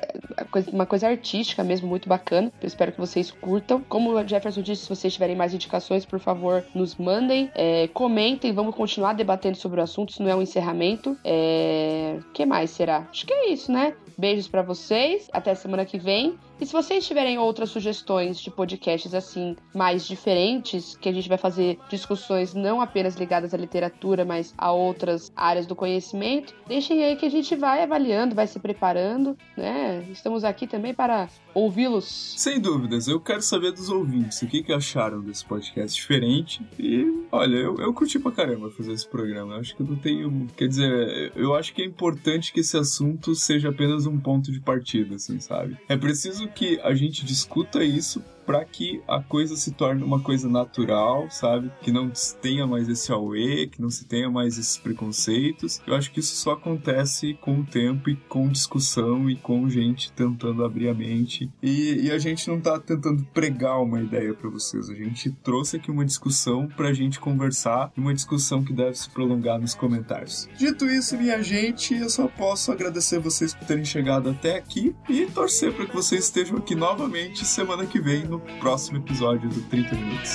uma 0.72 0.86
coisa 0.86 1.08
artística 1.08 1.62
mesmo, 1.62 1.88
muito 1.88 2.08
bacana. 2.08 2.52
Eu 2.60 2.66
espero 2.66 2.92
que 2.92 2.98
vocês 2.98 3.30
curtam. 3.30 3.82
Como 3.88 4.10
o 4.10 4.28
Jefferson 4.28 4.62
disse, 4.62 4.82
se 4.82 4.88
vocês 4.88 5.12
tiverem 5.12 5.36
mais 5.36 5.54
indicações, 5.54 6.04
por 6.04 6.18
favor, 6.18 6.64
nos 6.74 6.96
mandem. 6.96 7.50
É, 7.54 7.88
comentem, 7.88 8.52
vamos 8.52 8.74
continuar 8.74 9.12
debatendo 9.12 9.56
sobre 9.56 9.80
o 9.80 9.82
assunto. 9.82 10.10
Isso 10.10 10.22
não 10.22 10.30
é 10.30 10.36
um 10.36 10.42
encerramento. 10.42 11.16
É... 11.24 12.18
O 12.20 12.32
que 12.32 12.44
mais 12.44 12.70
será? 12.70 13.06
Acho 13.10 13.26
que 13.26 13.32
é 13.32 13.50
isso, 13.50 13.70
né? 13.70 13.94
Beijos 14.16 14.48
para 14.48 14.62
vocês. 14.62 15.28
Até 15.32 15.54
semana 15.54 15.84
que 15.84 15.98
vem. 15.98 16.38
E 16.58 16.64
se 16.64 16.72
vocês 16.72 17.06
tiverem 17.06 17.38
outras 17.38 17.70
sugestões 17.70 18.40
de 18.40 18.50
podcasts 18.50 19.14
assim, 19.14 19.54
mais 19.74 20.06
diferentes, 20.06 20.96
que 20.96 21.08
a 21.08 21.12
gente 21.12 21.28
vai 21.28 21.36
fazer 21.36 21.78
discussões 21.90 22.54
não 22.54 22.80
apenas 22.80 23.14
ligadas 23.16 23.52
à 23.52 23.58
literatura, 23.58 24.24
mas 24.24 24.54
a 24.56 24.72
outras 24.72 25.30
áreas 25.36 25.66
do 25.66 25.76
conhecimento, 25.76 26.54
deixem 26.66 27.04
aí 27.04 27.16
que 27.16 27.26
a 27.26 27.30
gente 27.30 27.54
vai 27.54 27.82
avaliando, 27.82 28.34
vai 28.34 28.46
se 28.46 28.58
preparando, 28.58 29.36
né? 29.56 30.06
Estamos 30.10 30.44
aqui 30.44 30.66
também 30.66 30.94
para 30.94 31.28
ouvi-los. 31.52 32.34
Sem 32.38 32.58
dúvidas, 32.58 33.06
eu 33.06 33.20
quero 33.20 33.42
saber 33.42 33.72
dos 33.72 33.90
ouvintes 33.90 34.40
o 34.40 34.46
que, 34.46 34.62
que 34.62 34.72
acharam 34.72 35.20
desse 35.20 35.44
podcast 35.44 35.94
diferente. 35.94 36.66
E 36.78 37.26
olha, 37.30 37.56
eu, 37.56 37.76
eu 37.76 37.92
curti 37.92 38.18
pra 38.18 38.32
caramba 38.32 38.70
fazer 38.70 38.92
esse 38.92 39.06
programa. 39.06 39.54
Eu 39.54 39.60
acho 39.60 39.76
que 39.76 39.82
eu 39.82 39.86
não 39.86 39.96
tenho. 39.96 40.46
Quer 40.56 40.68
dizer, 40.68 41.32
eu 41.36 41.54
acho 41.54 41.74
que 41.74 41.82
é 41.82 41.84
importante 41.84 42.52
que 42.52 42.60
esse 42.60 42.76
assunto 42.78 43.34
seja 43.34 43.68
apenas 43.68 44.06
um 44.06 44.18
ponto 44.18 44.50
de 44.50 44.60
partida, 44.60 45.16
assim, 45.16 45.38
sabe? 45.38 45.76
É 45.88 45.96
preciso 45.96 46.45
que 46.46 46.80
a 46.82 46.94
gente 46.94 47.24
discuta 47.24 47.84
isso 47.84 48.22
para 48.46 48.64
que 48.64 49.02
a 49.08 49.20
coisa 49.20 49.56
se 49.56 49.72
torne 49.72 50.02
uma 50.02 50.20
coisa 50.20 50.48
natural, 50.48 51.28
sabe? 51.30 51.70
Que 51.82 51.90
não 51.90 52.10
tenha 52.40 52.66
mais 52.66 52.88
esse 52.88 53.10
auê, 53.10 53.66
que 53.66 53.82
não 53.82 53.90
se 53.90 54.06
tenha 54.06 54.30
mais 54.30 54.56
esses 54.56 54.78
preconceitos. 54.78 55.80
Eu 55.86 55.94
acho 55.94 56.10
que 56.12 56.20
isso 56.20 56.36
só 56.36 56.52
acontece 56.52 57.34
com 57.34 57.60
o 57.60 57.64
tempo 57.64 58.08
e 58.08 58.16
com 58.16 58.48
discussão 58.48 59.28
e 59.28 59.36
com 59.36 59.68
gente 59.68 60.12
tentando 60.12 60.64
abrir 60.64 60.88
a 60.88 60.94
mente. 60.94 61.50
E, 61.62 62.06
e 62.06 62.10
a 62.10 62.18
gente 62.18 62.48
não 62.48 62.60
tá 62.60 62.78
tentando 62.78 63.24
pregar 63.34 63.82
uma 63.82 64.00
ideia 64.00 64.32
para 64.32 64.48
vocês. 64.48 64.88
A 64.88 64.94
gente 64.94 65.30
trouxe 65.30 65.76
aqui 65.76 65.90
uma 65.90 66.04
discussão 66.04 66.68
pra 66.68 66.92
gente 66.92 67.18
conversar, 67.18 67.92
uma 67.96 68.14
discussão 68.14 68.62
que 68.62 68.72
deve 68.72 68.94
se 68.94 69.10
prolongar 69.10 69.58
nos 69.58 69.74
comentários. 69.74 70.48
Dito 70.56 70.86
isso, 70.86 71.16
minha 71.16 71.42
gente, 71.42 71.94
eu 71.94 72.08
só 72.08 72.28
posso 72.28 72.70
agradecer 72.70 73.18
vocês 73.18 73.54
por 73.54 73.66
terem 73.66 73.84
chegado 73.84 74.30
até 74.30 74.56
aqui 74.56 74.94
e 75.08 75.26
torcer 75.26 75.72
para 75.72 75.86
que 75.86 75.94
vocês 75.94 76.24
estejam 76.24 76.58
aqui 76.58 76.74
novamente 76.74 77.44
semana 77.44 77.86
que 77.86 78.00
vem 78.00 78.24
no 78.24 78.35
no 78.36 78.40
próximo 78.58 78.98
episódio 78.98 79.48
do 79.48 79.62
30 79.62 79.94
Minutos. 79.94 80.34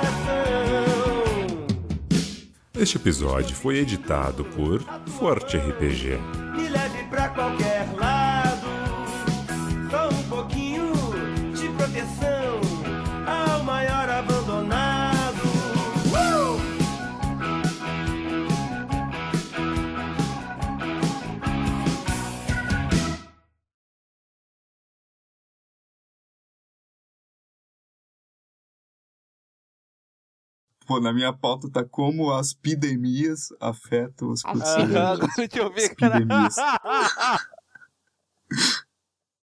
Este 2.75 2.97
episódio 2.97 3.55
foi 3.55 3.79
editado 3.79 4.45
por 4.45 4.81
Forte 5.19 5.59
RPG. 5.59 6.19
Me 6.57 6.69
leve 6.69 7.05
pra 7.11 7.29
qualquer 7.29 7.68
Pô, 30.89 30.99
na 30.99 31.13
minha 31.13 31.35
pauta 31.35 31.71
tá 31.71 31.85
como 31.85 32.33
as 32.33 32.53
epidemias 32.53 33.49
afetam 33.61 34.33
as 34.33 34.43
As 34.43 34.53
pessoas. 34.55 34.87
epidemias. 34.87 34.97
Aham, 34.97 35.13
agora 35.13 35.33
deixa 35.37 35.59
eu 35.59 35.71
ver, 35.71 35.85
Epidemias. 35.93 36.55
cara. 36.57 36.79